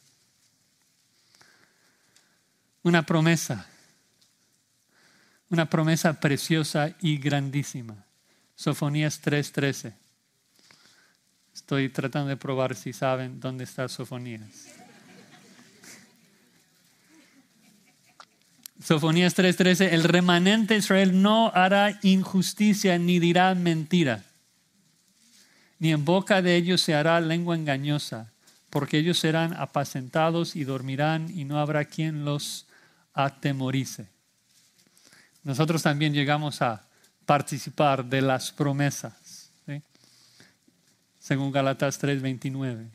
Una 2.84 3.04
promesa, 3.04 3.66
una 5.50 5.68
promesa 5.68 6.20
preciosa 6.20 6.94
y 7.00 7.18
grandísima. 7.18 8.05
Sofonías 8.56 9.20
3:13. 9.20 9.92
Estoy 11.54 11.90
tratando 11.90 12.30
de 12.30 12.36
probar 12.38 12.74
si 12.74 12.92
saben 12.92 13.38
dónde 13.38 13.64
está 13.64 13.86
Sofonías. 13.88 14.66
Sofonías 18.82 19.34
3:13, 19.34 19.92
el 19.92 20.04
remanente 20.04 20.74
de 20.74 20.78
Israel 20.78 21.20
no 21.20 21.52
hará 21.54 21.98
injusticia 22.02 22.98
ni 22.98 23.18
dirá 23.18 23.54
mentira, 23.54 24.24
ni 25.78 25.92
en 25.92 26.04
boca 26.04 26.40
de 26.40 26.56
ellos 26.56 26.80
se 26.80 26.94
hará 26.94 27.20
lengua 27.20 27.56
engañosa, 27.56 28.32
porque 28.70 28.98
ellos 28.98 29.18
serán 29.18 29.54
apacentados 29.54 30.56
y 30.56 30.64
dormirán 30.64 31.30
y 31.30 31.44
no 31.44 31.58
habrá 31.58 31.84
quien 31.84 32.24
los 32.24 32.66
atemorice. 33.12 34.08
Nosotros 35.42 35.82
también 35.82 36.14
llegamos 36.14 36.62
a 36.62 36.86
participar 37.26 38.04
de 38.04 38.22
las 38.22 38.52
promesas, 38.52 39.50
según 41.18 41.50
Galatas 41.50 41.98
3:29. 42.00 42.88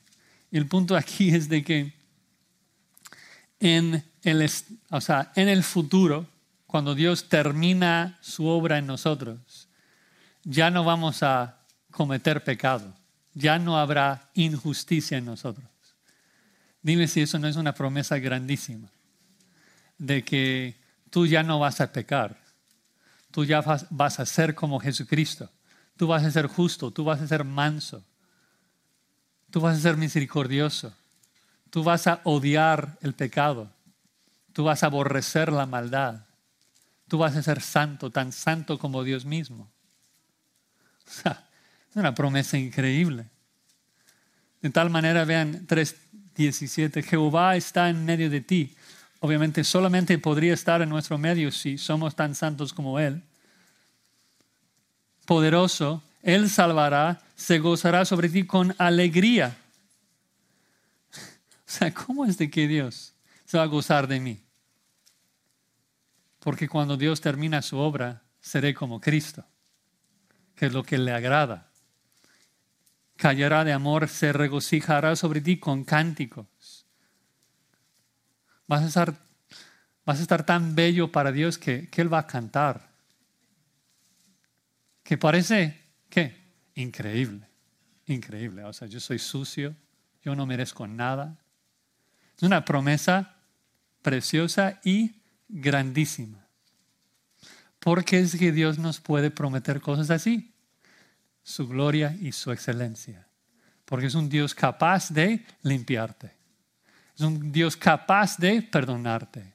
Y 0.51 0.57
el 0.57 0.65
punto 0.67 0.95
aquí 0.95 1.35
es 1.35 1.49
de 1.49 1.63
que 1.63 1.93
en 3.59 4.03
el, 4.23 4.49
o 4.89 5.01
sea, 5.01 5.31
en 5.35 5.49
el 5.49 5.63
futuro, 5.63 6.27
cuando 6.65 6.95
Dios 6.95 7.29
termina 7.29 8.17
su 8.21 8.47
obra 8.47 8.77
en 8.77 8.87
nosotros, 8.87 9.67
ya 10.43 10.71
no 10.71 10.83
vamos 10.83 11.21
a 11.23 11.59
cometer 11.91 12.43
pecado, 12.43 12.93
ya 13.33 13.59
no 13.59 13.77
habrá 13.77 14.29
injusticia 14.33 15.17
en 15.17 15.25
nosotros. 15.25 15.67
Dime 16.81 17.07
si 17.07 17.21
eso 17.21 17.37
no 17.37 17.47
es 17.47 17.57
una 17.57 17.73
promesa 17.73 18.17
grandísima, 18.17 18.89
de 19.97 20.23
que 20.23 20.75
tú 21.09 21.27
ya 21.27 21.43
no 21.43 21.59
vas 21.59 21.81
a 21.81 21.91
pecar, 21.91 22.40
tú 23.31 23.45
ya 23.45 23.61
vas, 23.61 24.19
a 24.19 24.25
ser 24.25 24.53
como 24.53 24.79
Jesucristo, 24.79 25.49
tú 25.97 26.07
vas 26.07 26.23
a 26.23 26.31
ser 26.31 26.47
justo, 26.47 26.91
tú 26.91 27.03
vas 27.03 27.21
a 27.21 27.27
ser 27.27 27.43
manso, 27.43 28.03
tú 29.49 29.61
vas 29.61 29.77
a 29.77 29.81
ser 29.81 29.97
misericordioso, 29.97 30.93
tú 31.69 31.83
vas 31.83 32.07
a 32.07 32.21
odiar 32.23 32.97
el 33.01 33.13
pecado, 33.13 33.71
tú 34.53 34.63
vas 34.63 34.83
a 34.83 34.87
aborrecer 34.87 35.51
la 35.51 35.65
maldad, 35.65 36.25
tú 37.07 37.17
vas 37.17 37.35
a 37.35 37.43
ser 37.43 37.61
santo, 37.61 38.11
tan 38.11 38.31
santo 38.31 38.77
como 38.77 39.03
Dios 39.03 39.25
mismo. 39.25 39.71
es 41.25 41.95
una 41.95 42.13
promesa 42.13 42.57
increíble. 42.57 43.25
De 44.61 44.69
tal 44.69 44.89
manera, 44.89 45.25
vean 45.25 45.65
3.17, 45.65 47.03
Jehová 47.03 47.55
está 47.55 47.89
en 47.89 48.05
medio 48.05 48.29
de 48.29 48.41
ti 48.41 48.75
Obviamente 49.23 49.63
solamente 49.63 50.17
podría 50.17 50.55
estar 50.55 50.81
en 50.81 50.89
nuestro 50.89 51.19
medio 51.19 51.51
si 51.51 51.77
somos 51.77 52.15
tan 52.15 52.33
santos 52.33 52.73
como 52.73 52.99
Él. 52.99 53.21
Poderoso, 55.25 56.03
Él 56.23 56.49
salvará, 56.49 57.21
se 57.35 57.59
gozará 57.59 58.03
sobre 58.03 58.29
ti 58.29 58.45
con 58.45 58.75
alegría. 58.77 59.57
O 61.71 61.73
sea, 61.73 61.93
¿cómo 61.93 62.25
es 62.25 62.37
de 62.37 62.49
que 62.49 62.67
Dios 62.67 63.13
se 63.45 63.57
va 63.57 63.63
a 63.63 63.67
gozar 63.67 64.05
de 64.05 64.19
mí? 64.19 64.41
Porque 66.39 66.67
cuando 66.67 66.97
Dios 66.97 67.21
termina 67.21 67.61
su 67.61 67.77
obra, 67.77 68.23
seré 68.41 68.73
como 68.73 68.99
Cristo, 68.99 69.45
que 70.53 70.65
es 70.65 70.73
lo 70.73 70.83
que 70.83 70.97
le 70.97 71.13
agrada. 71.13 71.71
Callará 73.15 73.63
de 73.63 73.71
amor, 73.71 74.09
se 74.09 74.33
regocijará 74.33 75.15
sobre 75.15 75.39
ti 75.39 75.59
con 75.59 75.85
cánticos 75.85 76.47
Vas 78.71 78.83
a 78.83 78.87
estar, 78.87 79.13
vas 80.05 80.19
a 80.19 80.21
estar 80.21 80.45
tan 80.45 80.75
bello 80.75 81.11
para 81.11 81.33
Dios 81.33 81.57
que, 81.57 81.89
que 81.89 81.99
Él 81.99 82.13
va 82.13 82.19
a 82.19 82.27
cantar. 82.27 82.89
Que 85.03 85.17
parece, 85.17 85.77
¿qué? 86.09 86.37
Increíble, 86.75 87.49
increíble. 88.05 88.63
O 88.63 88.71
sea, 88.71 88.87
yo 88.87 89.01
soy 89.01 89.19
sucio, 89.19 89.75
yo 90.23 90.37
no 90.37 90.45
merezco 90.45 90.87
nada. 90.87 91.37
Es 92.37 92.43
una 92.43 92.63
promesa 92.63 93.35
preciosa 94.01 94.79
y 94.85 95.15
grandísima. 95.49 96.47
Porque 97.77 98.19
es 98.19 98.37
que 98.37 98.53
Dios 98.53 98.79
nos 98.79 99.01
puede 99.01 99.31
prometer 99.31 99.81
cosas 99.81 100.09
así. 100.11 100.53
Su 101.43 101.67
gloria 101.67 102.15
y 102.21 102.31
su 102.31 102.53
excelencia. 102.53 103.27
Porque 103.83 104.05
es 104.05 104.15
un 104.15 104.29
Dios 104.29 104.55
capaz 104.55 105.09
de 105.09 105.45
limpiarte. 105.61 106.40
Es 107.15 107.21
un 107.21 107.51
Dios 107.51 107.75
capaz 107.75 108.37
de 108.37 108.61
perdonarte. 108.61 109.53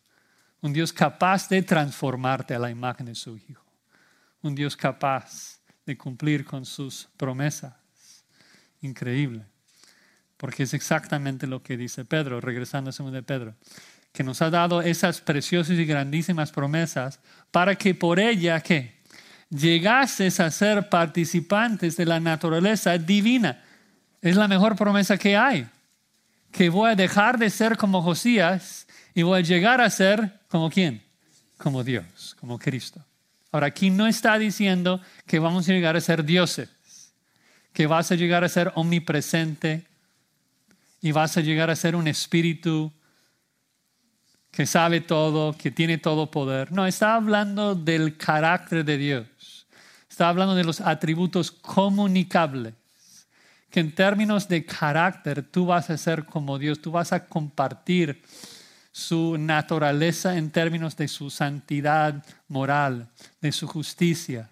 Un 0.61 0.73
Dios 0.73 0.93
capaz 0.93 1.49
de 1.49 1.63
transformarte 1.63 2.55
a 2.55 2.59
la 2.59 2.71
imagen 2.71 3.07
de 3.07 3.15
su 3.15 3.37
Hijo. 3.37 3.65
Un 4.43 4.55
Dios 4.55 4.77
capaz 4.77 5.61
de 5.85 5.97
cumplir 5.97 6.45
con 6.45 6.65
sus 6.65 7.09
promesas. 7.17 7.75
Increíble. 8.81 9.45
Porque 10.37 10.65
es 10.65 10.75
exactamente 10.75 11.47
lo 11.47 11.63
que 11.63 11.77
dice 11.77 12.05
Pedro, 12.05 12.41
regresando 12.41 12.91
a 12.91 12.93
2 12.93 13.13
de 13.13 13.23
Pedro, 13.23 13.55
que 14.13 14.25
nos 14.25 14.43
ha 14.43 14.51
dado 14.51 14.83
esas 14.83 15.21
preciosas 15.21 15.79
y 15.79 15.85
grandísimas 15.85 16.53
promesas 16.53 17.21
para 17.51 17.77
que 17.77 17.95
por 17.95 18.19
ella, 18.19 18.61
¿qué? 18.61 18.97
Llegases 19.49 20.41
a 20.41 20.51
ser 20.51 20.89
participantes 20.89 21.97
de 21.97 22.07
la 22.07 22.21
naturaleza 22.21 22.99
divina. 22.99 23.63
Es 24.21 24.37
la 24.37 24.49
mejor 24.49 24.77
promesa 24.77 25.17
que 25.17 25.37
hay 25.37 25.69
que 26.57 26.71
voy 26.71 26.91
a 26.91 26.97
dejar 26.97 27.39
de 27.39 27.51
ser 27.51 27.77
como 27.77 28.01
Josías 28.01 28.87
y 29.15 29.23
voy 29.23 29.41
a 29.41 29.43
llegar 29.43 29.83
a 29.83 29.91
ser 29.91 30.41
como 30.49 30.71
quién? 30.71 31.03
Como 31.59 31.85
Dios, 31.85 32.35
como 32.41 32.59
Cristo. 32.59 33.05
Ahora, 33.53 33.67
aquí 33.67 33.91
no 33.91 34.07
está 34.07 34.39
diciendo 34.39 35.03
que 35.27 35.39
vamos 35.39 35.69
a 35.69 35.73
llegar 35.73 35.97
a 35.97 36.01
ser 36.01 36.25
dioses, 36.25 36.71
que 37.75 37.87
vas 37.87 38.11
a 38.11 38.15
llegar 38.15 38.43
a 38.43 38.49
ser 38.49 38.73
omnipresente 38.75 39.87
y 41.03 41.13
vas 41.13 41.37
a 41.37 41.43
llegar 41.43 41.69
a 41.69 41.77
ser 41.77 41.95
un 41.95 42.09
espíritu 42.09 42.91
que 44.51 44.65
sabe 44.65 45.03
todo, 45.03 45.53
que 45.53 45.71
tiene 45.71 45.99
todo 45.99 46.31
poder. 46.31 46.73
No, 46.73 46.87
está 46.87 47.17
hablando 47.17 47.75
del 47.75 48.17
carácter 48.17 48.83
de 48.83 48.97
Dios. 48.97 49.67
Está 50.09 50.31
hablando 50.31 50.55
de 50.55 50.65
los 50.65 50.81
atributos 50.81 51.51
comunicables 51.51 52.73
que 53.71 53.81
en 53.81 53.95
términos 53.95 54.49
de 54.49 54.65
carácter 54.65 55.43
tú 55.43 55.67
vas 55.67 55.91
a 55.91 55.99
ser 55.99 56.25
como 56.25 56.59
Dios, 56.59 56.81
tú 56.81 56.91
vas 56.91 57.13
a 57.13 57.27
compartir 57.27 58.23
su 58.93 59.37
naturaleza 59.37 60.39
en 60.39 60.51
términos 60.51 60.97
de 60.97 61.07
su 61.07 61.29
santidad 61.29 62.25
moral, 62.49 63.11
de 63.43 63.53
su 63.53 63.67
justicia, 63.67 64.49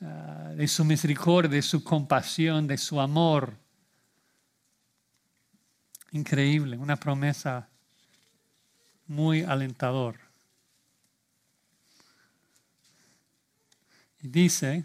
ah, 0.00 0.52
de 0.56 0.66
su 0.66 0.84
misericordia, 0.84 1.50
de 1.50 1.62
su 1.62 1.84
compasión, 1.84 2.66
de 2.66 2.76
su 2.76 3.00
amor. 3.00 3.56
Increíble, 6.10 6.76
una 6.76 6.96
promesa 6.96 7.68
muy 9.06 9.42
alentador. 9.42 10.16
Y 14.22 14.28
dice 14.28 14.84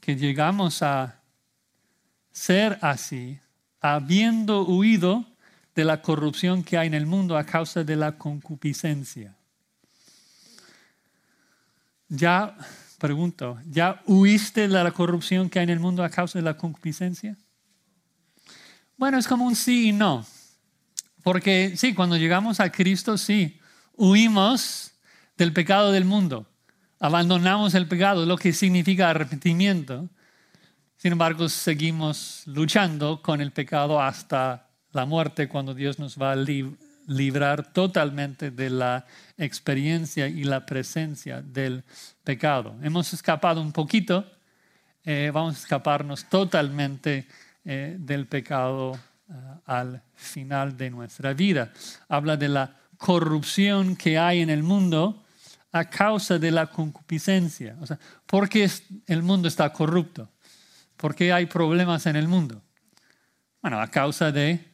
que 0.00 0.16
llegamos 0.16 0.82
a 0.82 1.15
ser 2.36 2.78
así, 2.82 3.40
habiendo 3.80 4.66
huido 4.66 5.24
de 5.74 5.86
la 5.86 6.02
corrupción 6.02 6.62
que 6.62 6.76
hay 6.76 6.86
en 6.86 6.92
el 6.92 7.06
mundo 7.06 7.38
a 7.38 7.44
causa 7.44 7.82
de 7.82 7.96
la 7.96 8.18
concupiscencia. 8.18 9.34
Ya, 12.10 12.54
pregunto, 12.98 13.58
¿ya 13.70 14.02
huiste 14.06 14.68
de 14.68 14.68
la 14.68 14.90
corrupción 14.90 15.48
que 15.48 15.60
hay 15.60 15.64
en 15.64 15.70
el 15.70 15.80
mundo 15.80 16.04
a 16.04 16.10
causa 16.10 16.38
de 16.38 16.42
la 16.42 16.58
concupiscencia? 16.58 17.38
Bueno, 18.98 19.16
es 19.16 19.26
como 19.26 19.46
un 19.46 19.56
sí 19.56 19.88
y 19.88 19.92
no. 19.92 20.26
Porque 21.22 21.72
sí, 21.78 21.94
cuando 21.94 22.18
llegamos 22.18 22.60
a 22.60 22.70
Cristo, 22.70 23.16
sí, 23.16 23.58
huimos 23.94 24.92
del 25.38 25.54
pecado 25.54 25.90
del 25.90 26.04
mundo. 26.04 26.46
Abandonamos 27.00 27.74
el 27.74 27.88
pecado, 27.88 28.26
lo 28.26 28.36
que 28.36 28.52
significa 28.52 29.08
arrepentimiento. 29.08 30.10
Sin 30.98 31.12
embargo, 31.12 31.46
seguimos 31.50 32.42
luchando 32.46 33.20
con 33.20 33.42
el 33.42 33.52
pecado 33.52 34.00
hasta 34.00 34.70
la 34.92 35.04
muerte, 35.04 35.46
cuando 35.46 35.74
Dios 35.74 35.98
nos 35.98 36.16
va 36.16 36.32
a 36.32 36.36
librar 37.06 37.70
totalmente 37.70 38.50
de 38.50 38.70
la 38.70 39.04
experiencia 39.36 40.26
y 40.26 40.44
la 40.44 40.64
presencia 40.64 41.42
del 41.42 41.84
pecado. 42.24 42.74
Hemos 42.82 43.12
escapado 43.12 43.60
un 43.60 43.72
poquito, 43.72 44.24
eh, 45.04 45.30
vamos 45.34 45.56
a 45.56 45.58
escaparnos 45.58 46.30
totalmente 46.30 47.26
eh, 47.66 47.96
del 47.98 48.26
pecado 48.26 48.98
eh, 49.28 49.32
al 49.66 50.02
final 50.14 50.78
de 50.78 50.88
nuestra 50.88 51.34
vida. 51.34 51.74
Habla 52.08 52.38
de 52.38 52.48
la 52.48 52.74
corrupción 52.96 53.96
que 53.96 54.16
hay 54.16 54.40
en 54.40 54.48
el 54.48 54.62
mundo 54.62 55.24
a 55.72 55.84
causa 55.90 56.38
de 56.38 56.50
la 56.50 56.68
concupiscencia. 56.68 57.76
O 57.82 57.86
sea, 57.86 57.98
¿por 58.24 58.48
qué 58.48 58.70
el 59.06 59.22
mundo 59.22 59.46
está 59.46 59.70
corrupto? 59.70 60.30
¿Por 60.96 61.14
qué 61.14 61.32
hay 61.32 61.46
problemas 61.46 62.06
en 62.06 62.16
el 62.16 62.28
mundo? 62.28 62.62
Bueno, 63.62 63.80
a 63.80 63.88
causa 63.88 64.32
de, 64.32 64.64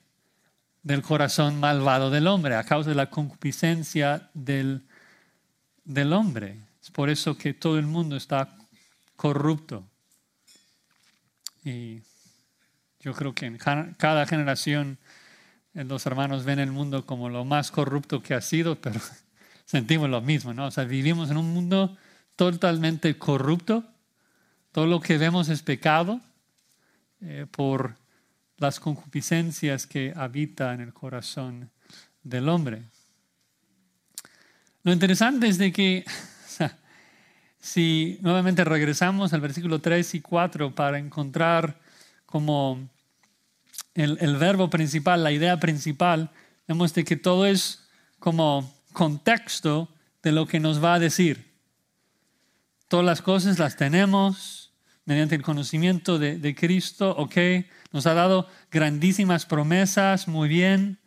del 0.83 1.03
corazón 1.03 1.59
malvado 1.59 2.11
del 2.11 2.27
hombre, 2.27 2.55
a 2.55 2.65
causa 2.65 2.91
de 2.91 2.97
la 2.97 3.11
concupiscencia 3.11 4.31
del, 4.35 4.87
del 5.85 6.13
hombre. 6.13 6.59
Es 6.83 6.91
por 6.91 7.11
eso 7.11 7.37
que 7.37 7.55
todo 7.55 7.79
el 7.79 7.87
mundo 7.87 8.17
está 8.17 8.57
corrupto. 9.17 9.85
Y 11.65 12.03
yo 13.01 13.15
creo 13.15 13.35
que 13.35 13.47
en 13.47 13.57
cada 13.57 14.27
generación 14.27 14.99
los 15.75 16.05
hermanos 16.07 16.45
ven 16.45 16.59
el 16.59 16.71
mundo 16.71 17.07
como 17.07 17.29
lo 17.29 17.45
más 17.45 17.71
corrupto 17.71 18.23
que 18.23 18.35
ha 18.35 18.41
sido, 18.41 18.81
pero 18.81 19.01
sentimos 19.65 20.11
lo 20.11 20.21
mismo, 20.21 20.53
¿no? 20.53 20.67
O 20.67 20.71
sea, 20.71 20.85
vivimos 20.85 21.31
en 21.31 21.37
un 21.37 21.53
mundo 21.53 21.97
totalmente 22.37 23.17
corrupto. 23.19 23.85
Todo 24.73 24.87
lo 24.87 25.01
que 25.01 25.19
vemos 25.19 25.51
es 25.51 25.63
pecado 25.63 26.19
eh, 27.21 27.47
por 27.51 27.95
las 28.57 28.81
concupiscencias 28.81 29.87
que 29.87 30.15
habitan 30.17 30.77
en 30.77 30.89
el 30.89 30.95
corazón 30.95 31.71
del 32.23 32.49
hombre. 32.49 32.83
Lo 34.83 34.93
interesante 34.93 35.47
es 35.47 35.59
de 35.59 35.73
que 35.73 36.07
si 37.61 38.19
nuevamente 38.23 38.65
regresamos 38.65 39.35
al 39.35 39.43
versículo 39.43 39.81
3 39.81 40.15
y 40.15 40.21
4 40.23 40.75
para 40.75 40.99
encontrar 40.99 41.79
como 42.25 42.89
el, 43.93 44.17
el 44.23 44.37
verbo 44.37 44.71
principal, 44.71 45.23
la 45.23 45.33
idea 45.33 45.61
principal, 45.61 46.31
vemos 46.67 46.95
de 46.95 47.05
que 47.05 47.17
todo 47.17 47.45
es 47.45 47.87
como 48.19 48.73
contexto 48.95 49.91
de 50.23 50.33
lo 50.33 50.47
que 50.47 50.61
nos 50.61 50.83
va 50.83 50.95
a 50.95 50.99
decir. 50.99 51.53
Todas 52.89 53.05
las 53.05 53.21
cosas 53.21 53.59
las 53.59 53.77
tenemos 53.77 54.62
mediante 55.05 55.35
el 55.35 55.43
conocimiento 55.43 56.19
de, 56.19 56.39
de 56.39 56.55
Cristo, 56.55 57.11
ok, 57.17 57.37
nos 57.93 58.07
ha 58.07 58.15
dado 58.15 58.49
grandísimas 58.71 59.47
promesas, 59.47 60.29
muy 60.29 60.49
bien, 60.49 60.99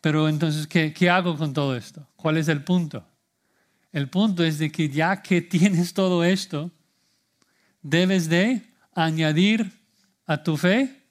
pero 0.00 0.28
entonces, 0.28 0.66
¿qué, 0.66 0.92
¿qué 0.92 1.08
hago 1.08 1.36
con 1.36 1.52
todo 1.52 1.76
esto? 1.76 2.06
¿Cuál 2.16 2.36
es 2.36 2.48
el 2.48 2.64
punto? 2.64 3.06
El 3.92 4.08
punto 4.08 4.44
es 4.44 4.58
de 4.58 4.70
que 4.72 4.88
ya 4.88 5.22
que 5.22 5.40
tienes 5.42 5.94
todo 5.94 6.24
esto, 6.24 6.70
debes 7.82 8.28
de 8.28 8.62
añadir 8.94 9.72
a 10.26 10.42
tu 10.42 10.56
fe 10.56 11.02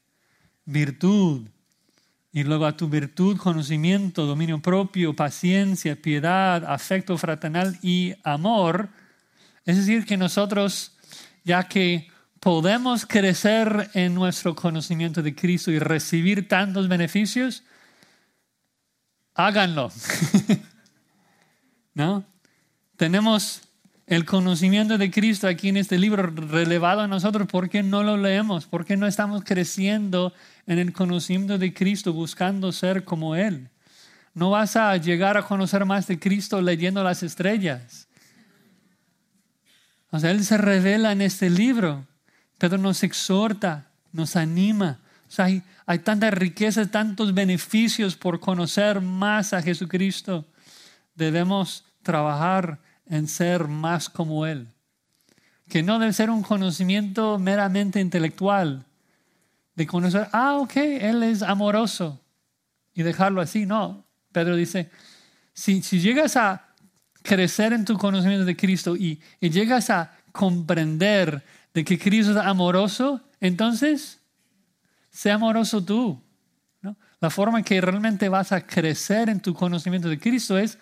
virtud, 0.65 1.47
y 2.33 2.43
luego 2.43 2.65
a 2.65 2.77
tu 2.77 2.87
virtud, 2.87 3.37
conocimiento, 3.37 4.25
dominio 4.25 4.61
propio, 4.61 5.13
paciencia, 5.13 6.01
piedad, 6.01 6.63
afecto 6.65 7.17
fraternal 7.17 7.77
y 7.81 8.13
amor. 8.23 8.89
Es 9.65 9.75
decir, 9.77 10.05
que 10.05 10.15
nosotros, 10.15 10.97
ya 11.43 11.67
que 11.67 12.09
podemos 12.39 13.05
crecer 13.05 13.89
en 13.93 14.15
nuestro 14.15 14.55
conocimiento 14.55 15.21
de 15.21 15.35
Cristo 15.35 15.71
y 15.71 15.79
recibir 15.79 16.47
tantos 16.47 16.87
beneficios, 16.87 17.63
háganlo. 19.35 19.91
¿No? 21.93 22.23
Tenemos 22.97 23.61
el 24.07 24.25
conocimiento 24.25 24.97
de 24.97 25.09
Cristo 25.09 25.47
aquí 25.47 25.69
en 25.69 25.77
este 25.77 25.97
libro 25.97 26.23
relevado 26.23 27.01
a 27.01 27.07
nosotros, 27.07 27.47
¿por 27.47 27.69
qué 27.69 27.81
no 27.81 28.03
lo 28.03 28.17
leemos? 28.17 28.65
¿Por 28.65 28.85
qué 28.85 28.97
no 28.97 29.07
estamos 29.07 29.43
creciendo 29.45 30.33
en 30.67 30.79
el 30.79 30.91
conocimiento 30.91 31.57
de 31.57 31.73
Cristo 31.73 32.11
buscando 32.11 32.71
ser 32.71 33.05
como 33.05 33.35
Él? 33.35 33.69
No 34.33 34.49
vas 34.49 34.75
a 34.75 34.95
llegar 34.97 35.37
a 35.37 35.43
conocer 35.43 35.85
más 35.85 36.07
de 36.07 36.19
Cristo 36.19 36.61
leyendo 36.61 37.03
las 37.03 37.23
estrellas. 37.23 38.07
O 40.11 40.19
sea, 40.19 40.31
Él 40.31 40.43
se 40.45 40.57
revela 40.57 41.11
en 41.11 41.21
este 41.21 41.49
libro. 41.49 42.05
Pedro 42.57 42.77
nos 42.77 43.03
exhorta, 43.03 43.87
nos 44.11 44.35
anima. 44.35 44.99
O 45.27 45.31
sea, 45.31 45.45
hay, 45.45 45.63
hay 45.85 45.99
tanta 45.99 46.29
riqueza, 46.29 46.85
tantos 46.91 47.33
beneficios 47.33 48.15
por 48.15 48.39
conocer 48.39 49.01
más 49.01 49.53
a 49.53 49.61
Jesucristo. 49.61 50.45
Debemos 51.15 51.85
trabajar 52.03 52.79
en 53.05 53.27
ser 53.27 53.67
más 53.67 54.09
como 54.09 54.45
Él. 54.45 54.67
Que 55.69 55.83
no 55.83 55.99
debe 55.99 56.13
ser 56.13 56.29
un 56.29 56.43
conocimiento 56.43 57.39
meramente 57.39 58.01
intelectual, 58.01 58.85
de 59.75 59.87
conocer, 59.87 60.27
ah, 60.33 60.57
ok, 60.57 60.75
Él 60.75 61.23
es 61.23 61.41
amoroso, 61.41 62.19
y 62.93 63.03
dejarlo 63.03 63.39
así. 63.39 63.65
No, 63.65 64.05
Pedro 64.33 64.57
dice, 64.57 64.89
si, 65.53 65.81
si 65.81 65.99
llegas 65.99 66.35
a 66.35 66.70
crecer 67.21 67.73
en 67.73 67.85
tu 67.85 67.97
conocimiento 67.97 68.45
de 68.45 68.55
Cristo 68.55 68.95
y, 68.95 69.21
y 69.39 69.49
llegas 69.49 69.89
a 69.89 70.11
comprender 70.31 71.43
de 71.73 71.83
que 71.83 71.97
Cristo 71.97 72.31
es 72.31 72.37
amoroso, 72.37 73.21
entonces, 73.39 74.19
sé 75.09 75.31
amoroso 75.31 75.83
tú. 75.83 76.21
La 77.19 77.29
forma 77.29 77.59
en 77.59 77.63
que 77.63 77.79
realmente 77.79 78.29
vas 78.29 78.51
a 78.51 78.65
crecer 78.65 79.29
en 79.29 79.39
tu 79.39 79.53
conocimiento 79.53 80.09
de 80.09 80.19
Cristo 80.19 80.57
es 80.57 80.79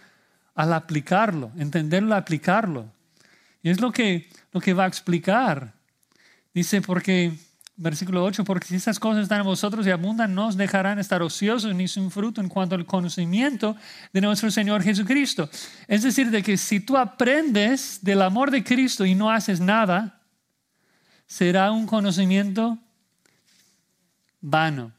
al 0.55 0.71
aplicarlo, 0.71 1.51
entenderlo, 1.57 2.15
aplicarlo. 2.15 2.89
Y 3.61 3.69
es 3.69 3.81
lo 3.81 3.91
que, 3.91 4.29
lo 4.53 4.61
que 4.61 4.73
va 4.73 4.85
a 4.85 4.87
explicar. 4.87 5.73
Dice, 6.53 6.81
porque, 6.81 7.33
versículo 7.81 8.25
8, 8.25 8.43
porque 8.43 8.67
si 8.67 8.75
estas 8.75 8.99
cosas 8.99 9.23
están 9.23 9.39
en 9.39 9.45
vosotros 9.45 9.87
y 9.87 9.89
abundan, 9.89 10.35
no 10.35 10.47
os 10.47 10.57
dejarán 10.57 10.99
estar 10.99 11.21
ociosos 11.21 11.73
ni 11.73 11.87
sin 11.87 12.11
fruto 12.11 12.41
en 12.41 12.49
cuanto 12.49 12.75
al 12.75 12.85
conocimiento 12.85 13.75
de 14.11 14.19
nuestro 14.19 14.51
Señor 14.51 14.83
Jesucristo. 14.83 15.49
Es 15.87 16.03
decir, 16.03 16.29
de 16.29 16.43
que 16.43 16.57
si 16.57 16.81
tú 16.81 16.97
aprendes 16.97 17.99
del 18.01 18.21
amor 18.21 18.51
de 18.51 18.63
Cristo 18.63 19.05
y 19.05 19.15
no 19.15 19.31
haces 19.31 19.61
nada, 19.61 20.21
será 21.25 21.71
un 21.71 21.85
conocimiento 21.85 22.77
vano, 24.41 24.91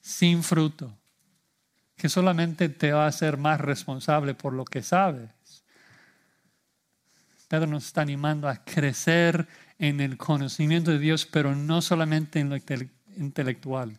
sin 0.00 0.42
fruto 0.42 0.96
que 1.96 2.08
solamente 2.08 2.68
te 2.68 2.92
va 2.92 3.06
a 3.06 3.08
hacer 3.08 3.38
más 3.38 3.60
responsable 3.60 4.34
por 4.34 4.52
lo 4.52 4.64
que 4.64 4.82
sabes. 4.82 5.30
Pedro 7.48 7.66
nos 7.66 7.86
está 7.86 8.02
animando 8.02 8.48
a 8.48 8.56
crecer 8.56 9.46
en 9.88 10.00
el 10.00 10.16
conocimiento 10.16 10.90
de 10.90 10.98
Dios, 10.98 11.26
pero 11.26 11.54
no 11.54 11.82
solamente 11.82 12.40
en 12.40 12.48
lo 12.48 12.56
intelectual. 13.16 13.98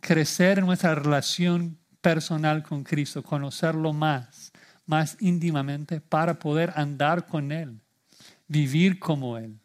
Crecer 0.00 0.58
en 0.58 0.66
nuestra 0.66 0.94
relación 0.94 1.78
personal 2.00 2.62
con 2.62 2.82
Cristo, 2.82 3.22
conocerlo 3.22 3.92
más, 3.92 4.52
más 4.86 5.18
íntimamente 5.20 6.00
para 6.00 6.38
poder 6.38 6.72
andar 6.76 7.26
con 7.26 7.52
Él, 7.52 7.78
vivir 8.46 8.98
como 8.98 9.36
Él 9.36 9.58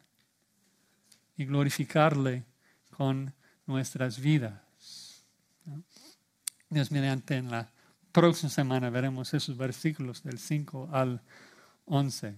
y 1.36 1.46
glorificarle 1.46 2.44
con 2.90 3.32
nuestras 3.66 4.20
vidas. 4.20 5.24
Dios 6.68 6.90
mediante 6.90 7.36
en 7.36 7.50
la 7.50 7.70
próxima 8.12 8.50
semana 8.50 8.90
veremos 8.90 9.32
esos 9.32 9.56
versículos 9.56 10.22
del 10.22 10.38
5 10.38 10.90
al 10.92 11.22
11. 11.86 12.36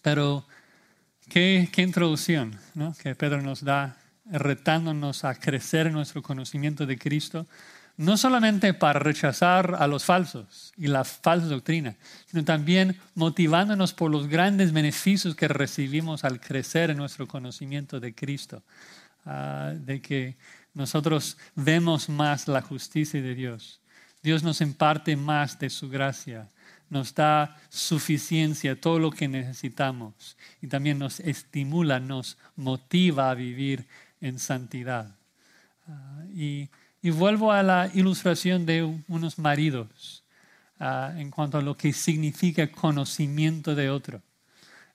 Pero 0.00 0.46
qué, 1.30 1.70
introducción 1.78 2.58
¿no? 2.74 2.94
que 3.00 3.14
Pedro 3.14 3.40
nos 3.40 3.64
da 3.64 3.96
retándonos 4.26 5.24
a 5.24 5.34
crecer 5.34 5.86
en 5.86 5.94
nuestro 5.94 6.22
conocimiento 6.22 6.84
de 6.86 6.98
Cristo, 6.98 7.46
no 7.96 8.16
solamente 8.16 8.74
para 8.74 8.98
rechazar 8.98 9.76
a 9.78 9.86
los 9.86 10.04
falsos 10.04 10.72
y 10.76 10.88
la 10.88 11.04
falsa 11.04 11.46
doctrina, 11.46 11.96
sino 12.26 12.44
también 12.44 12.98
motivándonos 13.14 13.94
por 13.94 14.10
los 14.10 14.26
grandes 14.26 14.72
beneficios 14.72 15.34
que 15.34 15.48
recibimos 15.48 16.24
al 16.24 16.40
crecer 16.40 16.90
en 16.90 16.96
nuestro 16.96 17.26
conocimiento 17.26 18.00
de 18.00 18.14
Cristo, 18.14 18.62
ah, 19.24 19.72
de 19.74 20.00
que 20.02 20.36
nosotros 20.74 21.36
vemos 21.54 22.08
más 22.08 22.48
la 22.48 22.62
justicia 22.62 23.22
de 23.22 23.34
Dios, 23.34 23.80
Dios 24.22 24.42
nos 24.42 24.60
imparte 24.60 25.16
más 25.16 25.58
de 25.58 25.70
su 25.70 25.88
gracia, 25.88 26.48
nos 26.90 27.14
da 27.14 27.56
suficiencia, 27.68 28.78
todo 28.78 28.98
lo 28.98 29.10
que 29.10 29.28
necesitamos 29.28 30.36
y 30.60 30.66
también 30.66 30.98
nos 30.98 31.20
estimula, 31.20 32.00
nos 32.00 32.36
motiva 32.56 33.30
a 33.30 33.34
vivir 33.34 33.86
en 34.20 34.38
santidad. 34.38 35.16
Ah, 35.88 36.24
y, 36.34 36.68
vuelvo 37.02 37.52
a 37.52 37.62
la 37.62 37.90
ilustración 37.94 38.66
de 38.66 38.82
unos 39.08 39.38
maridos 39.38 40.22
ah, 40.78 41.14
en 41.16 41.30
cuanto 41.30 41.58
a 41.58 41.62
lo 41.62 41.76
que 41.76 41.92
significa 41.92 42.70
conocimiento 42.70 43.74
de 43.74 43.88
otro. 43.88 44.20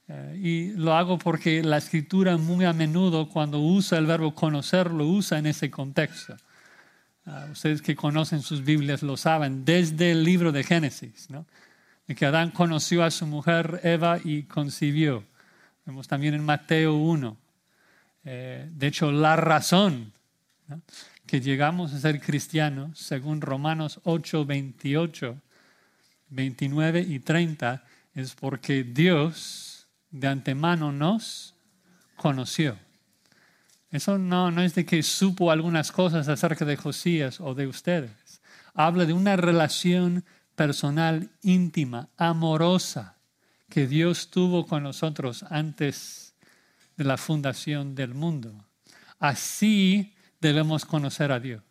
Ah, 0.09 0.33
y 0.35 0.73
lo 0.73 0.93
hago 0.93 1.17
porque 1.17 1.63
la 1.63 1.77
escritura 1.77 2.37
muy 2.37 2.65
a 2.65 2.73
menudo 2.73 3.29
cuando 3.29 3.59
usa 3.59 3.97
el 3.97 4.05
verbo 4.05 4.35
conocer 4.35 4.91
lo 4.91 5.07
usa 5.07 5.39
en 5.39 5.47
ese 5.47 5.71
contexto. 5.71 6.35
Ah, 7.25 7.47
ustedes 7.51 7.81
que 7.81 7.95
conocen 7.95 8.41
sus 8.41 8.63
Biblias 8.63 9.01
lo 9.01 9.17
saben, 9.17 9.65
desde 9.65 10.11
el 10.11 10.23
libro 10.23 10.51
de 10.51 10.63
Génesis, 10.63 11.29
¿no? 11.29 11.47
De 12.07 12.15
que 12.15 12.25
Adán 12.25 12.51
conoció 12.51 13.03
a 13.03 13.11
su 13.11 13.25
mujer 13.25 13.81
Eva 13.83 14.19
y 14.23 14.43
concibió. 14.43 15.23
Vemos 15.85 16.07
también 16.07 16.33
en 16.33 16.43
Mateo 16.43 16.95
1. 16.95 17.37
Eh, 18.25 18.69
de 18.71 18.87
hecho, 18.87 19.11
la 19.11 19.35
razón 19.35 20.13
que 21.25 21.41
llegamos 21.41 21.93
a 21.93 21.99
ser 21.99 22.19
cristianos, 22.19 22.99
según 22.99 23.41
Romanos 23.41 23.99
8, 24.03 24.45
28, 24.45 25.41
29 26.29 27.01
y 27.01 27.19
30, 27.19 27.83
es 28.13 28.33
porque 28.33 28.83
Dios 28.83 29.87
de 30.11 30.27
antemano 30.27 30.91
nos 30.91 31.55
conoció. 32.15 32.77
Eso 33.91 34.17
no, 34.17 34.51
no 34.51 34.61
es 34.61 34.75
de 34.75 34.85
que 34.85 35.03
supo 35.03 35.51
algunas 35.51 35.91
cosas 35.91 36.27
acerca 36.27 36.65
de 36.65 36.77
Josías 36.77 37.39
o 37.39 37.53
de 37.53 37.67
ustedes. 37.67 38.41
Habla 38.73 39.05
de 39.05 39.13
una 39.13 39.35
relación 39.35 40.25
personal 40.55 41.29
íntima, 41.41 42.09
amorosa, 42.17 43.17
que 43.69 43.87
Dios 43.87 44.29
tuvo 44.29 44.65
con 44.65 44.83
nosotros 44.83 45.43
antes 45.49 46.33
de 46.97 47.03
la 47.03 47.17
fundación 47.17 47.95
del 47.95 48.13
mundo. 48.13 48.65
Así 49.19 50.13
debemos 50.39 50.85
conocer 50.85 51.31
a 51.31 51.39
Dios. 51.39 51.61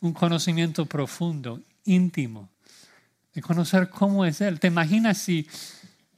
Un 0.00 0.12
conocimiento 0.12 0.86
profundo, 0.86 1.60
íntimo. 1.84 2.50
de 3.32 3.42
conocer 3.42 3.90
cómo 3.90 4.24
es 4.24 4.40
Él. 4.40 4.60
¿Te 4.60 4.68
imaginas 4.68 5.18
si, 5.18 5.48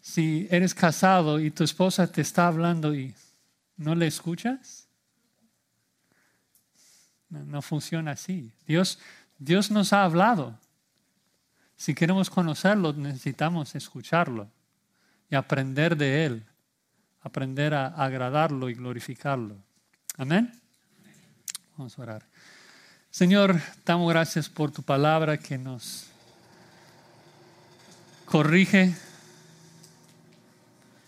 si 0.02 0.46
eres 0.50 0.74
casado 0.74 1.40
y 1.40 1.50
tu 1.50 1.64
esposa 1.64 2.06
te 2.06 2.20
está 2.20 2.46
hablando 2.46 2.94
y 2.94 3.14
no 3.78 3.94
le 3.94 4.06
escuchas? 4.06 4.86
No, 7.30 7.42
no 7.44 7.62
funciona 7.62 8.12
así. 8.12 8.52
Dios, 8.66 8.98
Dios 9.38 9.70
nos 9.70 9.94
ha 9.94 10.04
hablado. 10.04 10.58
Si 11.76 11.94
queremos 11.94 12.30
conocerlo, 12.30 12.92
necesitamos 12.92 13.74
escucharlo 13.74 14.50
y 15.30 15.34
aprender 15.34 15.96
de 15.96 16.24
Él, 16.24 16.46
aprender 17.20 17.74
a 17.74 17.88
agradarlo 17.88 18.70
y 18.70 18.74
glorificarlo. 18.74 19.56
Amén. 20.16 20.52
Vamos 21.76 21.98
a 21.98 22.02
orar. 22.02 22.26
Señor, 23.10 23.60
damos 23.84 24.10
gracias 24.10 24.48
por 24.48 24.70
tu 24.70 24.82
palabra 24.82 25.38
que 25.38 25.58
nos 25.58 26.06
corrige, 28.26 28.94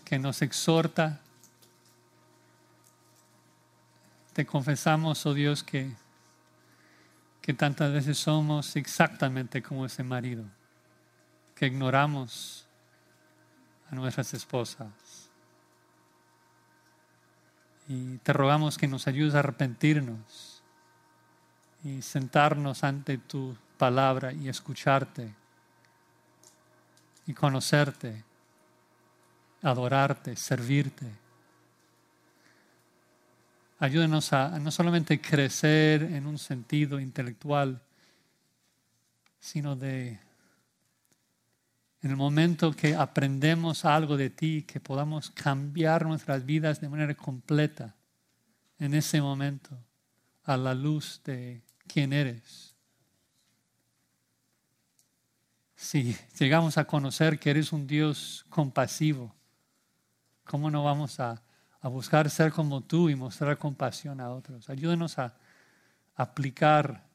que 0.05 0.17
nos 0.17 0.41
exhorta. 0.41 1.19
Te 4.33 4.45
confesamos, 4.45 5.25
oh 5.25 5.33
Dios, 5.33 5.63
que, 5.63 5.91
que 7.41 7.53
tantas 7.53 7.91
veces 7.93 8.17
somos 8.17 8.75
exactamente 8.75 9.61
como 9.61 9.85
ese 9.85 10.03
marido, 10.03 10.45
que 11.59 11.67
ignoramos 11.67 12.65
a 13.91 13.95
nuestras 13.95 14.33
esposas. 14.33 15.29
Y 17.89 18.17
te 18.19 18.31
rogamos 18.31 18.77
que 18.77 18.87
nos 18.87 19.07
ayudes 19.07 19.35
a 19.35 19.39
arrepentirnos 19.39 20.63
y 21.83 22.01
sentarnos 22.01 22.85
ante 22.85 23.17
tu 23.17 23.57
palabra 23.77 24.31
y 24.31 24.47
escucharte 24.47 25.35
y 27.27 27.33
conocerte, 27.33 28.23
adorarte, 29.61 30.37
servirte. 30.37 31.11
Ayúdanos 33.79 34.31
a, 34.31 34.57
no 34.59 34.71
solamente 34.71 35.19
crecer 35.19 36.03
en 36.03 36.25
un 36.25 36.37
sentido 36.37 37.01
intelectual, 37.01 37.81
sino 39.41 39.75
de 39.75 40.28
en 42.01 42.11
el 42.11 42.15
momento 42.15 42.71
que 42.71 42.95
aprendemos 42.95 43.83
algo 43.83 44.15
de 44.15 44.29
ti, 44.29 44.63
que 44.63 44.79
podamos 44.79 45.31
cambiar 45.31 46.05
nuestras 46.05 46.45
vidas 46.45 46.79
de 46.79 46.89
manera 46.89 47.13
completa, 47.15 47.95
en 48.77 48.93
ese 48.93 49.21
momento, 49.21 49.77
a 50.43 50.55
la 50.55 50.73
luz 50.73 51.21
de 51.25 51.61
quién 51.87 52.13
eres. 52.13 52.75
Si 55.75 56.15
llegamos 56.37 56.77
a 56.77 56.85
conocer 56.85 57.37
que 57.37 57.49
eres 57.49 57.73
un 57.73 57.85
Dios 57.85 58.45
compasivo, 58.49 59.35
¿cómo 60.45 60.71
no 60.71 60.83
vamos 60.83 61.19
a, 61.19 61.41
buscar 61.83 62.29
ser 62.29 62.51
como 62.51 62.81
tú 62.81 63.09
y 63.09 63.15
mostrar 63.15 63.57
compasión 63.57 64.19
a 64.19 64.29
otros? 64.29 64.69
Ayúdanos 64.69 65.17
a 65.19 65.33
aplicar 66.15 67.05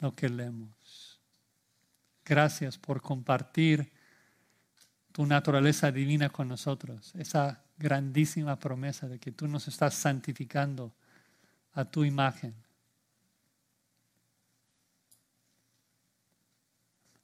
lo 0.00 0.14
que 0.14 0.28
leemos. 0.28 0.77
Gracias 2.28 2.76
por 2.76 3.00
compartir 3.00 3.90
tu 5.12 5.24
naturaleza 5.24 5.90
divina 5.90 6.28
con 6.28 6.46
nosotros, 6.46 7.14
esa 7.14 7.64
grandísima 7.78 8.58
promesa 8.58 9.08
de 9.08 9.18
que 9.18 9.32
tú 9.32 9.48
nos 9.48 9.66
estás 9.66 9.94
santificando 9.94 10.92
a 11.72 11.86
tu 11.86 12.04
imagen. 12.04 12.54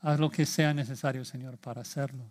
Haz 0.01 0.19
lo 0.19 0.31
que 0.31 0.47
sea 0.47 0.73
necesario, 0.73 1.25
Señor, 1.25 1.59
para 1.59 1.83
hacerlo, 1.83 2.31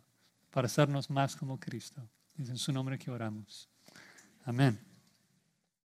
para 0.50 0.66
hacernos 0.66 1.10
más 1.10 1.36
como 1.36 1.60
Cristo. 1.60 2.02
Es 2.40 2.50
en 2.50 2.58
su 2.58 2.74
nombre 2.74 2.98
que 2.98 3.12
oramos. 3.12 3.70
Amén. 4.46 4.93